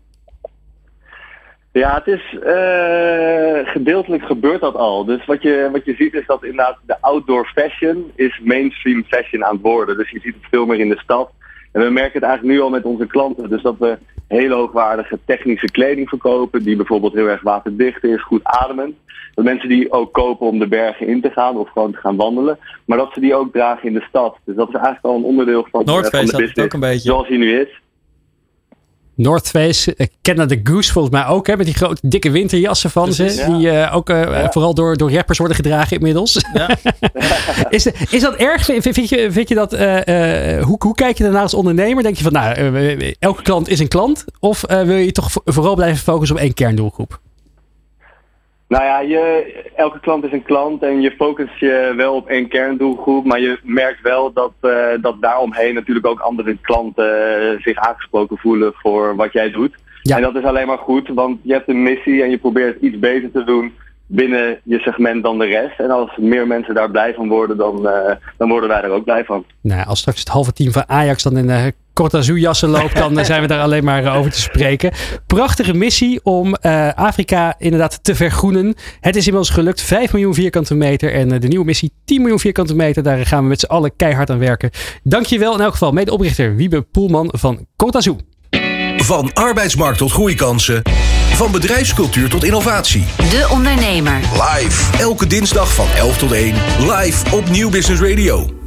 Ja, 1.73 1.95
het 1.95 2.07
is 2.07 2.33
uh, 2.33 3.73
gedeeltelijk 3.73 4.25
gebeurt 4.25 4.61
dat 4.61 4.75
al. 4.75 5.05
Dus 5.05 5.25
wat 5.25 5.43
je, 5.43 5.69
wat 5.73 5.85
je 5.85 5.95
ziet 5.95 6.15
is 6.15 6.27
dat 6.27 6.45
inderdaad 6.45 6.79
de 6.87 6.97
outdoor 7.01 7.47
fashion 7.55 8.13
is 8.15 8.41
mainstream 8.45 9.05
fashion 9.05 9.45
aan 9.45 9.55
het 9.55 9.63
worden. 9.63 9.97
Dus 9.97 10.11
je 10.11 10.21
ziet 10.21 10.35
het 10.35 10.45
veel 10.51 10.67
meer 10.67 10.79
in 10.79 10.89
de 10.89 10.99
stad. 10.99 11.31
En 11.73 11.83
we 11.85 11.91
merken 11.91 12.21
het 12.21 12.23
eigenlijk 12.23 12.55
nu 12.57 12.63
al 12.63 12.71
met 12.71 12.85
onze 12.85 13.07
klanten. 13.07 13.49
Dus 13.51 13.63
dat 13.63 13.79
we 13.79 13.99
hele 14.29 14.55
hoogwaardige 14.55 15.19
technische 15.25 15.71
kleding 15.71 16.09
verkopen. 16.09 16.63
Die 16.63 16.77
bijvoorbeeld 16.77 17.13
heel 17.13 17.29
erg 17.29 17.43
waterdicht 17.43 18.05
is, 18.05 18.23
goed 18.23 18.45
ademend. 18.45 18.95
Dat 19.35 19.45
mensen 19.45 19.69
die 19.69 19.93
ook 19.93 20.13
kopen 20.13 20.47
om 20.47 20.59
de 20.59 20.69
bergen 20.69 21.07
in 21.07 21.21
te 21.21 21.31
gaan 21.31 21.57
of 21.57 21.71
gewoon 21.71 21.93
te 21.93 21.99
gaan 21.99 22.17
wandelen. 22.17 22.59
Maar 22.85 22.99
dat 22.99 23.13
ze 23.13 23.21
die 23.21 23.35
ook 23.35 23.53
dragen 23.53 23.89
in 23.89 23.95
de 23.95 24.05
stad. 24.09 24.37
Dus 24.45 24.57
dat 24.57 24.69
is 24.69 24.75
eigenlijk 24.75 25.05
al 25.05 25.17
een 25.17 25.25
onderdeel 25.25 25.67
van, 25.71 25.81
uh, 25.81 25.95
van 25.95 26.03
de 26.03 26.11
business. 26.11 26.59
Ook 26.59 26.73
een 26.73 26.81
beetje. 26.81 26.99
Zoals 26.99 27.29
hij 27.29 27.37
nu 27.37 27.61
is. 27.61 27.83
North 29.15 29.49
Face, 29.49 29.95
uh, 29.97 30.07
Canada 30.23 30.57
Goose 30.63 30.93
volgens 30.93 31.15
mij 31.15 31.27
ook, 31.27 31.47
hè, 31.47 31.57
met 31.57 31.67
die 31.67 31.75
grote 31.75 32.01
dikke 32.09 32.31
winterjassen 32.31 32.91
van 32.91 33.13
ze. 33.13 33.45
Die 33.47 33.67
uh, 33.67 33.95
ook 33.95 34.11
uh, 34.11 34.23
ja. 34.23 34.51
vooral 34.51 34.75
door, 34.75 34.97
door 34.97 35.13
rappers 35.13 35.39
worden 35.39 35.57
gedragen 35.57 35.97
inmiddels. 35.97 36.45
Ja. 36.55 36.71
is, 37.69 37.87
is 37.87 38.21
dat 38.21 38.35
erg? 38.35 38.65
Vind, 38.65 38.83
vind, 38.83 39.09
je, 39.09 39.33
vind 39.33 39.49
je 39.49 39.55
dat, 39.55 39.71
hoe, 40.65 40.77
hoe 40.79 40.95
kijk 40.95 41.17
je 41.17 41.23
daarnaar 41.23 41.43
als 41.43 41.55
ondernemer? 41.55 42.03
Denk 42.03 42.17
je 42.17 42.23
van, 42.23 42.33
nou, 42.33 43.15
elke 43.19 43.43
klant 43.43 43.69
is 43.69 43.79
een 43.79 43.89
klant? 43.89 44.25
Of 44.41 44.65
wil 44.69 44.97
je 44.97 45.13
toch 45.13 45.31
vooral 45.45 45.75
blijven 45.75 46.03
focussen 46.03 46.37
op 46.37 46.43
één 46.43 46.55
kerndoelgroep? 46.55 47.21
Nou 48.69 48.85
ja, 48.85 49.01
je, 49.01 49.55
elke 49.77 50.01
klant 50.01 50.25
is 50.25 50.33
een 50.33 50.43
klant 50.43 50.83
en 50.83 51.01
je 51.01 51.11
focust 51.11 51.59
je 51.59 51.93
wel 51.97 52.15
op 52.15 52.29
één 52.29 52.49
kerndoelgroep, 52.49 53.25
maar 53.25 53.41
je 53.41 53.59
merkt 53.63 54.03
wel 54.03 54.33
dat, 54.33 54.53
uh, 54.63 54.87
dat 55.01 55.17
daaromheen 55.21 55.75
natuurlijk 55.75 56.07
ook 56.07 56.21
andere 56.21 56.59
klanten 56.61 57.43
uh, 57.43 57.61
zich 57.63 57.77
aangesproken 57.77 58.39
voelen 58.39 58.73
voor 58.75 59.17
wat 59.17 59.33
jij 59.33 59.51
doet. 59.51 59.75
Ja. 60.03 60.17
En 60.17 60.23
dat 60.23 60.37
is 60.37 60.45
alleen 60.45 60.67
maar 60.67 60.79
goed, 60.79 61.09
want 61.09 61.39
je 61.43 61.53
hebt 61.53 61.69
een 61.69 61.83
missie 61.83 62.23
en 62.23 62.31
je 62.31 62.39
probeert 62.39 62.83
iets 62.83 62.99
beter 62.99 63.31
te 63.31 63.45
doen 63.45 63.73
binnen 64.07 64.59
je 64.63 64.79
segment 64.79 65.23
dan 65.23 65.39
de 65.39 65.45
rest. 65.45 65.79
En 65.79 65.91
als 65.91 66.17
meer 66.17 66.47
mensen 66.47 66.75
daar 66.75 66.91
blij 66.91 67.15
van 67.15 67.29
worden, 67.29 67.57
dan, 67.57 67.87
uh, 67.87 68.11
dan 68.37 68.49
worden 68.49 68.69
wij 68.69 68.83
er 68.83 68.91
ook 68.91 69.05
blij 69.05 69.25
van. 69.25 69.45
Nou, 69.61 69.87
als 69.87 69.99
straks 69.99 70.19
het 70.19 70.29
halve 70.29 70.53
team 70.53 70.73
van 70.73 70.85
Ajax 70.87 71.23
dan 71.23 71.37
in 71.37 71.47
de 71.47 71.73
Korte 71.95 72.41
jassen 72.41 72.69
loopt, 72.69 72.97
dan 73.05 73.25
zijn 73.25 73.41
we 73.41 73.47
daar 73.47 73.61
alleen 73.61 73.85
maar 73.85 74.17
over 74.17 74.31
te 74.31 74.41
spreken. 74.41 74.93
Prachtige 75.27 75.75
missie 75.75 76.21
om 76.23 76.57
uh, 76.63 76.93
Afrika 76.95 77.55
inderdaad 77.59 77.99
te 78.03 78.15
vergroenen. 78.15 78.75
Het 79.01 79.17
is 79.17 79.27
inmiddels 79.27 79.55
gelukt. 79.55 79.81
5 79.81 80.13
miljoen 80.13 80.35
vierkante 80.35 80.75
meter. 80.75 81.13
En 81.13 81.33
uh, 81.33 81.41
de 81.41 81.49
nieuwe 81.49 81.65
missie 81.65 81.93
10 82.05 82.21
miljoen 82.21 82.39
vierkante 82.39 82.75
meter. 82.75 83.03
Daar 83.03 83.27
gaan 83.27 83.43
we 83.43 83.49
met 83.49 83.61
z'n 83.61 83.67
allen 83.67 83.97
keihard 83.97 84.31
aan 84.31 84.39
werken. 84.39 84.71
Dankjewel 85.03 85.55
in 85.55 85.61
elk 85.61 85.73
geval 85.73 85.93
medeoprichter 85.93 86.57
Wiebe 86.57 86.83
Poelman 86.83 87.29
van 87.33 87.67
Kortazoo. 87.77 88.17
Van 88.97 89.33
arbeidsmarkt 89.33 89.99
tot 89.99 90.13
groeikansen. 90.13 90.83
Van 91.35 91.53
bedrijfscultuur 91.53 92.29
tot 92.29 92.45
innovatie. 92.45 93.05
De 93.17 93.49
Ondernemer. 93.51 94.21
Live. 94.21 94.99
Elke 94.99 95.27
dinsdag 95.27 95.75
van 95.75 95.87
11 95.97 96.19
tot 96.19 96.33
1. 96.33 96.55
Live 96.79 97.37
op 97.37 97.49
Nieuw 97.49 97.71
Business 97.71 98.03
Radio. 98.03 98.64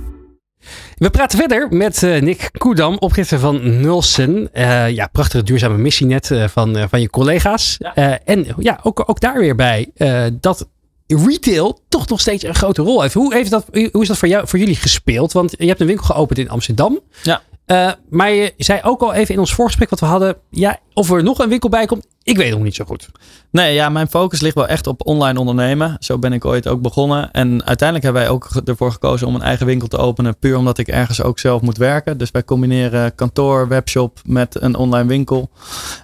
We 0.97 1.09
praten 1.09 1.39
verder 1.39 1.67
met 1.69 2.01
uh, 2.01 2.21
Nick 2.21 2.49
Koedam, 2.57 2.97
oprichter 2.97 3.39
van 3.39 3.81
Nulsen. 3.81 4.49
Uh, 4.53 4.89
ja, 4.89 5.07
prachtige 5.07 5.43
duurzame 5.43 5.77
missienet 5.77 6.29
uh, 6.29 6.47
van, 6.47 6.89
van 6.89 7.01
je 7.01 7.09
collega's. 7.09 7.77
Ja. 7.79 8.19
en 8.23 8.45
ja, 8.57 8.79
ook, 8.83 9.03
ook 9.09 9.19
daar 9.19 9.39
weer 9.39 9.55
bij 9.55 9.91
dat 10.39 10.67
retail 11.07 11.79
toch 11.89 12.07
nog 12.07 12.19
steeds 12.19 12.43
een 12.43 12.55
grote 12.55 12.81
rol 12.81 13.01
heeft. 13.01 13.13
Hoe, 13.13 13.33
heeft 13.33 13.49
dat, 13.49 13.65
hoe 13.91 14.01
is 14.01 14.07
dat 14.07 14.17
voor, 14.17 14.27
jou, 14.27 14.47
voor 14.47 14.59
jullie 14.59 14.75
gespeeld? 14.75 15.31
Want 15.31 15.53
je 15.57 15.67
hebt 15.67 15.79
een 15.79 15.87
winkel 15.87 16.05
geopend 16.05 16.39
in 16.39 16.49
Amsterdam. 16.49 16.99
Ja. 17.23 17.41
Uh, 17.67 17.91
maar 18.09 18.31
je 18.31 18.53
zei 18.57 18.79
ook 18.83 19.01
al 19.01 19.13
even 19.13 19.33
in 19.33 19.39
ons 19.39 19.53
voorgesprek 19.53 19.89
wat 19.89 19.99
we 19.99 20.05
hadden. 20.05 20.35
Ja, 20.49 20.77
of 20.93 21.11
er 21.11 21.23
nog 21.23 21.39
een 21.39 21.49
winkel 21.49 21.69
bij 21.69 21.85
komt, 21.85 22.07
ik 22.23 22.37
weet 22.37 22.51
nog 22.51 22.63
niet 22.63 22.75
zo 22.75 22.85
goed. 22.85 23.09
Nee, 23.51 23.73
ja, 23.73 23.89
mijn 23.89 24.07
focus 24.07 24.41
ligt 24.41 24.55
wel 24.55 24.67
echt 24.67 24.87
op 24.87 25.07
online 25.07 25.39
ondernemen. 25.39 25.97
Zo 25.99 26.17
ben 26.17 26.33
ik 26.33 26.45
ooit 26.45 26.67
ook 26.67 26.81
begonnen. 26.81 27.31
En 27.31 27.65
uiteindelijk 27.65 28.03
hebben 28.03 28.21
wij 28.21 28.31
ook 28.31 28.49
ervoor 28.65 28.91
gekozen 28.91 29.27
om 29.27 29.35
een 29.35 29.41
eigen 29.41 29.65
winkel 29.65 29.87
te 29.87 29.97
openen. 29.97 30.37
Puur 30.37 30.57
omdat 30.57 30.77
ik 30.77 30.87
ergens 30.87 31.23
ook 31.23 31.39
zelf 31.39 31.61
moet 31.61 31.77
werken. 31.77 32.17
Dus 32.17 32.31
wij 32.31 32.43
combineren 32.43 33.15
kantoor, 33.15 33.67
webshop 33.67 34.19
met 34.25 34.61
een 34.61 34.75
online 34.75 35.07
winkel. 35.07 35.49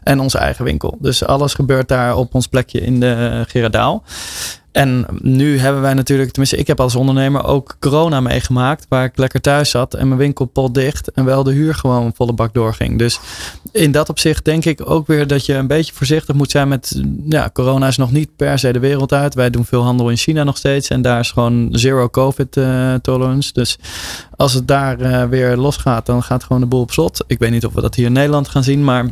En 0.03 0.19
onze 0.19 0.37
eigen 0.37 0.65
winkel. 0.65 0.97
Dus 0.99 1.25
alles 1.25 1.53
gebeurt 1.53 1.87
daar 1.87 2.15
op 2.15 2.33
ons 2.33 2.47
plekje 2.47 2.81
in 2.81 2.99
de 2.99 3.43
Gerardaal. 3.47 4.03
En 4.73 5.05
nu 5.21 5.59
hebben 5.59 5.81
wij 5.81 5.93
natuurlijk, 5.93 6.29
tenminste 6.29 6.57
ik 6.57 6.67
heb 6.67 6.79
als 6.79 6.95
ondernemer 6.95 7.43
ook 7.43 7.75
corona 7.79 8.21
meegemaakt. 8.21 8.85
Waar 8.89 9.05
ik 9.05 9.17
lekker 9.17 9.41
thuis 9.41 9.69
zat 9.69 9.93
en 9.93 10.07
mijn 10.07 10.19
winkel 10.19 10.45
pot 10.45 10.73
dicht. 10.73 11.11
En 11.11 11.25
wel 11.25 11.43
de 11.43 11.51
huur 11.51 11.75
gewoon 11.75 12.11
volle 12.15 12.33
bak 12.33 12.53
doorging. 12.53 12.99
Dus 12.99 13.19
in 13.71 13.91
dat 13.91 14.09
opzicht 14.09 14.45
denk 14.45 14.65
ik 14.65 14.89
ook 14.89 15.07
weer 15.07 15.27
dat 15.27 15.45
je 15.45 15.53
een 15.53 15.67
beetje 15.67 15.93
voorzichtig 15.93 16.35
moet 16.35 16.51
zijn 16.51 16.67
met... 16.67 17.01
Ja, 17.29 17.49
corona 17.53 17.87
is 17.87 17.97
nog 17.97 18.11
niet 18.11 18.35
per 18.35 18.59
se 18.59 18.71
de 18.71 18.79
wereld 18.79 19.13
uit. 19.13 19.33
Wij 19.33 19.49
doen 19.49 19.65
veel 19.65 19.81
handel 19.81 20.09
in 20.09 20.17
China 20.17 20.43
nog 20.43 20.57
steeds. 20.57 20.89
En 20.89 21.01
daar 21.01 21.19
is 21.19 21.31
gewoon 21.31 21.67
zero 21.71 22.09
covid 22.09 22.57
uh, 22.57 22.93
tolerance. 22.93 23.53
Dus 23.53 23.77
als 24.35 24.53
het 24.53 24.67
daar 24.67 25.01
uh, 25.01 25.23
weer 25.23 25.57
losgaat, 25.57 26.05
dan 26.05 26.23
gaat 26.23 26.43
gewoon 26.43 26.61
de 26.61 26.67
boel 26.67 26.81
op 26.81 26.91
slot. 26.91 27.23
Ik 27.27 27.39
weet 27.39 27.51
niet 27.51 27.65
of 27.65 27.73
we 27.73 27.81
dat 27.81 27.95
hier 27.95 28.05
in 28.05 28.13
Nederland 28.13 28.47
gaan 28.47 28.63
zien. 28.63 28.83
Maar 28.83 29.05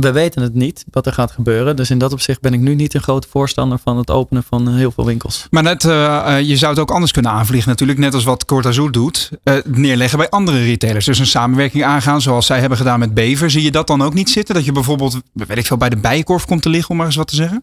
we 0.00 0.12
weten 0.12 0.42
het 0.42 0.54
niet 0.54 0.84
wat 0.90 1.06
er 1.06 1.12
gaat 1.12 1.30
gebeuren. 1.30 1.76
Dus 1.76 1.90
in 1.90 1.98
dat 1.98 2.12
opzicht 2.12 2.40
ben 2.40 2.52
ik 2.52 2.60
nu 2.60 2.74
niet 2.74 2.94
een 2.94 3.02
grote 3.02 3.28
voorstander 3.28 3.78
van 3.78 3.96
het 3.96 4.10
openen 4.10 4.42
van 4.42 4.74
heel 4.74 4.90
veel 4.90 5.04
winkels. 5.04 5.46
Maar 5.50 5.62
net, 5.62 5.84
uh, 5.84 6.40
je 6.40 6.56
zou 6.56 6.72
het 6.72 6.80
ook 6.80 6.90
anders 6.90 7.12
kunnen 7.12 7.30
aanvliegen 7.30 7.68
natuurlijk. 7.68 7.98
Net 7.98 8.14
als 8.14 8.24
wat 8.24 8.44
Cortazoo 8.44 8.90
doet. 8.90 9.30
Uh, 9.44 9.54
neerleggen 9.64 10.18
bij 10.18 10.28
andere 10.28 10.64
retailers. 10.64 11.04
Dus 11.04 11.18
een 11.18 11.26
samenwerking 11.26 11.84
aangaan 11.84 12.20
zoals 12.20 12.46
zij 12.46 12.60
hebben 12.60 12.78
gedaan 12.78 12.98
met 12.98 13.14
Bever. 13.14 13.50
Zie 13.50 13.62
je 13.62 13.70
dat 13.70 13.86
dan 13.86 14.02
ook 14.02 14.14
niet 14.14 14.30
zitten? 14.30 14.54
Dat 14.54 14.64
je 14.64 14.72
bijvoorbeeld, 14.72 15.20
weet 15.32 15.58
ik 15.58 15.66
veel, 15.66 15.76
bij 15.76 15.88
de 15.88 15.96
Bijenkorf 15.96 16.44
komt 16.44 16.62
te 16.62 16.68
liggen 16.68 16.90
om 16.90 16.96
maar 16.96 17.06
eens 17.06 17.16
wat 17.16 17.28
te 17.28 17.34
zeggen? 17.34 17.62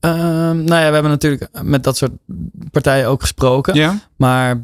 Uh, 0.00 0.10
nou 0.10 0.64
ja, 0.64 0.86
we 0.86 0.94
hebben 0.94 1.10
natuurlijk 1.10 1.48
met 1.62 1.84
dat 1.84 1.96
soort 1.96 2.12
partijen 2.70 3.08
ook 3.08 3.20
gesproken. 3.20 3.74
Ja. 3.74 3.98
Maar 4.16 4.60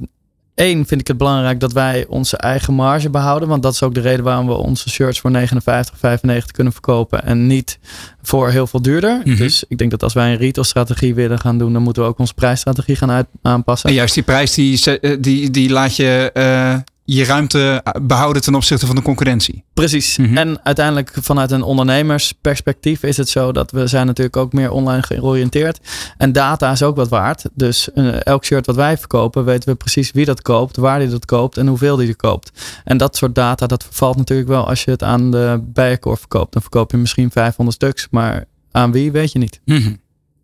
Eén 0.57 0.87
vind 0.87 1.01
ik 1.01 1.07
het 1.07 1.17
belangrijk 1.17 1.61
dat 1.61 1.73
wij 1.73 2.07
onze 2.09 2.37
eigen 2.37 2.75
marge 2.75 3.11
behouden. 3.11 3.49
Want 3.49 3.63
dat 3.63 3.73
is 3.73 3.83
ook 3.83 3.95
de 3.95 4.01
reden 4.01 4.25
waarom 4.25 4.47
we 4.47 4.53
onze 4.53 4.91
shirts 4.91 5.21
voor 5.21 5.31
59, 5.31 5.99
95 5.99 6.51
kunnen 6.51 6.73
verkopen. 6.73 7.25
En 7.25 7.47
niet 7.47 7.79
voor 8.23 8.51
heel 8.51 8.67
veel 8.67 8.83
duurder. 8.83 9.15
Mm 9.17 9.23
-hmm. 9.23 9.37
Dus 9.37 9.65
ik 9.69 9.79
denk 9.79 9.91
dat 9.91 10.03
als 10.03 10.13
wij 10.13 10.31
een 10.31 10.39
retailstrategie 10.39 11.15
willen 11.15 11.39
gaan 11.39 11.59
doen, 11.59 11.73
dan 11.73 11.83
moeten 11.83 12.03
we 12.03 12.09
ook 12.09 12.19
onze 12.19 12.35
prijsstrategie 12.35 12.97
gaan 12.97 13.11
uit, 13.11 13.27
aanpassen. 13.43 13.89
En 13.89 13.95
juist 13.95 14.15
die 14.15 14.23
prijs, 14.23 14.55
die, 14.55 14.99
die, 15.21 15.51
die 15.51 15.71
laat 15.71 15.97
je 15.97 16.31
uh, 16.35 16.77
je 17.07 17.25
ruimte 17.25 17.83
behouden 18.03 18.43
ten 18.43 18.55
opzichte 18.55 18.87
van 18.87 18.97
de 18.97 19.03
concurrentie. 19.03 19.65
Precies. 19.75 20.17
Mm 20.17 20.27
-hmm. 20.27 20.37
En 20.37 20.61
uiteindelijk 20.63 21.13
vanuit 21.21 21.51
een 21.51 21.63
ondernemersperspectief 21.63 23.03
is 23.03 23.17
het 23.17 23.29
zo 23.29 23.53
dat 23.53 23.71
we 23.71 23.87
zijn 23.87 24.07
natuurlijk 24.07 24.37
ook 24.37 24.53
meer 24.53 24.71
online 24.71 25.03
georiënteerd. 25.03 25.81
En 26.17 26.33
data 26.33 26.71
is 26.71 26.83
ook 26.83 26.97
wat 26.97 27.09
waard. 27.09 27.45
Dus 27.55 27.89
uh, 27.95 28.27
elk 28.27 28.45
shirt 28.45 28.67
wat 28.67 28.77
wij 28.77 28.99
verkopen 28.99 29.45
weten 29.45 29.69
we 29.69 29.75
precies 29.75 30.11
wie 30.11 30.25
dat 30.25 30.43
koopt, 30.43 30.77
waar 30.77 30.99
die 30.99 31.09
dat 31.09 31.25
koopt 31.25 31.57
en 31.57 31.67
hoeveel 31.67 31.97
die 31.97 32.09
er 32.09 32.17
koopt. 32.17 32.51
En 32.85 32.97
dat 32.97 33.17
soort 33.17 33.35
data 33.35 33.67
dat 33.67 33.85
vervalt 33.85 34.17
natuurlijk 34.17 34.49
wel 34.49 34.69
als 34.69 34.85
je 34.85 34.91
het 34.91 35.03
aan 35.03 35.31
de 35.31 35.61
bijenkorf 35.63 36.19
verkoopt. 36.19 36.53
Dan 36.53 36.63
verkoop 36.63 36.91
je 36.91 36.97
misschien 36.97 37.31
500 37.31 37.77
stuks, 37.77 38.07
maar 38.11 38.45
aan 38.71 38.93
wie 38.93 39.13
weet 39.13 39.33
je 39.33 39.39
niet. 39.39 39.61
Mm 39.65 39.83
-hmm. 39.83 40.01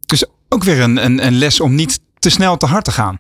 Dus 0.07 0.25
ook 0.49 0.65
weer 0.65 0.81
een, 0.81 1.05
een, 1.05 1.27
een 1.27 1.35
les 1.35 1.61
om 1.61 1.75
niet 1.75 2.01
te 2.19 2.31
snel 2.31 2.57
te 2.57 2.67
hard 2.67 2.85
te 2.85 2.91
gaan. 2.91 3.19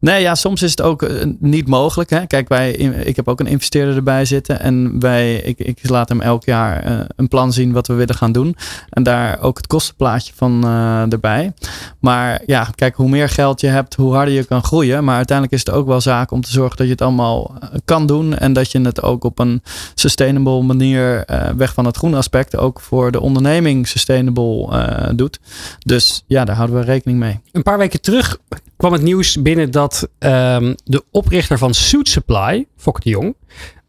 Nee, 0.00 0.20
ja, 0.20 0.34
soms 0.34 0.62
is 0.62 0.70
het 0.70 0.82
ook 0.82 1.02
eh, 1.02 1.26
niet 1.38 1.66
mogelijk. 1.66 2.10
Hè? 2.10 2.26
Kijk, 2.26 2.48
wij, 2.48 2.72
ik 3.04 3.16
heb 3.16 3.28
ook 3.28 3.40
een 3.40 3.46
investeerder 3.46 3.96
erbij 3.96 4.24
zitten. 4.24 4.60
En 4.60 5.00
wij, 5.00 5.36
ik, 5.36 5.58
ik 5.58 5.88
laat 5.88 6.08
hem 6.08 6.20
elk 6.20 6.44
jaar 6.44 6.90
uh, 6.90 7.00
een 7.16 7.28
plan 7.28 7.52
zien 7.52 7.72
wat 7.72 7.86
we 7.86 7.94
willen 7.94 8.14
gaan 8.14 8.32
doen. 8.32 8.56
En 8.90 9.02
daar 9.02 9.40
ook 9.40 9.56
het 9.56 9.66
kostenplaatje 9.66 10.32
van 10.36 10.60
uh, 10.64 11.12
erbij. 11.12 11.52
Maar 11.98 12.40
ja, 12.46 12.68
kijk, 12.74 12.94
hoe 12.96 13.08
meer 13.08 13.28
geld 13.28 13.60
je 13.60 13.66
hebt, 13.66 13.94
hoe 13.94 14.14
harder 14.14 14.34
je 14.34 14.44
kan 14.44 14.64
groeien. 14.64 15.04
Maar 15.04 15.16
uiteindelijk 15.16 15.56
is 15.56 15.66
het 15.66 15.74
ook 15.74 15.86
wel 15.86 16.00
zaak 16.00 16.30
om 16.30 16.40
te 16.40 16.50
zorgen 16.50 16.76
dat 16.76 16.86
je 16.86 16.92
het 16.92 17.02
allemaal 17.02 17.54
kan 17.84 18.06
doen. 18.06 18.36
En 18.36 18.52
dat 18.52 18.72
je 18.72 18.80
het 18.80 19.02
ook 19.02 19.24
op 19.24 19.38
een 19.38 19.62
sustainable 19.94 20.62
manier, 20.62 21.24
weg 21.56 21.74
van 21.74 21.84
het 21.84 21.96
groene 21.96 22.16
aspect, 22.16 22.56
ook 22.56 22.80
voor 22.80 23.10
de 23.10 23.20
onderneming 23.20 23.88
sustainable 23.88 24.68
doet. 25.14 25.40
Dus 25.78 26.24
ja, 26.26 26.44
daar 26.44 26.56
houden 26.56 26.76
we 26.76 26.84
rekening 26.84 27.18
mee. 27.18 27.40
Een 27.52 27.62
paar 27.62 27.78
weken 27.78 28.00
terug 28.00 28.38
kwam 28.78 28.92
het 28.92 29.02
nieuws 29.02 29.42
binnen 29.42 29.70
dat 29.70 29.87
um, 30.18 30.74
de 30.84 31.04
oprichter 31.10 31.58
van 31.58 31.74
Suit 31.74 32.08
Supply, 32.08 32.66
Fokker 32.76 33.02
de 33.02 33.10
Jong, 33.10 33.34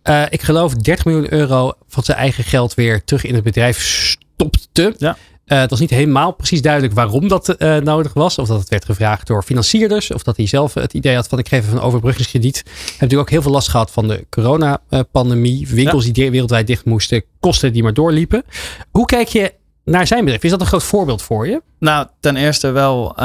uh, 0.03 0.23
ik 0.29 0.41
geloof 0.41 0.73
30 0.73 1.05
miljoen 1.05 1.33
euro 1.33 1.73
van 1.87 2.03
zijn 2.03 2.17
eigen 2.17 2.43
geld 2.43 2.73
weer 2.73 3.03
terug 3.03 3.25
in 3.25 3.33
het 3.33 3.43
bedrijf 3.43 3.81
stopte. 3.81 4.93
Ja. 4.97 5.17
Uh, 5.45 5.59
het 5.59 5.69
was 5.69 5.79
niet 5.79 5.89
helemaal 5.89 6.31
precies 6.31 6.61
duidelijk 6.61 6.93
waarom 6.93 7.27
dat 7.27 7.55
uh, 7.57 7.77
nodig 7.77 8.13
was. 8.13 8.37
Of 8.37 8.47
dat 8.47 8.59
het 8.59 8.69
werd 8.69 8.85
gevraagd 8.85 9.27
door 9.27 9.43
financierders. 9.43 10.11
Of 10.11 10.23
dat 10.23 10.37
hij 10.37 10.47
zelf 10.47 10.73
het 10.73 10.93
idee 10.93 11.15
had 11.15 11.27
van 11.27 11.39
ik 11.39 11.47
geef 11.47 11.63
even 11.63 11.77
een 11.77 11.83
overbruggingskrediet. 11.83 12.57
Heb 12.57 12.65
natuurlijk 12.91 13.21
ook 13.21 13.29
heel 13.29 13.41
veel 13.41 13.51
last 13.51 13.67
gehad 13.67 13.91
van 13.91 14.07
de 14.07 14.25
coronapandemie. 14.29 15.67
Winkels 15.67 16.05
ja. 16.05 16.11
die 16.11 16.31
wereldwijd 16.31 16.67
dicht 16.67 16.85
moesten. 16.85 17.23
Kosten 17.39 17.73
die 17.73 17.83
maar 17.83 17.93
doorliepen. 17.93 18.43
Hoe 18.91 19.05
kijk 19.05 19.27
je 19.27 19.53
naar 19.83 20.07
zijn 20.07 20.19
bedrijf? 20.19 20.43
Is 20.43 20.49
dat 20.49 20.61
een 20.61 20.67
groot 20.67 20.83
voorbeeld 20.83 21.21
voor 21.21 21.47
je? 21.47 21.61
Nou, 21.79 22.07
ten 22.19 22.35
eerste 22.35 22.71
wel 22.71 23.15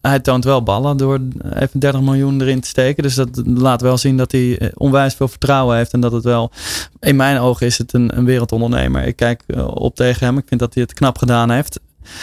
hij 0.00 0.20
toont 0.20 0.44
wel 0.44 0.62
ballen 0.62 0.96
door 0.96 1.20
even 1.54 1.80
30 1.80 2.00
miljoen 2.00 2.40
erin 2.40 2.60
te 2.60 2.68
steken. 2.68 3.02
Dus 3.02 3.14
dat 3.14 3.42
laat 3.44 3.80
wel 3.80 3.98
zien 3.98 4.16
dat 4.16 4.32
hij 4.32 4.58
eh, 4.58 4.68
onwijs 4.74 5.14
veel 5.14 5.28
vertrouwen 5.28 5.76
heeft. 5.76 5.92
En 5.92 6.00
dat 6.00 6.12
het 6.12 6.24
wel, 6.24 6.50
in 7.00 7.16
mijn 7.16 7.38
ogen 7.38 7.66
is 7.66 7.78
het 7.78 7.92
een, 7.92 8.18
een 8.18 8.24
wereldondernemer. 8.24 9.06
Ik 9.06 9.16
kijk 9.16 9.42
eh, 9.46 9.68
op 9.68 9.94
tegen 9.94 10.26
hem. 10.26 10.38
Ik 10.38 10.48
vind 10.48 10.60
dat 10.60 10.74
hij 10.74 10.82
het 10.82 10.94
knap 10.94 11.18
gedaan 11.18 11.50
heeft. 11.50 11.80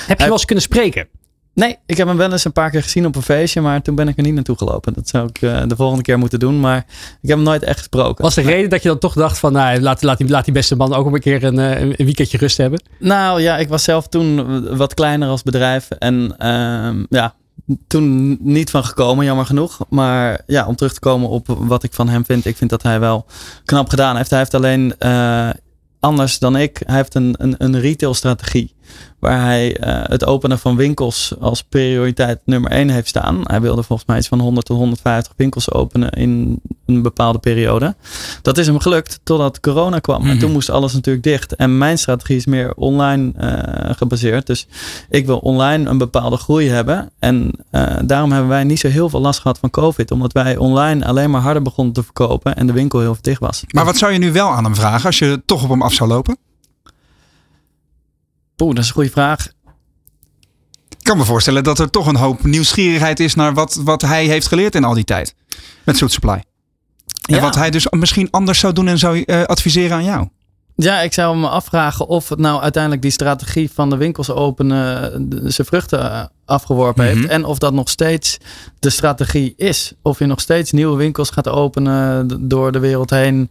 Heb 0.07 0.17
je 0.17 0.23
wel 0.23 0.33
eens 0.33 0.45
kunnen 0.45 0.63
spreken? 0.63 1.07
Nee, 1.55 1.77
ik 1.85 1.97
heb 1.97 2.07
hem 2.07 2.17
wel 2.17 2.31
eens 2.31 2.45
een 2.45 2.51
paar 2.51 2.69
keer 2.69 2.83
gezien 2.83 3.05
op 3.05 3.15
een 3.15 3.21
feestje, 3.21 3.61
maar 3.61 3.81
toen 3.81 3.95
ben 3.95 4.07
ik 4.07 4.17
er 4.17 4.23
niet 4.23 4.33
naartoe 4.33 4.57
gelopen. 4.57 4.93
Dat 4.93 5.07
zou 5.07 5.27
ik 5.27 5.41
uh, 5.41 5.61
de 5.67 5.75
volgende 5.75 6.03
keer 6.03 6.17
moeten 6.17 6.39
doen, 6.39 6.59
maar 6.59 6.77
ik 7.21 7.29
heb 7.29 7.37
hem 7.37 7.43
nooit 7.43 7.63
echt 7.63 7.77
gesproken. 7.77 8.23
Was 8.23 8.35
de 8.35 8.41
reden 8.41 8.69
dat 8.69 8.81
je 8.81 8.87
dan 8.87 8.99
toch 8.99 9.13
dacht 9.13 9.37
van, 9.37 9.53
nou, 9.53 9.79
laat, 9.79 10.01
laat, 10.03 10.17
die, 10.17 10.29
laat 10.29 10.45
die 10.45 10.53
beste 10.53 10.75
man 10.75 10.93
ook 10.93 11.05
een 11.05 11.19
keer 11.19 11.43
een, 11.43 11.57
een 11.57 11.95
weekendje 11.97 12.37
rust 12.37 12.57
hebben? 12.57 12.81
Nou 12.99 13.41
ja, 13.41 13.57
ik 13.57 13.67
was 13.67 13.83
zelf 13.83 14.07
toen 14.07 14.77
wat 14.77 14.93
kleiner 14.93 15.29
als 15.29 15.43
bedrijf 15.43 15.89
en 15.89 16.35
uh, 16.39 17.03
ja, 17.09 17.35
toen 17.87 18.37
niet 18.41 18.69
van 18.69 18.85
gekomen, 18.85 19.25
jammer 19.25 19.45
genoeg. 19.45 19.79
Maar 19.89 20.41
ja, 20.45 20.67
om 20.67 20.75
terug 20.75 20.93
te 20.93 20.99
komen 20.99 21.29
op 21.29 21.47
wat 21.47 21.83
ik 21.83 21.93
van 21.93 22.09
hem 22.09 22.25
vind. 22.25 22.45
Ik 22.45 22.57
vind 22.57 22.69
dat 22.69 22.83
hij 22.83 22.99
wel 22.99 23.25
knap 23.65 23.89
gedaan 23.89 24.15
heeft. 24.15 24.29
Hij 24.29 24.39
heeft 24.39 24.53
alleen 24.53 24.93
uh, 24.99 25.49
anders 25.99 26.39
dan 26.39 26.57
ik. 26.57 26.81
Hij 26.85 26.95
heeft 26.95 27.15
een, 27.15 27.35
een, 27.37 27.55
een 27.57 27.79
retailstrategie. 27.79 28.74
Waar 29.19 29.41
hij 29.41 29.77
uh, 29.79 30.03
het 30.03 30.25
openen 30.25 30.59
van 30.59 30.75
winkels 30.75 31.33
als 31.39 31.63
prioriteit 31.63 32.39
nummer 32.45 32.71
1 32.71 32.89
heeft 32.89 33.07
staan. 33.07 33.41
Hij 33.43 33.61
wilde 33.61 33.83
volgens 33.83 34.07
mij 34.07 34.17
iets 34.17 34.27
van 34.27 34.39
100 34.39 34.65
tot 34.65 34.77
150 34.77 35.33
winkels 35.35 35.71
openen 35.71 36.09
in 36.09 36.61
een 36.85 37.01
bepaalde 37.01 37.39
periode. 37.39 37.95
Dat 38.41 38.57
is 38.57 38.67
hem 38.67 38.79
gelukt 38.79 39.19
totdat 39.23 39.59
corona 39.59 39.99
kwam. 39.99 40.17
Mm 40.17 40.23
-hmm. 40.23 40.31
En 40.31 40.39
toen 40.39 40.51
moest 40.51 40.69
alles 40.69 40.93
natuurlijk 40.93 41.23
dicht. 41.23 41.55
En 41.55 41.77
mijn 41.77 41.97
strategie 41.97 42.35
is 42.35 42.45
meer 42.45 42.73
online 42.73 43.33
uh, 43.39 43.95
gebaseerd. 43.95 44.47
Dus 44.47 44.67
ik 45.09 45.25
wil 45.25 45.37
online 45.37 45.89
een 45.89 45.97
bepaalde 45.97 46.37
groei 46.37 46.69
hebben. 46.69 47.11
En 47.19 47.51
uh, 47.71 47.95
daarom 48.05 48.31
hebben 48.31 48.49
wij 48.49 48.63
niet 48.63 48.79
zo 48.79 48.87
heel 48.87 49.09
veel 49.09 49.21
last 49.21 49.39
gehad 49.39 49.59
van 49.59 49.69
COVID. 49.69 50.11
Omdat 50.11 50.31
wij 50.31 50.57
online 50.57 51.05
alleen 51.05 51.29
maar 51.29 51.41
harder 51.41 51.61
begonnen 51.61 51.93
te 51.93 52.03
verkopen. 52.03 52.55
En 52.55 52.67
de 52.67 52.73
winkel 52.73 52.99
heel 52.99 53.13
veel 53.13 53.23
dicht 53.23 53.39
was. 53.39 53.63
Maar 53.71 53.85
wat 53.85 53.97
zou 53.97 54.11
je 54.11 54.19
nu 54.19 54.31
wel 54.31 54.49
aan 54.49 54.63
hem 54.63 54.75
vragen 54.75 55.05
als 55.05 55.19
je 55.19 55.41
toch 55.45 55.63
op 55.63 55.69
hem 55.69 55.81
af 55.81 55.93
zou 55.93 56.09
lopen? 56.09 56.37
Poeh, 58.55 58.75
dat 58.75 58.83
is 58.83 58.89
een 58.89 58.95
goede 58.95 59.09
vraag. 59.09 59.47
Ik 60.89 61.11
kan 61.11 61.17
me 61.17 61.25
voorstellen 61.25 61.63
dat 61.63 61.79
er 61.79 61.89
toch 61.89 62.07
een 62.07 62.15
hoop 62.15 62.43
nieuwsgierigheid 62.43 63.19
is 63.19 63.35
naar 63.35 63.53
wat, 63.53 63.79
wat 63.83 64.01
hij 64.01 64.25
heeft 64.25 64.47
geleerd 64.47 64.75
in 64.75 64.83
al 64.83 64.93
die 64.93 65.03
tijd. 65.03 65.35
Met 65.83 65.97
Soet 65.97 66.11
Supply. 66.11 66.43
En 67.27 67.35
ja. 67.35 67.41
wat 67.41 67.55
hij 67.55 67.69
dus 67.69 67.87
misschien 67.89 68.31
anders 68.31 68.59
zou 68.59 68.73
doen 68.73 68.87
en 68.87 68.97
zou 68.97 69.23
uh, 69.25 69.43
adviseren 69.43 69.97
aan 69.97 70.03
jou. 70.03 70.27
Ja, 70.75 71.01
ik 71.01 71.13
zou 71.13 71.37
me 71.37 71.49
afvragen 71.49 72.07
of 72.07 72.29
het 72.29 72.39
nou 72.39 72.61
uiteindelijk 72.61 73.01
die 73.01 73.11
strategie 73.11 73.71
van 73.71 73.89
de 73.89 73.97
winkels 73.97 74.29
openen 74.29 75.11
zijn 75.51 75.67
vruchten 75.67 76.31
afgeworpen 76.45 77.03
mm 77.03 77.09
-hmm. 77.09 77.19
heeft. 77.19 77.31
En 77.31 77.45
of 77.45 77.57
dat 77.57 77.73
nog 77.73 77.89
steeds 77.89 78.37
de 78.79 78.89
strategie 78.89 79.53
is. 79.57 79.93
Of 80.01 80.19
je 80.19 80.25
nog 80.25 80.39
steeds 80.39 80.71
nieuwe 80.71 80.97
winkels 80.97 81.29
gaat 81.29 81.47
openen 81.49 82.27
door 82.49 82.71
de 82.71 82.79
wereld 82.79 83.09
heen 83.09 83.49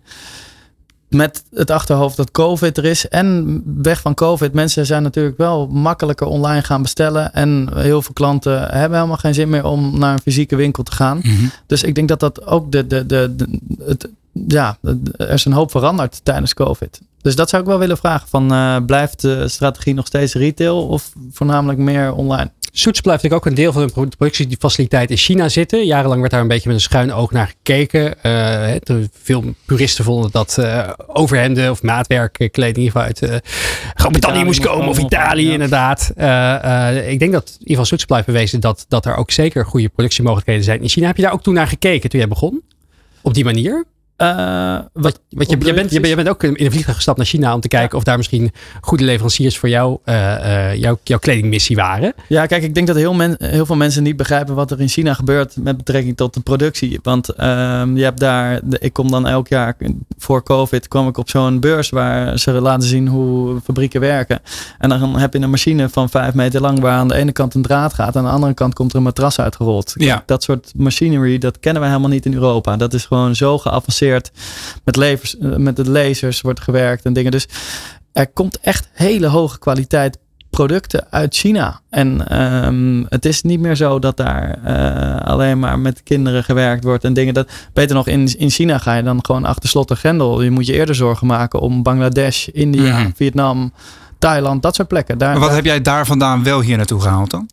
met 1.14 1.44
het 1.54 1.70
achterhoofd 1.70 2.16
dat 2.16 2.30
COVID 2.30 2.78
er 2.78 2.84
is. 2.84 3.08
En 3.08 3.62
weg 3.82 4.00
van 4.00 4.14
COVID. 4.14 4.52
Mensen 4.52 4.86
zijn 4.86 5.02
natuurlijk 5.02 5.36
wel 5.36 5.66
makkelijker 5.66 6.26
online 6.26 6.62
gaan 6.62 6.82
bestellen. 6.82 7.32
En 7.32 7.68
heel 7.74 8.02
veel 8.02 8.12
klanten 8.12 8.60
hebben 8.60 8.98
helemaal 8.98 9.16
geen 9.16 9.34
zin 9.34 9.48
meer 9.48 9.64
om 9.64 9.98
naar 9.98 10.12
een 10.12 10.20
fysieke 10.20 10.56
winkel 10.56 10.82
te 10.82 10.92
gaan. 10.92 11.16
Mm 11.16 11.36
-hmm. 11.36 11.50
Dus 11.66 11.82
ik 11.82 11.94
denk 11.94 12.08
dat 12.08 12.20
dat 12.20 12.46
ook 12.46 12.72
de, 12.72 12.86
de, 12.86 13.06
de, 13.06 13.34
de 13.36 13.60
het, 13.86 14.08
ja, 14.46 14.78
er 15.16 15.30
is 15.30 15.44
een 15.44 15.52
hoop 15.52 15.70
veranderd 15.70 16.20
tijdens 16.22 16.54
COVID. 16.54 17.00
Dus 17.22 17.36
dat 17.36 17.48
zou 17.48 17.62
ik 17.62 17.68
wel 17.68 17.78
willen 17.78 17.96
vragen. 17.96 18.28
Van, 18.28 18.52
uh, 18.52 18.76
blijft 18.86 19.20
de 19.20 19.48
strategie 19.48 19.94
nog 19.94 20.06
steeds 20.06 20.34
retail 20.34 20.86
of 20.86 21.12
voornamelijk 21.32 21.78
meer 21.78 22.14
online? 22.14 22.50
Soets 22.76 23.00
blijft 23.00 23.22
natuurlijk 23.22 23.46
ook 23.46 23.50
een 23.50 23.62
deel 23.62 23.72
van 23.72 24.08
de 24.08 24.16
productiefaciliteit 24.16 25.10
in 25.10 25.16
China 25.16 25.48
zitten. 25.48 25.86
Jarenlang 25.86 26.20
werd 26.20 26.32
daar 26.32 26.40
een 26.40 26.48
beetje 26.48 26.68
met 26.68 26.76
een 26.76 26.82
schuin 26.82 27.12
oog 27.12 27.30
naar 27.30 27.46
gekeken. 27.46 28.14
Uh, 28.22 29.08
veel 29.22 29.44
puristen 29.64 30.04
vonden 30.04 30.30
dat 30.30 30.56
uh, 30.60 30.88
overhemden 31.06 31.70
of 31.70 31.82
maatwerkkleding 31.82 32.94
uit 32.94 33.22
uh, 33.22 33.34
Groot-Brittannië 33.94 34.44
moest 34.44 34.60
komen 34.60 34.88
of 34.88 34.98
Italië 34.98 35.46
ja. 35.46 35.52
inderdaad. 35.52 36.08
ik 37.06 37.18
denk 37.18 37.32
dat 37.32 37.48
in 37.48 37.52
ieder 37.52 37.66
geval 37.66 37.84
Soets 37.84 38.04
blijft 38.04 38.26
bewezen 38.26 38.60
dat, 38.60 38.84
dat 38.88 39.06
er 39.06 39.16
ook 39.16 39.30
zeker 39.30 39.66
goede 39.66 39.88
productiemogelijkheden 39.88 40.64
zijn 40.64 40.82
in 40.82 40.88
China. 40.88 41.06
Heb 41.06 41.16
je 41.16 41.22
daar 41.22 41.32
ook 41.32 41.42
toen 41.42 41.54
naar 41.54 41.68
gekeken 41.68 42.10
toen 42.10 42.18
jij 42.18 42.28
begon? 42.28 42.62
Op 43.22 43.34
die 43.34 43.44
manier? 43.44 43.84
Uh, 44.18 44.78
wat, 44.92 45.20
wat 45.30 45.50
je, 45.50 45.56
je, 45.58 45.74
bent, 45.74 45.90
je, 45.90 46.06
je, 46.08 46.14
bent 46.14 46.28
ook 46.28 46.42
in 46.42 46.64
een 46.64 46.70
vliegtuig 46.70 46.96
gestapt 46.96 47.16
naar 47.16 47.26
China 47.26 47.54
om 47.54 47.60
te 47.60 47.68
kijken 47.68 47.90
ja. 47.90 47.96
of 47.96 48.02
daar 48.02 48.16
misschien 48.16 48.52
goede 48.80 49.04
leveranciers 49.04 49.58
voor 49.58 49.68
jou, 49.68 49.98
uh, 50.04 50.14
uh, 50.14 50.74
jouw, 50.74 50.98
jouw 51.02 51.18
kledingmissie 51.18 51.76
waren. 51.76 52.12
Ja, 52.28 52.46
kijk, 52.46 52.62
ik 52.62 52.74
denk 52.74 52.86
dat 52.86 52.96
heel, 52.96 53.14
men, 53.14 53.36
heel 53.38 53.66
veel 53.66 53.76
mensen 53.76 54.02
niet 54.02 54.16
begrijpen 54.16 54.54
wat 54.54 54.70
er 54.70 54.80
in 54.80 54.88
China 54.88 55.14
gebeurt 55.14 55.56
met 55.56 55.76
betrekking 55.76 56.16
tot 56.16 56.34
de 56.34 56.40
productie. 56.40 56.98
Want 57.02 57.28
ehm, 57.28 57.96
je 57.96 58.02
hebt 58.02 58.20
daar, 58.20 58.60
ik 58.78 58.92
kom 58.92 59.10
dan 59.10 59.26
elk 59.26 59.48
jaar 59.48 59.76
voor 60.18 60.42
COVID, 60.42 60.88
kwam 60.88 61.08
ik 61.08 61.18
op 61.18 61.30
zo'n 61.30 61.60
beurs 61.60 61.90
waar 61.90 62.38
ze 62.38 62.52
laten 62.52 62.88
zien 62.88 63.08
hoe 63.08 63.60
fabrieken 63.64 64.00
werken. 64.00 64.40
En 64.78 64.88
dan 64.88 65.18
heb 65.18 65.32
je 65.32 65.40
een 65.40 65.50
machine 65.50 65.88
van 65.88 66.08
vijf 66.08 66.34
meter 66.34 66.60
lang 66.60 66.80
waar 66.80 66.98
aan 66.98 67.08
de 67.08 67.14
ene 67.14 67.32
kant 67.32 67.54
een 67.54 67.62
draad 67.62 67.94
gaat 67.94 68.14
en 68.14 68.20
aan 68.20 68.26
de 68.26 68.32
andere 68.32 68.54
kant 68.54 68.74
komt 68.74 68.90
er 68.90 68.96
een 68.96 69.02
matras 69.02 69.40
uitgerold. 69.40 69.92
Ja. 69.96 70.22
Dat 70.26 70.42
soort 70.42 70.72
machinery, 70.76 71.38
dat 71.38 71.60
kennen 71.60 71.82
we 71.82 71.88
helemaal 71.88 72.10
niet 72.10 72.26
in 72.26 72.34
Europa. 72.34 72.76
Dat 72.76 72.94
is 72.94 73.04
gewoon 73.04 73.34
zo 73.34 73.58
geavanceerd 73.58 74.02
met, 74.84 74.96
levers, 74.96 75.36
met 75.38 75.76
de 75.76 75.90
lasers 75.90 76.40
wordt 76.40 76.60
gewerkt 76.60 77.04
en 77.04 77.12
dingen. 77.12 77.30
Dus 77.30 77.48
er 78.12 78.26
komt 78.26 78.58
echt 78.60 78.88
hele 78.92 79.26
hoge 79.26 79.58
kwaliteit 79.58 80.18
producten 80.50 81.06
uit 81.10 81.34
China. 81.34 81.80
En 81.90 82.38
um, 82.66 83.06
het 83.08 83.24
is 83.24 83.42
niet 83.42 83.60
meer 83.60 83.76
zo 83.76 83.98
dat 83.98 84.16
daar 84.16 84.58
uh, 84.66 85.26
alleen 85.26 85.58
maar 85.58 85.78
met 85.78 86.02
kinderen 86.02 86.44
gewerkt 86.44 86.84
wordt 86.84 87.04
en 87.04 87.12
dingen. 87.12 87.34
Dat, 87.34 87.50
beter 87.72 87.94
nog, 87.94 88.06
in, 88.06 88.38
in 88.38 88.50
China 88.50 88.78
ga 88.78 88.94
je 88.94 89.02
dan 89.02 89.24
gewoon 89.24 89.44
achter 89.44 89.68
slot 89.68 89.90
en 89.90 89.96
grendel. 89.96 90.42
Je 90.42 90.50
moet 90.50 90.66
je 90.66 90.72
eerder 90.72 90.94
zorgen 90.94 91.26
maken 91.26 91.60
om 91.60 91.82
Bangladesh, 91.82 92.48
India, 92.48 92.96
mm 92.96 93.02
-hmm. 93.02 93.12
Vietnam, 93.14 93.72
Thailand, 94.18 94.62
dat 94.62 94.74
soort 94.74 94.88
plekken. 94.88 95.18
Daar, 95.18 95.30
maar 95.30 95.38
wat 95.38 95.48
daar... 95.48 95.56
heb 95.56 95.64
jij 95.64 95.82
daar 95.82 96.06
vandaan 96.06 96.42
wel 96.42 96.60
hier 96.60 96.76
naartoe 96.76 97.00
gehaald 97.00 97.30
dan? 97.30 97.48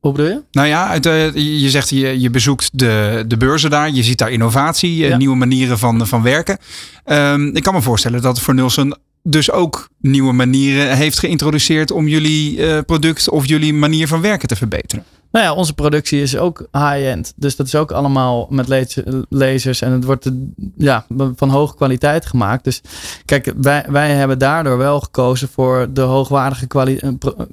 Hoe 0.00 0.12
bedoel 0.12 0.30
je? 0.30 0.42
Nou 0.50 0.68
ja, 0.68 0.94
uh, 1.06 1.34
je 1.34 1.70
zegt 1.70 1.88
je, 1.88 2.20
je 2.20 2.30
bezoekt 2.30 2.78
de, 2.78 3.24
de 3.26 3.36
beurzen 3.36 3.70
daar. 3.70 3.90
Je 3.90 4.02
ziet 4.02 4.18
daar 4.18 4.30
innovatie, 4.30 4.96
ja. 4.96 5.16
nieuwe 5.16 5.36
manieren 5.36 5.78
van, 5.78 6.06
van 6.06 6.22
werken. 6.22 6.58
Um, 7.06 7.56
ik 7.56 7.62
kan 7.62 7.74
me 7.74 7.82
voorstellen 7.82 8.22
dat 8.22 8.40
voor 8.40 8.54
Nielsen 8.54 8.98
dus 9.22 9.50
ook 9.50 9.88
nieuwe 10.00 10.32
manieren 10.32 10.96
heeft 10.96 11.18
geïntroduceerd 11.18 11.90
om 11.90 12.08
jullie 12.08 12.56
uh, 12.56 12.78
product 12.86 13.28
of 13.28 13.46
jullie 13.46 13.74
manier 13.74 14.08
van 14.08 14.20
werken 14.20 14.48
te 14.48 14.56
verbeteren. 14.56 15.04
Nou 15.32 15.44
ja, 15.44 15.54
onze 15.54 15.74
productie 15.74 16.22
is 16.22 16.36
ook 16.36 16.66
high-end. 16.72 17.32
Dus 17.36 17.56
dat 17.56 17.66
is 17.66 17.74
ook 17.74 17.92
allemaal 17.92 18.46
met 18.50 18.94
lasers. 19.28 19.80
En 19.82 19.92
het 19.92 20.04
wordt 20.04 20.30
ja, 20.76 21.06
van 21.36 21.48
hoge 21.48 21.74
kwaliteit 21.74 22.26
gemaakt. 22.26 22.64
Dus 22.64 22.82
kijk, 23.24 23.52
wij, 23.56 23.84
wij 23.88 24.10
hebben 24.10 24.38
daardoor 24.38 24.78
wel 24.78 25.00
gekozen 25.00 25.48
voor 25.48 25.88
de 25.92 26.00
hoogwaardige 26.00 26.66
kwali 26.66 27.00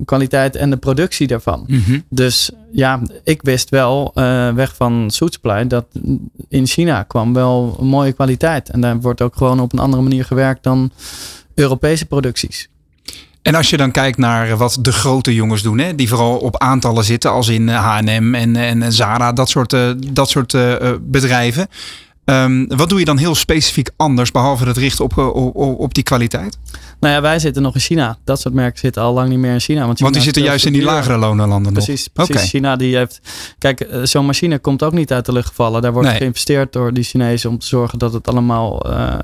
kwaliteit 0.06 0.56
en 0.56 0.70
de 0.70 0.78
productie 0.78 1.28
daarvan. 1.28 1.64
Mm 1.68 1.84
-hmm. 1.86 2.04
Dus 2.10 2.52
ja, 2.72 3.02
ik 3.24 3.42
wist 3.42 3.70
wel, 3.70 4.12
uh, 4.16 4.54
weg 4.54 4.76
van 4.76 5.12
Suit 5.12 5.40
dat 5.68 5.86
in 6.50 6.68
China 6.68 7.04
kwam 7.04 7.34
wel 7.34 7.76
een 7.80 7.88
mooie 7.88 8.14
kwaliteit. 8.14 8.70
En 8.70 8.82
daar 8.82 9.00
wordt 9.00 9.22
ook 9.22 9.36
gewoon 9.36 9.60
op 9.60 9.74
een 9.74 9.80
andere 9.80 10.04
manier 10.04 10.26
gewerkt 10.26 10.64
dan 10.64 10.92
Europese 11.54 12.06
producties. 12.06 12.70
En 13.48 13.56
als 13.56 13.70
je 13.70 13.78
dan 13.78 13.92
kijkt 13.92 14.18
naar 14.18 14.58
wat 14.58 14.78
de 14.82 14.92
grote 14.92 15.34
jongens 15.34 15.62
doen, 15.62 15.78
hè, 15.78 15.96
die 15.96 16.08
vooral 16.08 16.38
op 16.38 16.58
aantallen 16.58 17.04
zitten, 17.04 17.32
als 17.32 17.48
in 17.48 17.68
H&M 17.70 18.36
en, 18.36 18.56
en 18.56 18.94
Zara, 18.94 19.34
dat 19.34 19.50
soort, 19.50 19.76
dat 20.14 20.30
soort 20.30 20.58
bedrijven. 21.02 21.68
Ehm, 22.28 22.66
wat 22.68 22.90
doe 22.90 23.00
je 23.00 23.06
dan 23.06 23.18
heel 23.18 23.36
specifiek 23.36 23.90
anders, 23.96 24.32
behalve 24.32 24.66
het 24.66 24.78
richten 24.78 25.06
op, 25.06 25.18
op, 25.18 25.80
op 25.80 25.94
die 25.94 26.04
kwaliteit? 26.04 26.58
Nou 27.00 27.14
ja, 27.14 27.22
wij 27.22 27.40
zitten 27.40 27.62
nog 27.62 27.74
in 27.74 27.80
China. 27.80 28.18
Dat 28.24 28.40
soort 28.40 28.54
merken 28.54 28.80
zitten 28.80 29.02
al 29.02 29.14
lang 29.14 29.30
niet 29.30 29.40
meer 29.40 29.54
in 29.54 29.60
China. 29.60 29.86
Want, 29.86 30.00
want 30.00 30.14
die 30.14 30.24
zitten 30.24 30.44
juist 30.44 30.66
in 30.66 30.74
die 30.74 30.84
lagere 30.84 31.18
lonenlanden 31.18 31.74
precies, 31.74 32.10
nog. 32.14 32.28
Precies, 32.28 32.50
China 32.50 32.76
die 32.76 32.96
heeft... 32.96 33.22
Kijk, 33.58 33.82
eh, 33.82 34.04
zo'n 34.04 34.26
machine 34.26 34.60
komt 34.60 34.84
ook 34.84 34.94
niet 34.94 35.14
uit 35.14 35.26
de 35.26 35.32
lucht 35.32 35.48
gevallen. 35.48 35.82
Daar 35.82 35.94
wordt 35.94 36.10
geïnvesteerd 36.10 36.74
door 36.74 36.94
die 36.94 37.04
Chinezen 37.04 37.50
om 37.50 37.60
te 37.60 37.68
zorgen 37.68 38.00
dat 38.00 38.14
het 38.14 38.28
allemaal 38.28 38.90
uh, 38.90 39.16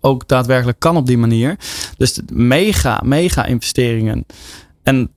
ook 0.00 0.28
daadwerkelijk 0.28 0.78
kan 0.78 0.96
op 0.96 1.06
die 1.06 1.18
manier. 1.18 1.56
Dus 1.96 2.20
mega, 2.32 3.00
mega 3.04 3.44
investeringen. 3.44 4.26
En 4.82 5.10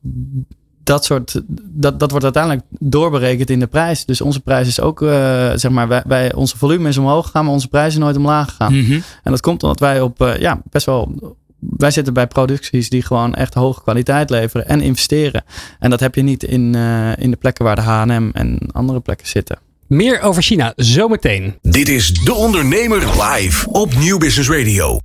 dat 0.90 1.06
soort, 1.06 1.42
dat, 1.64 2.00
dat 2.00 2.10
wordt 2.10 2.26
uiteindelijk 2.26 2.66
doorberekend 2.80 3.50
in 3.50 3.60
de 3.60 3.68
prijs. 3.68 4.06
Dus 4.06 4.22
onze 4.22 4.40
prijs 4.40 4.68
is 4.68 4.82
ook, 4.82 5.02
uh, 5.02 5.10
zeg 5.56 5.72
maar, 5.72 5.88
wij, 5.88 6.04
wij, 6.06 6.34
onze 6.34 6.58
volume 6.58 6.90
is 6.90 6.98
omhoog 6.98 7.26
gegaan, 7.26 7.44
maar 7.44 7.54
onze 7.54 7.68
prijs 7.68 7.94
is 7.94 8.00
nooit 8.00 8.18
omlaag 8.18 8.50
gegaan. 8.50 8.74
Mm 8.74 9.04
En 9.24 9.32
dat 9.32 9.42
komt 9.42 9.64
omdat 9.64 9.80
wij 9.80 10.02
op, 10.02 10.22
uh, 10.22 10.38
ja, 10.38 10.62
best 10.70 10.86
wel, 10.86 11.36
wij 11.60 11.92
zitten 11.92 12.14
bij 12.14 12.28
producties 12.28 12.90
die 12.90 13.02
gewoon 13.02 13.34
echt 13.34 13.54
hoge 13.54 13.82
kwaliteit 13.82 14.30
leveren 14.30 14.68
en 14.68 14.82
investeren. 14.82 15.44
En 15.80 15.90
dat 15.90 16.00
heb 16.00 16.16
je 16.16 16.22
niet 16.22 16.44
in, 16.44 16.74
uh, 16.76 17.18
in 17.18 17.32
de 17.32 17.38
plekken 17.38 17.66
waar 17.66 17.76
de 17.76 17.82
H&M 17.82 18.30
en 18.34 18.60
andere 18.72 19.00
plekken 19.00 19.28
zitten. 19.28 19.58
Meer 19.88 20.22
over 20.22 20.42
China 20.42 20.74
zometeen. 20.76 21.56
Dit 21.62 21.90
is 21.90 22.14
De 22.14 22.34
Ondernemer 22.34 23.00
live 23.24 23.70
op 23.70 23.96
Nieuw 23.96 24.18
Business 24.18 24.50
Radio. 24.50 25.00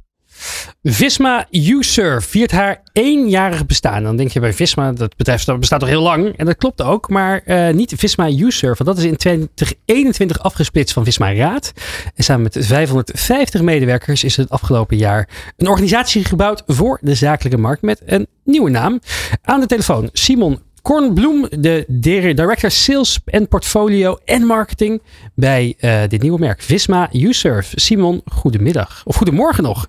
Visma 0.87 1.47
USurf 1.51 2.24
viert 2.24 2.51
haar 2.51 2.82
eenjarig 2.93 3.66
bestaan. 3.66 4.03
Dan 4.03 4.16
denk 4.16 4.30
je 4.30 4.41
bij 4.41 4.53
Visma, 4.53 4.93
dat 4.93 5.16
bedrijf 5.16 5.45
bestaat 5.45 5.80
toch 5.80 5.89
heel 5.89 6.03
lang. 6.03 6.37
En 6.37 6.47
dat 6.47 6.57
klopt 6.57 6.82
ook, 6.82 7.09
maar 7.09 7.43
uh, 7.47 7.70
niet 7.70 7.93
Visma 7.97 8.30
USurf. 8.30 8.78
Want 8.78 8.91
dat 8.91 8.99
is 8.99 9.11
in 9.11 9.16
2021 9.16 10.43
afgesplitst 10.43 10.95
van 10.95 11.05
Visma 11.05 11.35
Raad. 11.35 11.72
En 12.14 12.24
samen 12.24 12.43
met 12.43 12.66
550 12.66 13.62
medewerkers 13.62 14.24
is 14.24 14.37
het 14.37 14.51
afgelopen 14.51 14.97
jaar 14.97 15.28
een 15.57 15.68
organisatie 15.68 16.24
gebouwd 16.24 16.62
voor 16.66 16.99
de 17.01 17.14
zakelijke 17.14 17.59
markt 17.59 17.82
met 17.82 18.03
een 18.05 18.26
nieuwe 18.45 18.70
naam. 18.70 19.01
Aan 19.43 19.61
de 19.61 19.66
telefoon 19.66 20.09
Simon 20.12 20.61
Kornbloem, 20.82 21.47
de 21.51 21.85
Director 21.89 22.70
Sales 22.70 23.20
en 23.24 23.49
Portfolio 23.49 24.18
en 24.24 24.47
Marketing 24.47 25.03
bij 25.35 25.74
uh, 25.80 26.01
dit 26.09 26.22
nieuwe 26.22 26.39
merk 26.39 26.62
Visma 26.62 27.09
USurf. 27.12 27.72
Simon, 27.74 28.22
goedemiddag. 28.24 29.03
Of 29.05 29.16
goedemorgen 29.16 29.62
nog. 29.62 29.89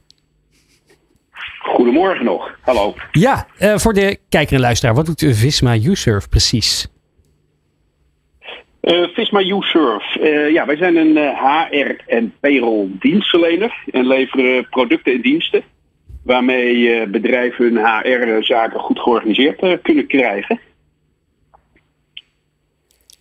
Goedemorgen 1.65 2.25
nog. 2.25 2.57
Hallo. 2.61 2.93
Ja, 3.11 3.47
uh, 3.59 3.77
voor 3.77 3.93
de 3.93 4.19
kijker 4.29 4.55
en 4.55 4.61
luisteraar, 4.61 4.95
wat 4.95 5.05
doet 5.05 5.25
Visma 5.35 5.75
USurf 5.75 6.29
precies? 6.29 6.87
Uh, 8.81 9.07
Visma 9.13 9.41
USurf. 9.41 10.15
Uh, 10.15 10.49
ja, 10.51 10.65
wij 10.65 10.75
zijn 10.75 10.95
een 10.95 11.17
HR 11.17 11.95
en 12.07 12.33
payroll 12.39 12.87
dienstverlener 12.99 13.83
en 13.91 14.07
leveren 14.07 14.69
producten 14.69 15.13
en 15.13 15.21
diensten 15.21 15.63
waarmee 16.23 17.07
bedrijven 17.07 17.65
hun 17.65 17.85
HR-zaken 17.85 18.79
goed 18.79 18.99
georganiseerd 18.99 19.81
kunnen 19.81 20.07
krijgen. 20.07 20.59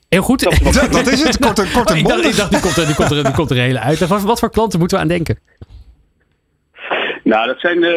Heel 0.08 0.22
goed. 0.22 0.42
Dat, 0.42 0.92
dat 0.92 1.06
is 1.06 1.22
het. 1.22 1.38
Korte, 1.38 1.66
korte 1.72 1.92
oh, 1.92 1.98
ik, 1.98 2.06
dacht, 2.06 2.24
ik 2.24 2.36
dacht, 2.36 2.50
nu 2.50 2.58
komt 2.58 2.76
er, 2.76 2.86
nu 2.86 2.94
komt 2.94 3.10
er, 3.10 3.24
nu 3.24 3.30
komt 3.30 3.50
er 3.50 3.56
een 3.56 3.62
hele 3.62 3.80
uit. 3.80 4.06
Wat, 4.06 4.22
wat 4.22 4.38
voor 4.38 4.50
klanten 4.50 4.78
moeten 4.78 4.96
we 4.96 5.02
aan 5.02 5.08
denken? 5.08 5.38
Nou, 7.24 7.46
dat 7.46 7.60
zijn, 7.60 7.76
uh, 7.76 7.90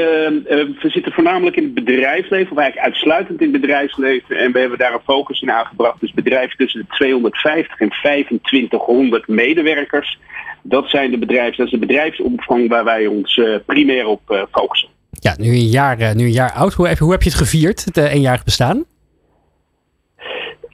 we 0.81 0.89
zitten 0.89 1.11
voornamelijk 1.11 1.55
in 1.55 1.63
het 1.63 1.73
bedrijfsleven, 1.73 2.51
of 2.51 2.57
eigenlijk 2.57 2.87
uitsluitend 2.87 3.41
in 3.41 3.51
het 3.51 3.61
bedrijfsleven. 3.61 4.37
En 4.37 4.51
we 4.51 4.59
hebben 4.59 4.77
daar 4.77 4.93
een 4.93 4.99
focus 5.03 5.41
in 5.41 5.51
aangebracht. 5.51 5.99
Dus 5.99 6.13
bedrijven 6.13 6.57
tussen 6.57 6.79
de 6.79 6.95
250 6.95 7.79
en 7.79 7.89
2500 7.89 9.27
medewerkers. 9.27 10.19
Dat 10.61 10.89
zijn 10.89 11.11
de 11.11 11.17
bedrijven, 11.17 11.57
dat 11.57 11.65
is 11.65 11.71
de 11.71 11.85
bedrijfsomvang 11.85 12.69
waar 12.69 12.83
wij 12.83 13.07
ons 13.07 13.37
uh, 13.37 13.55
primair 13.65 14.05
op 14.05 14.47
focussen. 14.51 14.89
Ja, 15.11 15.35
nu 15.37 15.49
een 15.49 15.69
jaar, 15.69 16.15
nu 16.15 16.23
een 16.23 16.31
jaar 16.31 16.53
oud. 16.53 16.73
Hoe 16.73 16.87
heb, 16.87 16.97
hoe 16.97 17.11
heb 17.11 17.23
je 17.23 17.29
het 17.29 17.37
gevierd, 17.37 17.85
het 17.85 17.97
eenjarig 17.97 18.43
bestaan? 18.43 18.85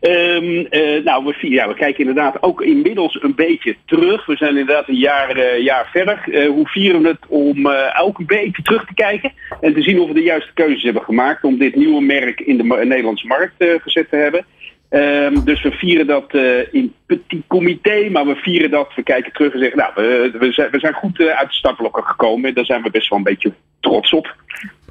Um, 0.10 0.68
uh, 0.70 1.04
nou, 1.04 1.26
we, 1.26 1.50
ja, 1.50 1.68
we 1.68 1.74
kijken 1.74 2.00
inderdaad 2.00 2.44
ook 2.44 2.62
inmiddels 2.62 3.22
een 3.22 3.36
beetje 3.36 3.76
terug. 3.86 4.26
We 4.26 4.36
zijn 4.36 4.58
inderdaad 4.58 4.88
een 4.88 4.98
jaar, 4.98 5.38
uh, 5.38 5.60
jaar 5.60 5.90
verder. 5.92 6.24
Uh, 6.28 6.50
hoe 6.50 6.68
vieren 6.68 7.02
we 7.02 7.08
het 7.08 7.28
om 7.28 7.68
elke 7.68 8.20
een 8.20 8.26
beetje 8.26 8.62
terug 8.62 8.86
te 8.86 8.94
kijken 8.94 9.32
en 9.62 9.74
te 9.74 9.82
zien 9.82 10.00
of 10.00 10.08
we 10.08 10.14
de 10.14 10.22
juiste 10.22 10.54
keuzes 10.54 10.84
hebben 10.84 11.02
gemaakt 11.02 11.44
om 11.44 11.58
dit 11.58 11.76
nieuwe 11.76 12.02
merk 12.02 12.40
in 12.40 12.58
de 12.58 12.64
Nederlandse 12.64 13.28
markt 13.28 13.54
gezet 13.58 14.10
te 14.10 14.16
hebben. 14.16 14.46
Um, 14.90 15.44
dus 15.46 15.62
we 15.62 15.72
vieren 15.72 16.08
dat 16.08 16.34
in 16.72 16.94
petit 17.06 17.44
comité, 17.48 18.10
maar 18.12 18.26
we 18.26 18.36
vieren 18.36 18.72
dat, 18.72 18.92
we 18.96 19.04
kijken 19.04 19.34
terug 19.34 19.54
en 19.54 19.60
zeggen, 19.60 19.78
nou, 19.78 19.92
we, 19.96 20.32
we, 20.40 20.52
zijn, 20.52 20.72
we 20.72 20.80
zijn 20.80 20.94
goed 20.94 21.20
uit 21.20 21.48
de 21.48 21.56
startblokken 21.56 22.04
gekomen. 22.04 22.54
Daar 22.54 22.66
zijn 22.66 22.82
we 22.82 22.90
best 22.90 23.10
wel 23.10 23.18
een 23.18 23.24
beetje 23.24 23.54
trots 23.80 24.14
op. 24.14 24.36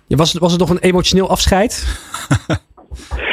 Ja, 0.06 0.16
was, 0.16 0.32
het, 0.32 0.42
was 0.42 0.50
het 0.50 0.60
nog 0.60 0.70
een 0.70 0.78
emotioneel 0.78 1.28
afscheid? 1.28 1.86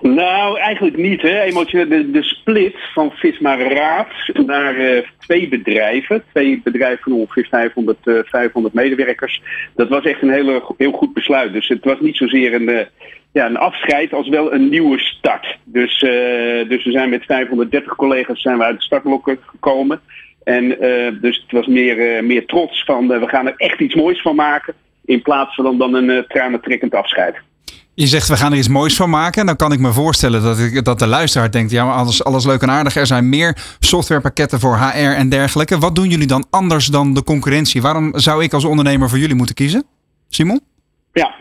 Nou, 0.00 0.58
eigenlijk 0.58 0.96
niet. 0.96 1.22
Hè. 1.22 1.40
Emotioneel, 1.40 2.12
de, 2.12 2.22
split 2.22 2.76
van 2.94 3.10
Visma 3.10 3.56
Raad 3.56 4.08
naar 4.46 4.76
uh, 4.76 5.02
twee 5.18 5.48
bedrijven, 5.48 6.22
twee 6.32 6.60
bedrijven 6.64 7.02
van 7.02 7.12
ongeveer 7.12 7.46
500, 7.50 7.98
uh, 8.04 8.18
500 8.24 8.74
medewerkers, 8.74 9.42
dat 9.74 9.88
was 9.88 10.04
echt 10.04 10.22
een 10.22 10.30
hele, 10.30 10.62
heel 10.76 10.92
goed 10.92 11.12
besluit. 11.12 11.52
Dus 11.52 11.68
het 11.68 11.84
was 11.84 12.00
niet 12.00 12.16
zozeer 12.16 12.54
een, 12.54 12.68
uh, 12.68 12.80
ja, 13.32 13.46
een 13.46 13.56
afscheid 13.56 14.12
als 14.12 14.28
wel 14.28 14.52
een 14.52 14.68
nieuwe 14.68 14.98
start. 14.98 15.58
Dus, 15.64 16.02
uh, 16.02 16.68
dus 16.68 16.84
we 16.84 16.90
zijn 16.90 17.10
met 17.10 17.24
530 17.24 17.96
collega's 17.96 18.42
zijn 18.42 18.58
we 18.58 18.64
uit 18.64 18.76
de 18.76 18.84
startblokken 18.84 19.38
gekomen. 19.46 20.00
En 20.44 20.68
dus 21.20 21.36
het 21.36 21.52
was 21.52 21.66
meer, 21.66 22.24
meer 22.24 22.46
trots 22.46 22.84
van 22.84 23.08
we 23.08 23.28
gaan 23.28 23.46
er 23.46 23.54
echt 23.56 23.80
iets 23.80 23.94
moois 23.94 24.20
van 24.20 24.34
maken. 24.34 24.74
In 25.04 25.22
plaats 25.22 25.54
van 25.54 25.78
dan 25.78 25.94
een 25.94 26.24
tranentrekkend 26.28 26.94
afscheid. 26.94 27.36
Je 28.00 28.06
zegt 28.06 28.28
we 28.28 28.36
gaan 28.36 28.52
er 28.52 28.58
iets 28.58 28.68
moois 28.68 28.96
van 28.96 29.10
maken. 29.10 29.46
Dan 29.46 29.56
kan 29.56 29.72
ik 29.72 29.78
me 29.78 29.92
voorstellen 29.92 30.42
dat, 30.42 30.58
ik, 30.58 30.84
dat 30.84 30.98
de 30.98 31.06
luisteraar 31.06 31.50
denkt: 31.50 31.70
ja, 31.70 31.84
maar 31.84 31.94
alles, 31.94 32.24
alles 32.24 32.46
leuk 32.46 32.62
en 32.62 32.70
aardig. 32.70 32.96
Er 32.96 33.06
zijn 33.06 33.28
meer 33.28 33.56
softwarepakketten 33.78 34.60
voor 34.60 34.76
HR 34.76 35.14
en 35.16 35.28
dergelijke. 35.28 35.78
Wat 35.78 35.94
doen 35.94 36.08
jullie 36.08 36.26
dan 36.26 36.46
anders 36.50 36.86
dan 36.86 37.14
de 37.14 37.22
concurrentie? 37.22 37.82
Waarom 37.82 38.18
zou 38.18 38.42
ik 38.42 38.52
als 38.52 38.64
ondernemer 38.64 39.08
voor 39.08 39.18
jullie 39.18 39.34
moeten 39.34 39.54
kiezen? 39.54 39.84
Simon? 40.28 40.60
Ja, 41.12 41.34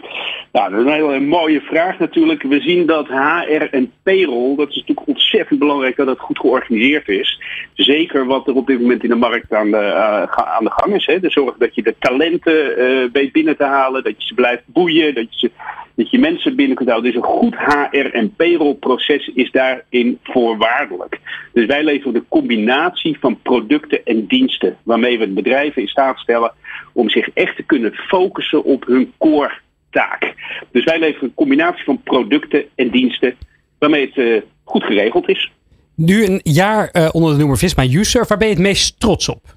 nou, 0.52 0.72
dat 0.72 0.80
is 0.80 0.86
een 0.86 0.94
hele 0.94 1.20
mooie 1.20 1.62
vraag 1.62 2.00
natuurlijk. 2.00 2.44
We 2.44 2.60
zien 2.60 2.86
dat 2.86 3.08
HR 3.08 3.68
en 3.72 3.92
payroll, 4.04 4.56
dat 4.56 4.70
is 4.70 4.76
natuurlijk 4.76 5.08
ontzettend 5.08 5.60
belangrijk 5.60 5.96
dat 5.96 6.08
het 6.08 6.20
goed 6.20 6.40
georganiseerd 6.40 7.08
is. 7.08 7.42
Zeker 7.74 8.26
wat 8.26 8.48
er 8.48 8.56
op 8.56 8.68
dit 8.68 8.82
moment 8.82 9.04
in 9.04 9.10
de 9.10 9.16
markt 9.16 9.54
aan 9.54 9.72
de, 9.72 9.78
uh, 9.78 10.46
aan 10.56 10.64
de 10.64 10.72
gang 10.72 10.96
is. 10.96 11.06
Hè. 11.06 11.20
De 11.20 11.30
zorg 11.30 11.56
dat 11.58 11.76
je 11.76 11.84
de 11.84 11.96
talenten 12.00 12.80
uh, 12.80 13.10
weet 13.12 13.32
binnen 13.32 13.58
te 13.58 13.64
halen, 13.64 14.04
dat 14.04 14.14
je 14.18 14.28
ze 14.28 14.34
blijft 14.34 14.64
boeien, 14.66 15.16
dat 15.16 15.40
je, 15.40 15.52
dat 15.98 16.10
je 16.10 16.20
mensen 16.20 16.56
binnen 16.56 16.76
kunt 16.76 16.90
houden. 16.90 17.12
Dus 17.12 17.22
een 17.22 17.28
goed 17.28 17.56
HR 17.56 18.10
en 18.12 18.36
payroll 18.36 18.74
proces 18.74 19.32
is 19.34 19.52
daarin 19.52 20.20
voorwaardelijk. 20.24 21.20
Dus 21.54 21.66
wij 21.66 21.84
leveren 21.84 22.14
de 22.14 22.24
combinatie 22.30 23.18
van 23.20 23.42
producten 23.42 24.06
en 24.06 24.26
diensten 24.26 24.78
waarmee 24.84 25.20
we 25.20 25.28
bedrijven 25.28 25.82
in 25.82 25.88
staat 25.88 26.18
stellen 26.18 26.54
om 26.94 27.10
zich 27.10 27.30
echt 27.34 27.56
te 27.56 27.64
kunnen 27.64 27.94
focussen 27.94 28.64
op 28.64 28.86
hun 28.86 29.14
core 29.18 29.60
taak. 29.90 30.34
Dus 30.72 30.84
wij 30.84 31.00
leveren 31.00 31.28
een 31.28 31.36
combinatie 31.36 31.84
van 31.84 32.02
producten 32.04 32.64
en 32.76 32.90
diensten 32.90 33.36
waarmee 33.80 34.06
het 34.06 34.16
uh, 34.16 34.42
goed 34.64 34.84
geregeld 34.84 35.30
is. 35.30 35.52
Nu 35.96 36.26
een 36.26 36.40
jaar 36.44 36.90
uh, 36.94 37.10
onder 37.12 37.32
de 37.32 37.38
noemer 37.38 37.58
Visma 37.58 37.84
User, 37.84 38.26
waar 38.28 38.38
ben 38.38 38.48
je 38.48 38.54
het 38.54 38.64
meest 38.64 39.00
trots 39.00 39.30
op? 39.30 39.57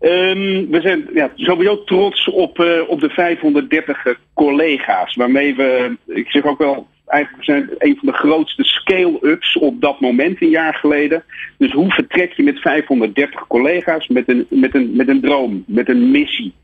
Um, 0.00 0.70
we 0.70 0.80
zijn 0.80 1.08
ja, 1.14 1.32
sowieso 1.34 1.84
trots 1.84 2.28
op, 2.28 2.58
uh, 2.58 2.88
op 2.88 3.00
de 3.00 3.10
530 3.10 4.18
collega's, 4.34 5.14
waarmee 5.14 5.54
we, 5.54 5.96
ik 6.06 6.30
zeg 6.30 6.44
ook 6.44 6.58
wel, 6.58 6.86
eigenlijk 7.06 7.44
zijn 7.44 7.70
een 7.78 7.96
van 7.96 8.08
de 8.08 8.18
grootste 8.18 8.64
scale-ups 8.64 9.56
op 9.56 9.80
dat 9.80 10.00
moment, 10.00 10.42
een 10.42 10.48
jaar 10.48 10.74
geleden. 10.74 11.24
Dus 11.56 11.72
hoe 11.72 11.90
vertrek 11.90 12.32
je 12.32 12.42
met 12.42 12.58
530 12.58 13.46
collega's 13.46 14.06
met 14.08 14.28
een, 14.28 14.46
met 14.50 14.74
een, 14.74 14.96
met 14.96 15.08
een 15.08 15.20
droom, 15.20 15.64
met 15.66 15.88
een 15.88 16.10
missie? 16.10 16.54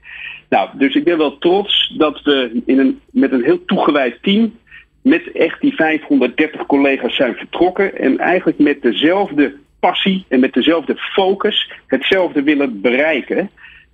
Nou, 0.48 0.68
dus 0.74 0.94
ik 0.94 1.04
ben 1.04 1.18
wel 1.18 1.38
trots 1.38 1.94
dat 1.98 2.22
we 2.22 2.62
in 2.66 2.78
een, 2.78 3.00
met 3.10 3.32
een 3.32 3.44
heel 3.44 3.64
toegewijd 3.64 4.18
team 4.22 4.52
met 5.02 5.32
echt 5.32 5.60
die 5.60 5.74
530 5.74 6.66
collega's 6.66 7.16
zijn 7.16 7.34
vertrokken 7.34 7.98
en 7.98 8.18
eigenlijk 8.18 8.58
met 8.58 8.82
dezelfde 8.82 9.54
passie 9.86 10.24
en 10.28 10.40
met 10.40 10.52
dezelfde 10.52 10.96
focus 10.96 11.72
hetzelfde 11.86 12.42
willen 12.42 12.80
bereiken. 12.80 13.50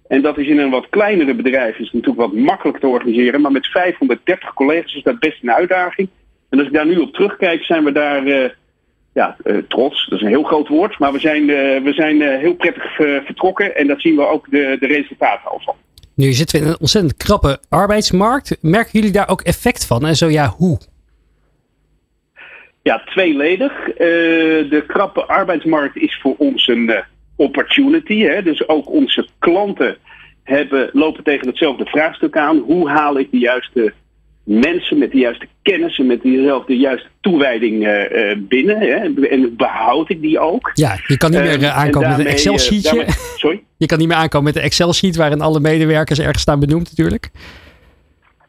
En 0.08 0.22
dat 0.22 0.38
is 0.38 0.46
in 0.46 0.58
een 0.58 0.70
wat 0.70 0.88
kleinere 0.90 1.34
bedrijf 1.34 1.78
is 1.78 1.92
natuurlijk 1.92 2.20
wat 2.20 2.32
makkelijk 2.32 2.78
te 2.78 2.86
organiseren, 2.86 3.40
maar 3.40 3.52
met 3.52 3.66
530 3.66 4.54
collega's 4.54 4.94
is 4.94 5.02
dat 5.02 5.18
best 5.18 5.42
een 5.42 5.52
uitdaging. 5.52 6.08
En 6.48 6.58
als 6.58 6.66
ik 6.66 6.74
daar 6.74 6.86
nu 6.86 6.96
op 6.96 7.12
terugkijk, 7.12 7.62
zijn 7.62 7.84
we 7.84 7.92
daar 7.92 8.26
uh, 8.26 8.48
ja, 9.14 9.36
uh, 9.44 9.56
trots. 9.68 10.06
Dat 10.06 10.18
is 10.18 10.24
een 10.24 10.36
heel 10.36 10.42
groot 10.42 10.68
woord, 10.68 10.98
maar 10.98 11.12
we 11.12 11.18
zijn, 11.18 11.42
uh, 11.42 11.82
we 11.82 11.92
zijn 11.92 12.20
heel 12.20 12.54
prettig 12.54 12.94
vertrokken 13.24 13.76
en 13.76 13.86
dat 13.86 14.00
zien 14.00 14.16
we 14.16 14.26
ook 14.26 14.50
de, 14.50 14.76
de 14.80 14.86
resultaten 14.86 15.50
al 15.50 15.60
van. 15.64 15.74
Nu 16.14 16.32
zitten 16.32 16.58
we 16.58 16.64
in 16.64 16.70
een 16.70 16.80
ontzettend 16.80 17.16
krappe 17.16 17.60
arbeidsmarkt. 17.68 18.56
Merken 18.60 18.92
jullie 18.92 19.12
daar 19.12 19.28
ook 19.28 19.40
effect 19.40 19.86
van? 19.86 20.06
En 20.06 20.16
zo 20.16 20.28
ja, 20.28 20.46
hoe? 20.46 20.78
Ja, 22.82 23.02
tweeledig. 23.04 23.72
Uh, 23.88 23.96
de 24.70 24.84
krappe 24.86 25.24
arbeidsmarkt 25.24 25.96
is 25.96 26.18
voor 26.22 26.34
ons 26.38 26.68
een 26.68 26.90
uh, 26.90 26.98
opportunity. 27.36 28.20
Hè? 28.20 28.42
Dus 28.42 28.68
ook 28.68 28.90
onze 28.90 29.28
klanten 29.38 29.96
hebben, 30.42 30.90
lopen 30.92 31.24
tegen 31.24 31.46
hetzelfde 31.46 31.84
vraagstuk 31.84 32.36
aan. 32.36 32.58
Hoe 32.58 32.88
haal 32.88 33.18
ik 33.18 33.30
de 33.30 33.38
juiste 33.38 33.92
mensen 34.44 34.98
met 34.98 35.10
de 35.10 35.18
juiste 35.18 35.46
kennis 35.62 35.98
en 35.98 36.06
met 36.06 36.22
diezelfde 36.22 36.76
juiste 36.76 37.08
toewijding 37.20 37.86
uh, 37.86 38.36
binnen. 38.38 38.78
Hè? 38.78 39.26
En 39.28 39.56
behoud 39.56 40.10
ik 40.10 40.20
die 40.20 40.38
ook. 40.38 40.70
Ja, 40.74 40.98
je 41.06 41.16
kan 41.16 41.30
niet 41.30 41.40
meer 41.40 41.68
aankomen 41.68 42.08
met 42.08 42.18
een 42.18 42.26
Excel-sheetje. 42.26 43.04
sorry? 43.36 43.62
Je 43.76 43.86
kan 43.86 43.98
niet 43.98 44.08
meer 44.08 44.16
aankomen 44.16 44.46
met 44.46 44.56
een 44.56 44.62
Excel-sheet 44.62 45.16
waarin 45.16 45.40
alle 45.40 45.60
medewerkers 45.60 46.18
ergens 46.18 46.42
staan 46.42 46.60
benoemd 46.60 46.88
natuurlijk. 46.88 47.30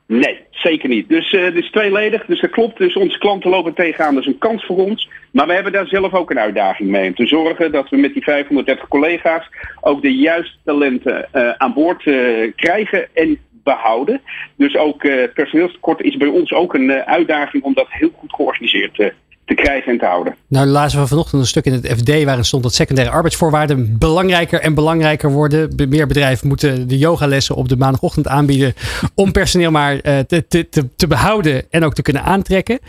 Nee, 0.08 0.40
zeker 0.62 0.90
niet. 0.90 1.10
Dus 1.10 1.32
het 1.32 1.56
is 1.56 1.72
tweeledig. 1.72 2.26
Dus 2.26 2.42
dat 2.42 2.50
klopt. 2.50 2.78
Dus 2.78 2.96
onze 2.96 3.18
klanten 3.18 3.50
lopen 3.50 3.74
tegenaan. 3.74 4.14
Dat 4.14 4.24
is 4.24 4.34
een 4.34 4.38
kans 4.38 4.66
voor 4.66 4.78
ons. 4.78 5.10
Maar 5.32 5.48
we 5.48 5.54
hebben 5.54 5.72
daar 5.72 5.88
zelf 5.88 6.14
ook 6.14 6.32
een 6.32 6.40
uitdaging 6.40 6.90
mee. 6.90 7.08
Om 7.08 7.16
te 7.16 7.28
zorgen 7.28 7.72
dat 7.72 7.90
we 7.90 7.98
met 7.98 8.14
die 8.14 8.24
530 8.24 8.88
collega's 8.88 9.50
ook 9.82 10.02
de 10.02 10.16
juiste 10.16 10.58
talenten 10.64 11.28
uh, 11.34 11.50
aan 11.50 11.74
boord 11.74 12.06
uh, 12.06 12.52
krijgen 12.56 13.08
en 13.14 13.40
behouden. 13.64 14.22
Dus 14.56 14.76
ook 14.76 15.00
personeelstekort 15.34 16.02
is 16.02 16.18
bij 16.18 16.28
ons 16.28 16.54
ook 16.54 16.74
een 16.74 16.92
uitdaging 16.92 17.64
om 17.64 17.74
dat 17.74 17.88
heel 17.90 18.12
goed 18.18 18.34
georganiseerd 18.34 19.12
te 19.46 19.54
krijgen 19.54 19.92
en 19.92 19.98
te 19.98 20.06
houden. 20.06 20.36
Nou, 20.48 20.68
lazen 20.68 21.00
we 21.00 21.08
vanochtend 21.08 21.42
een 21.42 21.48
stuk 21.48 21.66
in 21.66 21.74
het 21.74 21.88
FD 21.88 22.24
waarin 22.24 22.46
stond 22.46 22.64
dat 22.64 22.74
secundaire 22.74 23.14
arbeidsvoorwaarden 23.14 23.98
belangrijker 23.98 24.60
en 24.60 24.74
belangrijker 24.74 25.32
worden. 25.32 25.90
Meer 25.90 26.08
bedrijven 26.08 26.48
moeten 26.48 26.88
de 26.88 26.98
yogalessen 26.98 27.56
op 27.56 27.70
de 27.70 27.78
maandagochtend 27.78 28.28
aanbieden 28.28 28.74
om 29.16 29.32
personeel 29.32 29.72
maar 29.72 29.94
uh, 29.94 30.20
te, 30.20 30.48
te, 30.48 30.68
te, 30.96 31.08
behouden 31.08 31.64
en 31.70 31.84
ook 31.84 31.94
te 31.94 32.02
kunnen 32.02 32.24
aantrekken. 32.24 32.80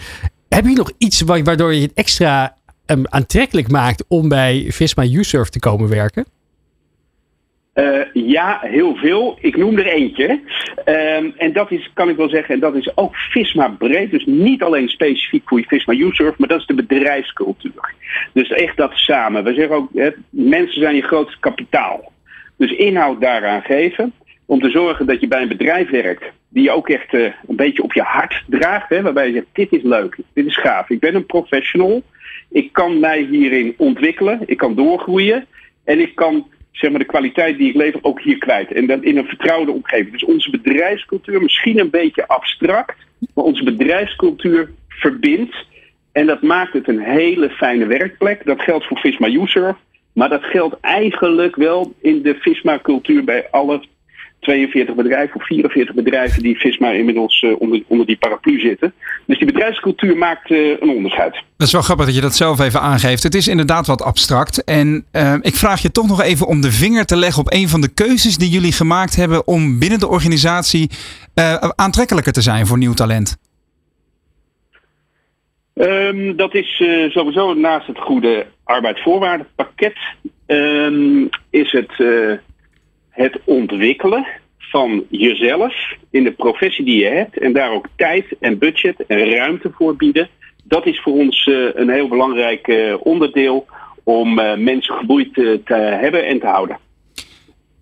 Heb 0.48 0.64
je 0.64 0.72
nog 0.72 0.92
iets 0.98 1.20
waardoor 1.20 1.74
je 1.74 1.82
het 1.82 1.92
extra 1.94 2.56
um, 2.86 3.04
aantrekkelijk 3.08 3.68
maakt 3.68 4.04
om 4.08 4.28
bij 4.28 4.66
Visma 4.68 5.04
USurf 5.04 5.48
te 5.48 5.58
komen 5.58 5.88
werken? 5.88 6.24
Uh, 7.74 8.00
ja, 8.12 8.58
heel 8.62 8.96
veel. 8.96 9.38
Ik 9.40 9.56
noem 9.56 9.78
er 9.78 9.86
eentje. 9.86 10.40
Um, 10.84 11.34
en 11.36 11.52
dat 11.52 11.70
is, 11.70 11.90
kan 11.94 12.08
ik 12.08 12.16
wel 12.16 12.28
zeggen, 12.28 12.54
en 12.54 12.60
dat 12.60 12.74
is 12.74 12.96
ook 12.96 13.16
Visma 13.16 13.68
breed. 13.68 14.10
Dus 14.10 14.24
niet 14.24 14.62
alleen 14.62 14.88
specifiek 14.88 15.42
voor 15.48 15.58
je 15.58 15.66
Visma 15.66 15.94
USurf, 15.94 16.38
maar 16.38 16.48
dat 16.48 16.60
is 16.60 16.66
de 16.66 16.74
bedrijfscultuur. 16.74 17.94
Dus 18.32 18.48
echt 18.50 18.76
dat 18.76 18.92
samen. 18.94 19.44
We 19.44 19.54
zeggen 19.54 19.76
ook, 19.76 19.88
hè, 19.94 20.10
mensen 20.30 20.80
zijn 20.80 20.94
je 20.94 21.02
grootste 21.02 21.38
kapitaal. 21.40 22.12
Dus 22.56 22.70
inhoud 22.70 23.20
daaraan 23.20 23.62
geven. 23.62 24.12
Om 24.46 24.60
te 24.60 24.70
zorgen 24.70 25.06
dat 25.06 25.20
je 25.20 25.28
bij 25.28 25.42
een 25.42 25.48
bedrijf 25.48 25.90
werkt 25.90 26.24
die 26.48 26.62
je 26.62 26.70
ook 26.70 26.88
echt 26.88 27.12
uh, 27.12 27.32
een 27.48 27.56
beetje 27.56 27.82
op 27.82 27.92
je 27.92 28.02
hart 28.02 28.44
draagt. 28.46 28.88
Hè, 28.88 29.02
waarbij 29.02 29.26
je 29.26 29.32
zegt, 29.32 29.46
dit 29.52 29.72
is 29.72 29.82
leuk, 29.82 30.16
dit 30.32 30.46
is 30.46 30.56
gaaf. 30.56 30.90
Ik 30.90 31.00
ben 31.00 31.14
een 31.14 31.26
professional. 31.26 32.02
Ik 32.50 32.72
kan 32.72 33.00
mij 33.00 33.22
hierin 33.30 33.74
ontwikkelen. 33.76 34.40
Ik 34.46 34.56
kan 34.56 34.74
doorgroeien. 34.74 35.46
En 35.84 36.00
ik 36.00 36.14
kan 36.14 36.46
zeg 36.72 36.90
maar, 36.90 36.98
de 36.98 37.06
kwaliteit 37.06 37.58
die 37.58 37.68
ik 37.68 37.74
lever 37.74 38.00
ook 38.02 38.20
hier 38.20 38.38
kwijt. 38.38 38.72
En 38.72 38.86
dat 38.86 39.02
in 39.02 39.16
een 39.16 39.26
vertrouwde 39.26 39.72
omgeving. 39.72 40.12
Dus 40.12 40.24
onze 40.24 40.50
bedrijfscultuur, 40.50 41.42
misschien 41.42 41.78
een 41.78 41.90
beetje 41.90 42.28
abstract, 42.28 42.94
maar 43.34 43.44
onze 43.44 43.64
bedrijfscultuur 43.64 44.70
verbindt. 44.88 45.66
En 46.12 46.26
dat 46.26 46.42
maakt 46.42 46.72
het 46.72 46.88
een 46.88 47.00
hele 47.00 47.50
fijne 47.50 47.86
werkplek. 47.86 48.44
Dat 48.44 48.62
geldt 48.62 48.86
voor 48.86 48.98
Visma 48.98 49.28
User. 49.28 49.76
Maar 50.12 50.28
dat 50.28 50.44
geldt 50.44 50.76
eigenlijk 50.80 51.56
wel 51.56 51.94
in 52.00 52.22
de 52.22 52.34
Visma-cultuur 52.34 53.24
bij 53.24 53.48
alle 53.50 53.82
42 54.42 54.94
bedrijven 54.94 55.36
of 55.36 55.46
44 55.46 55.94
bedrijven 55.94 56.42
die 56.42 56.58
Visma 56.58 56.90
inmiddels 56.90 57.42
uh, 57.42 57.60
onder, 57.60 57.82
onder 57.86 58.06
die 58.06 58.16
paraplu 58.16 58.60
zitten. 58.60 58.92
Dus 59.26 59.38
die 59.38 59.46
bedrijfscultuur 59.46 60.16
maakt 60.16 60.50
uh, 60.50 60.68
een 60.80 60.88
onderscheid. 60.88 61.32
Dat 61.32 61.66
is 61.66 61.72
wel 61.72 61.82
grappig 61.82 62.06
dat 62.06 62.14
je 62.14 62.20
dat 62.20 62.34
zelf 62.34 62.60
even 62.60 62.80
aangeeft. 62.80 63.22
Het 63.22 63.34
is 63.34 63.48
inderdaad 63.48 63.86
wat 63.86 64.02
abstract. 64.02 64.64
En 64.64 65.04
uh, 65.12 65.34
ik 65.40 65.54
vraag 65.54 65.82
je 65.82 65.90
toch 65.90 66.08
nog 66.08 66.22
even 66.22 66.46
om 66.46 66.60
de 66.60 66.72
vinger 66.72 67.04
te 67.04 67.16
leggen 67.16 67.40
op 67.40 67.52
een 67.52 67.68
van 67.68 67.80
de 67.80 67.94
keuzes 67.94 68.36
die 68.36 68.50
jullie 68.50 68.72
gemaakt 68.72 69.16
hebben 69.16 69.46
om 69.46 69.78
binnen 69.78 69.98
de 69.98 70.08
organisatie 70.08 70.90
aantrekkelijker 71.74 72.32
te 72.32 72.40
zijn 72.40 72.66
voor 72.66 72.78
nieuw 72.78 72.94
talent. 72.94 73.36
Um, 75.74 76.36
dat 76.36 76.54
is 76.54 76.82
sowieso 77.08 77.54
naast 77.54 77.86
het 77.86 77.98
goede 77.98 78.46
arbeidsvoorwaardenpakket 78.64 79.96
um, 80.46 81.28
is 81.50 81.72
het 81.72 81.92
het 83.12 83.40
ontwikkelen 83.44 84.26
van 84.58 85.04
jezelf 85.08 85.74
in 86.10 86.24
de 86.24 86.32
professie 86.32 86.84
die 86.84 86.98
je 86.98 87.08
hebt 87.08 87.38
en 87.38 87.52
daar 87.52 87.72
ook 87.72 87.86
tijd 87.96 88.26
en 88.40 88.58
budget 88.58 89.06
en 89.06 89.34
ruimte 89.34 89.70
voor 89.74 89.96
bieden. 89.96 90.28
Dat 90.64 90.86
is 90.86 91.00
voor 91.00 91.12
ons 91.12 91.46
uh, 91.46 91.68
een 91.74 91.90
heel 91.90 92.08
belangrijk 92.08 92.68
uh, 92.68 92.94
onderdeel 93.00 93.66
om 94.04 94.38
uh, 94.38 94.56
mensen 94.56 94.94
geboeid 94.94 95.34
te 95.34 95.74
hebben 96.00 96.26
en 96.26 96.40
te 96.40 96.46
houden. 96.46 96.78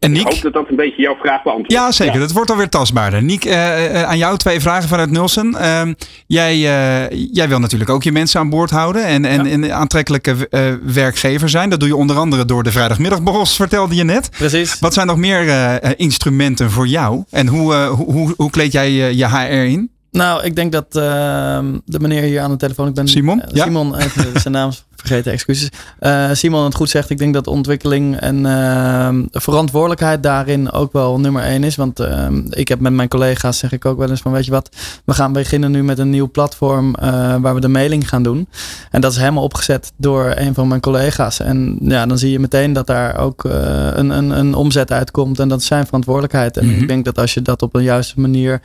En 0.00 0.12
Niek, 0.12 0.26
ik 0.26 0.32
hoop 0.32 0.42
dat 0.42 0.52
dat 0.52 0.68
een 0.68 0.76
beetje 0.76 1.02
jouw 1.02 1.16
vraag 1.16 1.42
beantwoordt. 1.42 1.72
Ja, 1.72 1.92
zeker. 1.92 2.14
Ja. 2.14 2.20
Dat 2.20 2.32
wordt 2.32 2.50
alweer 2.50 2.68
tastbaarder. 2.68 3.22
Niek, 3.22 3.44
uh, 3.44 4.02
aan 4.02 4.18
jou 4.18 4.36
twee 4.36 4.60
vragen 4.60 4.88
vanuit 4.88 5.10
Nulsen. 5.10 5.56
Uh, 5.60 5.82
jij, 6.26 6.56
uh, 6.56 7.28
jij 7.32 7.48
wil 7.48 7.58
natuurlijk 7.58 7.90
ook 7.90 8.02
je 8.02 8.12
mensen 8.12 8.40
aan 8.40 8.50
boord 8.50 8.70
houden 8.70 9.04
en, 9.04 9.24
en, 9.24 9.44
ja. 9.44 9.50
en 9.50 9.74
aantrekkelijke 9.74 10.48
werkgever 10.82 11.48
zijn. 11.48 11.70
Dat 11.70 11.80
doe 11.80 11.88
je 11.88 11.96
onder 11.96 12.16
andere 12.16 12.44
door 12.44 12.62
de 12.62 12.70
vrijdagmiddagborrels, 12.70 13.56
vertelde 13.62 13.94
je 13.94 14.04
net. 14.04 14.30
Precies. 14.30 14.78
Wat 14.78 14.94
zijn 14.94 15.06
nog 15.06 15.16
meer 15.16 15.98
instrumenten 15.98 16.70
voor 16.70 16.86
jou? 16.86 17.24
En 17.30 17.46
hoe, 17.46 17.74
hoe, 17.74 18.12
hoe, 18.12 18.34
hoe 18.36 18.50
kleed 18.50 18.72
jij 18.72 18.92
je 18.92 19.26
HR 19.26 19.50
in? 19.50 19.90
Nou, 20.10 20.44
ik 20.44 20.56
denk 20.56 20.72
dat 20.72 20.92
de 20.92 21.98
meneer 22.00 22.22
hier 22.22 22.40
aan 22.40 22.50
de 22.50 22.56
telefoon, 22.56 22.88
ik 22.88 22.94
ben 22.94 23.08
Simon, 23.08 23.42
ja? 23.52 23.64
Simon, 23.64 23.96
even 23.96 24.40
zijn 24.40 24.54
naam 24.54 24.70
vergeten, 25.00 25.32
excuses. 25.32 25.68
Uh, 26.00 26.28
Simon 26.32 26.64
het 26.64 26.74
goed 26.74 26.90
zegt, 26.90 27.10
ik 27.10 27.18
denk 27.18 27.34
dat 27.34 27.46
ontwikkeling 27.46 28.16
en 28.16 28.38
uh, 28.38 29.08
verantwoordelijkheid 29.30 30.22
daarin 30.22 30.72
ook 30.72 30.92
wel 30.92 31.20
nummer 31.20 31.42
één 31.42 31.64
is. 31.64 31.76
Want 31.76 32.00
uh, 32.00 32.26
ik 32.50 32.68
heb 32.68 32.80
met 32.80 32.92
mijn 32.92 33.08
collega's, 33.08 33.58
zeg 33.58 33.72
ik 33.72 33.84
ook 33.84 33.98
wel 33.98 34.10
eens 34.10 34.20
van, 34.20 34.32
weet 34.32 34.44
je 34.44 34.50
wat, 34.50 34.76
we 35.04 35.14
gaan 35.14 35.32
beginnen 35.32 35.70
nu 35.70 35.82
met 35.82 35.98
een 35.98 36.10
nieuw 36.10 36.30
platform 36.30 36.94
waar 37.40 37.54
we 37.54 37.60
de 37.60 37.68
mailing 37.68 38.08
gaan 38.08 38.22
doen. 38.22 38.48
En 38.90 39.00
dat 39.00 39.12
is 39.12 39.18
helemaal 39.18 39.42
opgezet 39.42 39.92
door 39.96 40.32
een 40.36 40.54
van 40.54 40.68
mijn 40.68 40.80
collega's. 40.80 41.40
En 41.40 41.78
ja, 41.80 42.06
dan 42.06 42.18
zie 42.18 42.30
je 42.30 42.38
meteen 42.38 42.72
dat 42.72 42.86
daar 42.86 43.18
ook 43.18 43.44
een, 43.44 44.10
een, 44.10 44.30
een 44.30 44.54
omzet 44.54 44.92
uitkomt 44.92 45.38
en 45.38 45.48
dat 45.48 45.60
is 45.60 45.66
zijn 45.66 45.84
verantwoordelijkheid. 45.86 46.56
En 46.56 46.66
Mhm. 46.70 46.80
ik 46.80 46.88
denk 46.88 47.04
dat 47.04 47.18
als 47.18 47.34
je 47.34 47.42
dat 47.42 47.62
op 47.62 47.74
een 47.74 47.82
juiste 47.82 48.20
manier 48.20 48.60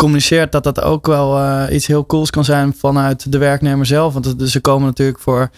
communiceert, 0.00 0.52
dat 0.52 0.64
dat 0.64 0.82
ook 0.82 1.06
wel 1.06 1.68
iets 1.70 1.86
heel 1.86 2.06
cools 2.06 2.30
kan 2.30 2.44
zijn 2.44 2.74
vanuit 2.78 3.32
de 3.32 3.38
werknemer 3.38 3.86
zelf. 3.86 4.12
Want 4.12 4.34
ze 4.44 4.60
komen 4.60 4.86
natuurlijk 4.86 5.18
voor 5.18 5.50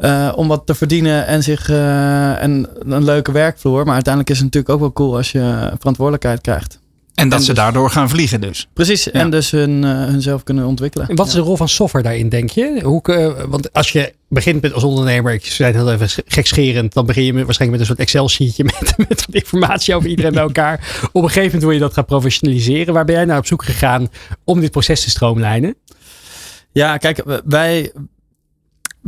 uh, 0.00 0.32
om 0.36 0.48
wat 0.48 0.66
te 0.66 0.74
verdienen 0.74 1.26
en, 1.26 1.42
zich, 1.42 1.68
uh, 1.68 2.42
en 2.42 2.68
een 2.78 3.04
leuke 3.04 3.32
werkvloer. 3.32 3.84
Maar 3.84 3.94
uiteindelijk 3.94 4.32
is 4.34 4.42
het 4.42 4.44
natuurlijk 4.44 4.74
ook 4.74 4.80
wel 4.80 4.92
cool 4.92 5.16
als 5.16 5.32
je 5.32 5.72
verantwoordelijkheid 5.78 6.40
krijgt. 6.40 6.78
En 7.18 7.28
dat 7.28 7.38
En 7.38 7.44
ze 7.44 7.52
dus- 7.52 7.62
daardoor 7.62 7.90
gaan 7.90 8.08
vliegen 8.08 8.40
dus. 8.40 8.68
Precies, 8.72 9.10
en 9.10 9.30
dus 9.30 9.50
hun, 9.50 9.82
uh, 9.82 10.04
hunzelf 10.04 10.42
kunnen 10.42 10.64
ontwikkelen. 10.64 11.08
En 11.08 11.16
wat 11.16 11.26
is 11.26 11.32
de 11.32 11.40
rol 11.40 11.56
van 11.56 11.68
software 11.68 12.04
daarin, 12.04 12.28
denk 12.28 12.50
je? 12.50 12.80
Hoe, 12.82 13.02
uh, 13.04 13.44
want 13.48 13.72
als 13.72 13.92
je 13.92 14.12
begint 14.28 14.62
met 14.62 14.72
als 14.72 14.84
ondernemer, 14.84 15.32
ik 15.32 15.46
zei 15.46 15.72
het 15.72 15.82
heel 15.82 15.92
even 15.92 16.24
gekscherend, 16.26 16.92
dan 16.92 17.06
begin 17.06 17.24
je 17.24 17.32
met, 17.32 17.44
waarschijnlijk 17.44 17.80
met 17.80 17.88
een 17.88 17.96
soort 17.96 18.08
Excel-sheetje 18.08 18.64
met, 18.78 19.08
met 19.08 19.26
informatie 19.30 19.94
over 19.94 20.08
iedereen 20.08 20.32
bij 20.32 20.42
elkaar. 20.42 21.00
Op 21.12 21.22
een 21.22 21.28
gegeven 21.28 21.44
moment 21.44 21.62
wil 21.62 21.72
je 21.72 21.78
dat 21.78 21.92
gaan 21.92 22.04
professionaliseren. 22.04 22.94
Waar 22.94 23.04
ben 23.04 23.14
jij 23.14 23.24
nou 23.24 23.38
op 23.38 23.46
zoek 23.46 23.64
gegaan 23.64 24.08
om 24.44 24.60
dit 24.60 24.70
proces 24.70 25.02
te 25.02 25.10
stroomlijnen? 25.10 25.74
Ja, 26.72 26.96
kijk, 26.96 27.22
wij, 27.44 27.92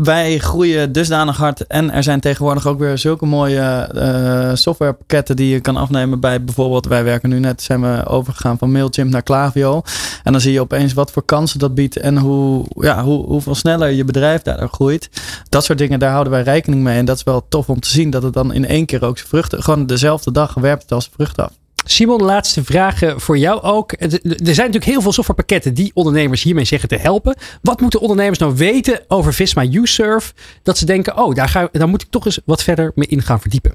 wij 0.03 0.39
groeien 0.39 0.93
dusdanig 0.93 1.37
hard. 1.37 1.67
En 1.67 1.91
er 1.91 2.03
zijn 2.03 2.21
tegenwoordig 2.21 2.67
ook 2.67 2.79
weer 2.79 2.99
zulke 2.99 3.27
mooie 3.27 3.91
uh, 3.95 4.55
softwarepakketten 4.55 5.37
die 5.37 5.49
je 5.49 5.61
kan 5.61 5.77
afnemen 5.77 6.21
bij 6.21 6.45
bijvoorbeeld, 6.45 6.87
wij 6.87 7.05
werken 7.05 7.29
nu 7.29 7.39
net, 7.39 7.63
zijn 7.63 7.81
we 7.81 8.07
overgegaan 8.07 8.59
van 8.59 8.73
Mailchimp 8.73 9.11
naar 9.11 9.23
Klaviyo. 9.23 9.83
En 10.25 10.33
dan 10.33 10.41
zie 10.41 10.53
je 10.53 10.61
opeens 10.61 10.93
wat 10.93 11.11
voor 11.11 11.25
kansen 11.25 11.59
dat 11.59 11.75
biedt 11.75 11.97
en 11.97 12.19
hoe, 12.19 12.67
ja, 12.75 13.03
hoe, 13.03 13.27
hoeveel 13.27 13.55
sneller 13.55 13.91
je 13.91 14.05
bedrijf 14.05 14.43
daardoor 14.43 14.69
groeit. 14.69 15.11
Dat 15.49 15.65
soort 15.65 15.79
dingen, 15.79 15.99
daar 15.99 16.13
houden 16.13 16.33
wij 16.33 16.43
rekening 16.43 16.83
mee. 16.83 16.99
En 16.99 17.05
dat 17.05 17.17
is 17.17 17.23
wel 17.23 17.47
tof 17.49 17.69
om 17.69 17.81
te 17.81 17.89
zien 17.89 18.11
dat 18.11 18.23
het 18.23 18.33
dan 18.33 18.53
in 18.53 18.67
één 18.67 18.87
keer 18.87 19.05
ook 19.05 19.17
zijn 19.17 19.29
vruchten, 19.29 19.63
gewoon 19.63 19.87
dezelfde 19.87 20.33
dag 20.33 20.55
werpt 20.55 20.83
het 20.83 20.93
als 20.93 21.11
vrucht 21.15 21.39
af. 21.39 21.60
Simon, 21.91 22.23
laatste 22.23 22.65
vragen 22.65 23.21
voor 23.21 23.39
jou 23.39 23.63
ook. 23.63 23.93
Er 23.93 24.09
zijn 24.21 24.43
natuurlijk 24.43 24.85
heel 24.85 25.01
veel 25.01 25.13
softwarepakketten 25.13 25.75
die 25.75 25.91
ondernemers 25.95 26.43
hiermee 26.43 26.65
zeggen 26.65 26.89
te 26.89 26.97
helpen. 26.97 27.37
Wat 27.63 27.81
moeten 27.81 28.01
ondernemers 28.01 28.39
nou 28.39 28.55
weten 28.57 29.01
over 29.09 29.33
Visma 29.33 29.65
USurf? 29.71 30.33
Dat 30.63 30.79
ze 30.79 30.87
denken, 30.87 31.17
oh, 31.17 31.35
daar, 31.35 31.49
ga, 31.49 31.69
moet 31.87 32.03
ik 32.03 32.11
toch 32.11 32.25
eens 32.25 32.41
wat 32.45 32.63
verder 32.63 32.93
mee 32.95 33.09
in 33.09 33.23
gaan 33.23 33.41
verdiepen. 33.41 33.75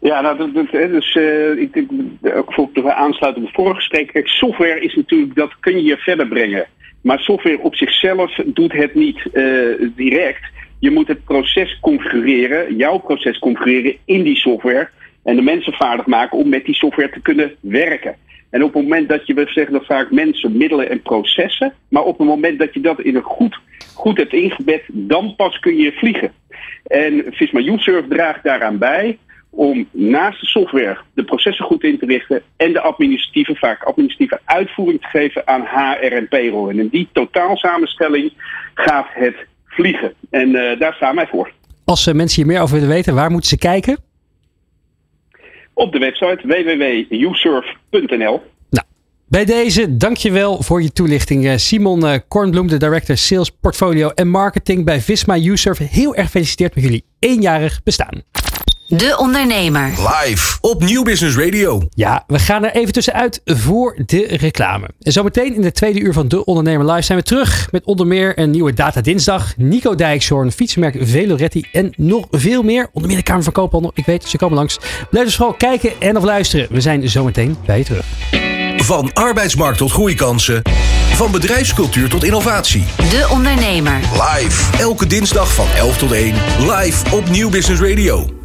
Ja, 0.00 0.20
nou, 0.20 0.36
dat, 0.36 0.54
dat, 0.54 0.70
dus 0.70 1.14
uh, 1.14 1.58
ik 1.58 1.72
denk 1.72 1.90
ook 2.36 2.52
voor 2.52 2.68
de 2.72 2.94
aansluiten 2.94 3.42
op 3.42 3.50
vorige 3.52 3.74
gesprek. 3.74 4.20
Software 4.24 4.80
is 4.80 4.94
natuurlijk, 4.94 5.34
dat 5.34 5.52
kun 5.60 5.82
je 5.84 5.96
verder 5.96 6.28
brengen. 6.28 6.66
Maar 7.00 7.18
software 7.18 7.58
op 7.58 7.74
zichzelf 7.74 8.34
doet 8.46 8.72
het 8.72 8.94
niet 8.94 9.22
direct. 9.96 10.44
Je 10.78 10.90
moet 10.90 11.08
het 11.08 11.24
proces 11.24 11.78
configureren, 11.80 12.76
jouw 12.76 12.98
proces 12.98 13.38
configureren 13.38 13.96
in 14.04 14.22
die 14.22 14.36
software. 14.36 14.90
En 15.24 15.36
de 15.36 15.42
mensen 15.42 15.72
vaardig 15.72 16.06
maken 16.06 16.38
om 16.38 16.48
met 16.48 16.64
die 16.64 16.74
software 16.74 17.10
te 17.10 17.20
kunnen 17.20 17.52
werken. 17.60 18.16
En 18.50 18.62
op 18.62 18.74
het 18.74 18.82
moment 18.82 19.08
dat 19.08 19.26
je, 19.26 19.34
we 19.34 19.46
zeggen 19.46 19.72
dat 19.72 19.86
vaak 19.86 20.10
mensen, 20.10 20.56
middelen 20.56 20.90
en 20.90 21.02
processen. 21.02 21.72
Maar 21.88 22.02
op 22.02 22.18
het 22.18 22.26
moment 22.26 22.58
dat 22.58 22.74
je 22.74 22.80
dat 22.80 23.00
in 23.00 23.16
een 23.16 23.22
goed, 23.22 23.58
goed 23.94 24.16
hebt 24.16 24.32
ingebed, 24.32 24.82
dan 24.92 25.34
pas 25.36 25.58
kun 25.58 25.76
je 25.76 25.92
vliegen. 25.92 26.32
En 26.84 27.24
Visma 27.30 27.60
USurf 27.60 28.04
draagt 28.08 28.44
daaraan 28.44 28.78
bij 28.78 29.18
om 29.50 29.88
naast 29.90 30.40
de 30.40 30.46
software 30.46 30.98
de 31.14 31.24
processen 31.24 31.64
goed 31.64 31.82
in 31.82 31.98
te 31.98 32.06
richten 32.06 32.42
en 32.56 32.72
de 32.72 32.80
administratieve, 32.80 33.54
vaak 33.54 33.82
administratieve 33.82 34.40
uitvoering 34.44 35.00
te 35.00 35.06
geven 35.06 35.46
aan 35.46 35.60
HR 35.60 36.12
en 36.12 36.28
payroll. 36.28 36.70
En 36.70 36.78
in 36.78 36.88
die 36.88 37.08
totaalsamenstelling 37.12 38.32
gaat 38.74 39.06
het 39.10 39.36
vliegen. 39.66 40.14
En 40.30 40.48
uh, 40.48 40.78
daar 40.78 40.94
staan 40.94 41.16
wij 41.16 41.26
voor. 41.26 41.52
Als 41.84 42.06
uh, 42.06 42.14
mensen 42.14 42.42
hier 42.42 42.52
meer 42.52 42.62
over 42.62 42.74
willen 42.74 42.94
weten, 42.94 43.14
waar 43.14 43.30
moeten 43.30 43.48
ze 43.48 43.58
kijken? 43.58 43.96
Op 45.74 45.92
de 45.92 45.98
website 45.98 46.40
www.usurf.nl. 46.42 48.40
Nou, 48.70 48.86
bij 49.28 49.44
deze, 49.44 49.96
dankjewel 49.96 50.62
voor 50.62 50.82
je 50.82 50.92
toelichting. 50.92 51.44
Uh, 51.44 51.56
Simon 51.56 52.22
Kornbloem, 52.28 52.68
de 52.68 52.76
Director 52.76 53.16
Sales 53.16 53.50
Portfolio 53.50 54.08
en 54.08 54.28
Marketing 54.28 54.84
bij 54.84 55.00
Visma 55.00 55.38
USurf. 55.38 55.78
Heel 55.78 56.14
erg 56.14 56.26
gefeliciteerd 56.26 56.74
met 56.74 56.84
jullie 56.84 57.04
eenjarig 57.18 57.82
bestaan. 57.82 58.22
De 58.86 59.16
Ondernemer. 59.18 59.88
Live 59.88 60.58
op 60.60 60.82
Nieuw 60.82 61.02
Business 61.02 61.36
Radio. 61.36 61.82
Ja, 61.94 62.24
we 62.26 62.38
gaan 62.38 62.64
er 62.64 62.74
even 62.74 62.92
tussenuit 62.92 63.40
voor 63.44 63.98
de 64.06 64.26
reclame. 64.26 64.88
En 65.00 65.12
zometeen 65.12 65.54
in 65.54 65.60
de 65.60 65.72
tweede 65.72 66.00
uur 66.00 66.12
van 66.12 66.28
De 66.28 66.44
Ondernemer 66.44 66.90
Live 66.90 67.02
zijn 67.02 67.18
we 67.18 67.24
terug 67.24 67.68
met 67.70 67.84
onder 67.84 68.06
meer 68.06 68.38
een 68.38 68.50
nieuwe 68.50 68.72
Data 68.72 69.00
Dinsdag. 69.00 69.54
Nico 69.56 69.94
Dijkshoorn, 69.94 70.52
fietsenmerk 70.52 70.96
Veloretti 71.00 71.66
en 71.72 71.92
nog 71.96 72.26
veel 72.30 72.62
meer. 72.62 72.88
Onder 72.92 73.08
meer 73.08 73.18
de 73.18 73.24
Kamer 73.24 73.42
van 73.42 73.52
Koophandel. 73.52 73.90
Ik 73.94 74.06
weet, 74.06 74.24
ze 74.24 74.36
komen 74.36 74.56
langs. 74.56 74.78
Blijf 75.10 75.26
dus 75.26 75.36
vooral 75.36 75.54
kijken 75.54 75.90
en 75.98 76.16
of 76.16 76.24
luisteren. 76.24 76.66
We 76.70 76.80
zijn 76.80 77.08
zometeen 77.08 77.56
bij 77.66 77.78
je 77.78 77.84
terug. 77.84 78.04
Van 78.76 79.12
arbeidsmarkt 79.12 79.78
tot 79.78 79.90
groeikansen. 79.90 80.62
Van 81.12 81.30
bedrijfscultuur 81.30 82.08
tot 82.08 82.24
innovatie. 82.24 82.84
De 82.96 83.28
Ondernemer. 83.30 84.00
Live. 84.12 84.78
Elke 84.78 85.06
dinsdag 85.06 85.54
van 85.54 85.66
11 85.76 85.96
tot 85.98 86.12
1. 86.12 86.34
Live 86.58 87.16
op 87.16 87.28
Nieuw 87.28 87.50
Business 87.50 87.80
Radio. 87.82 88.43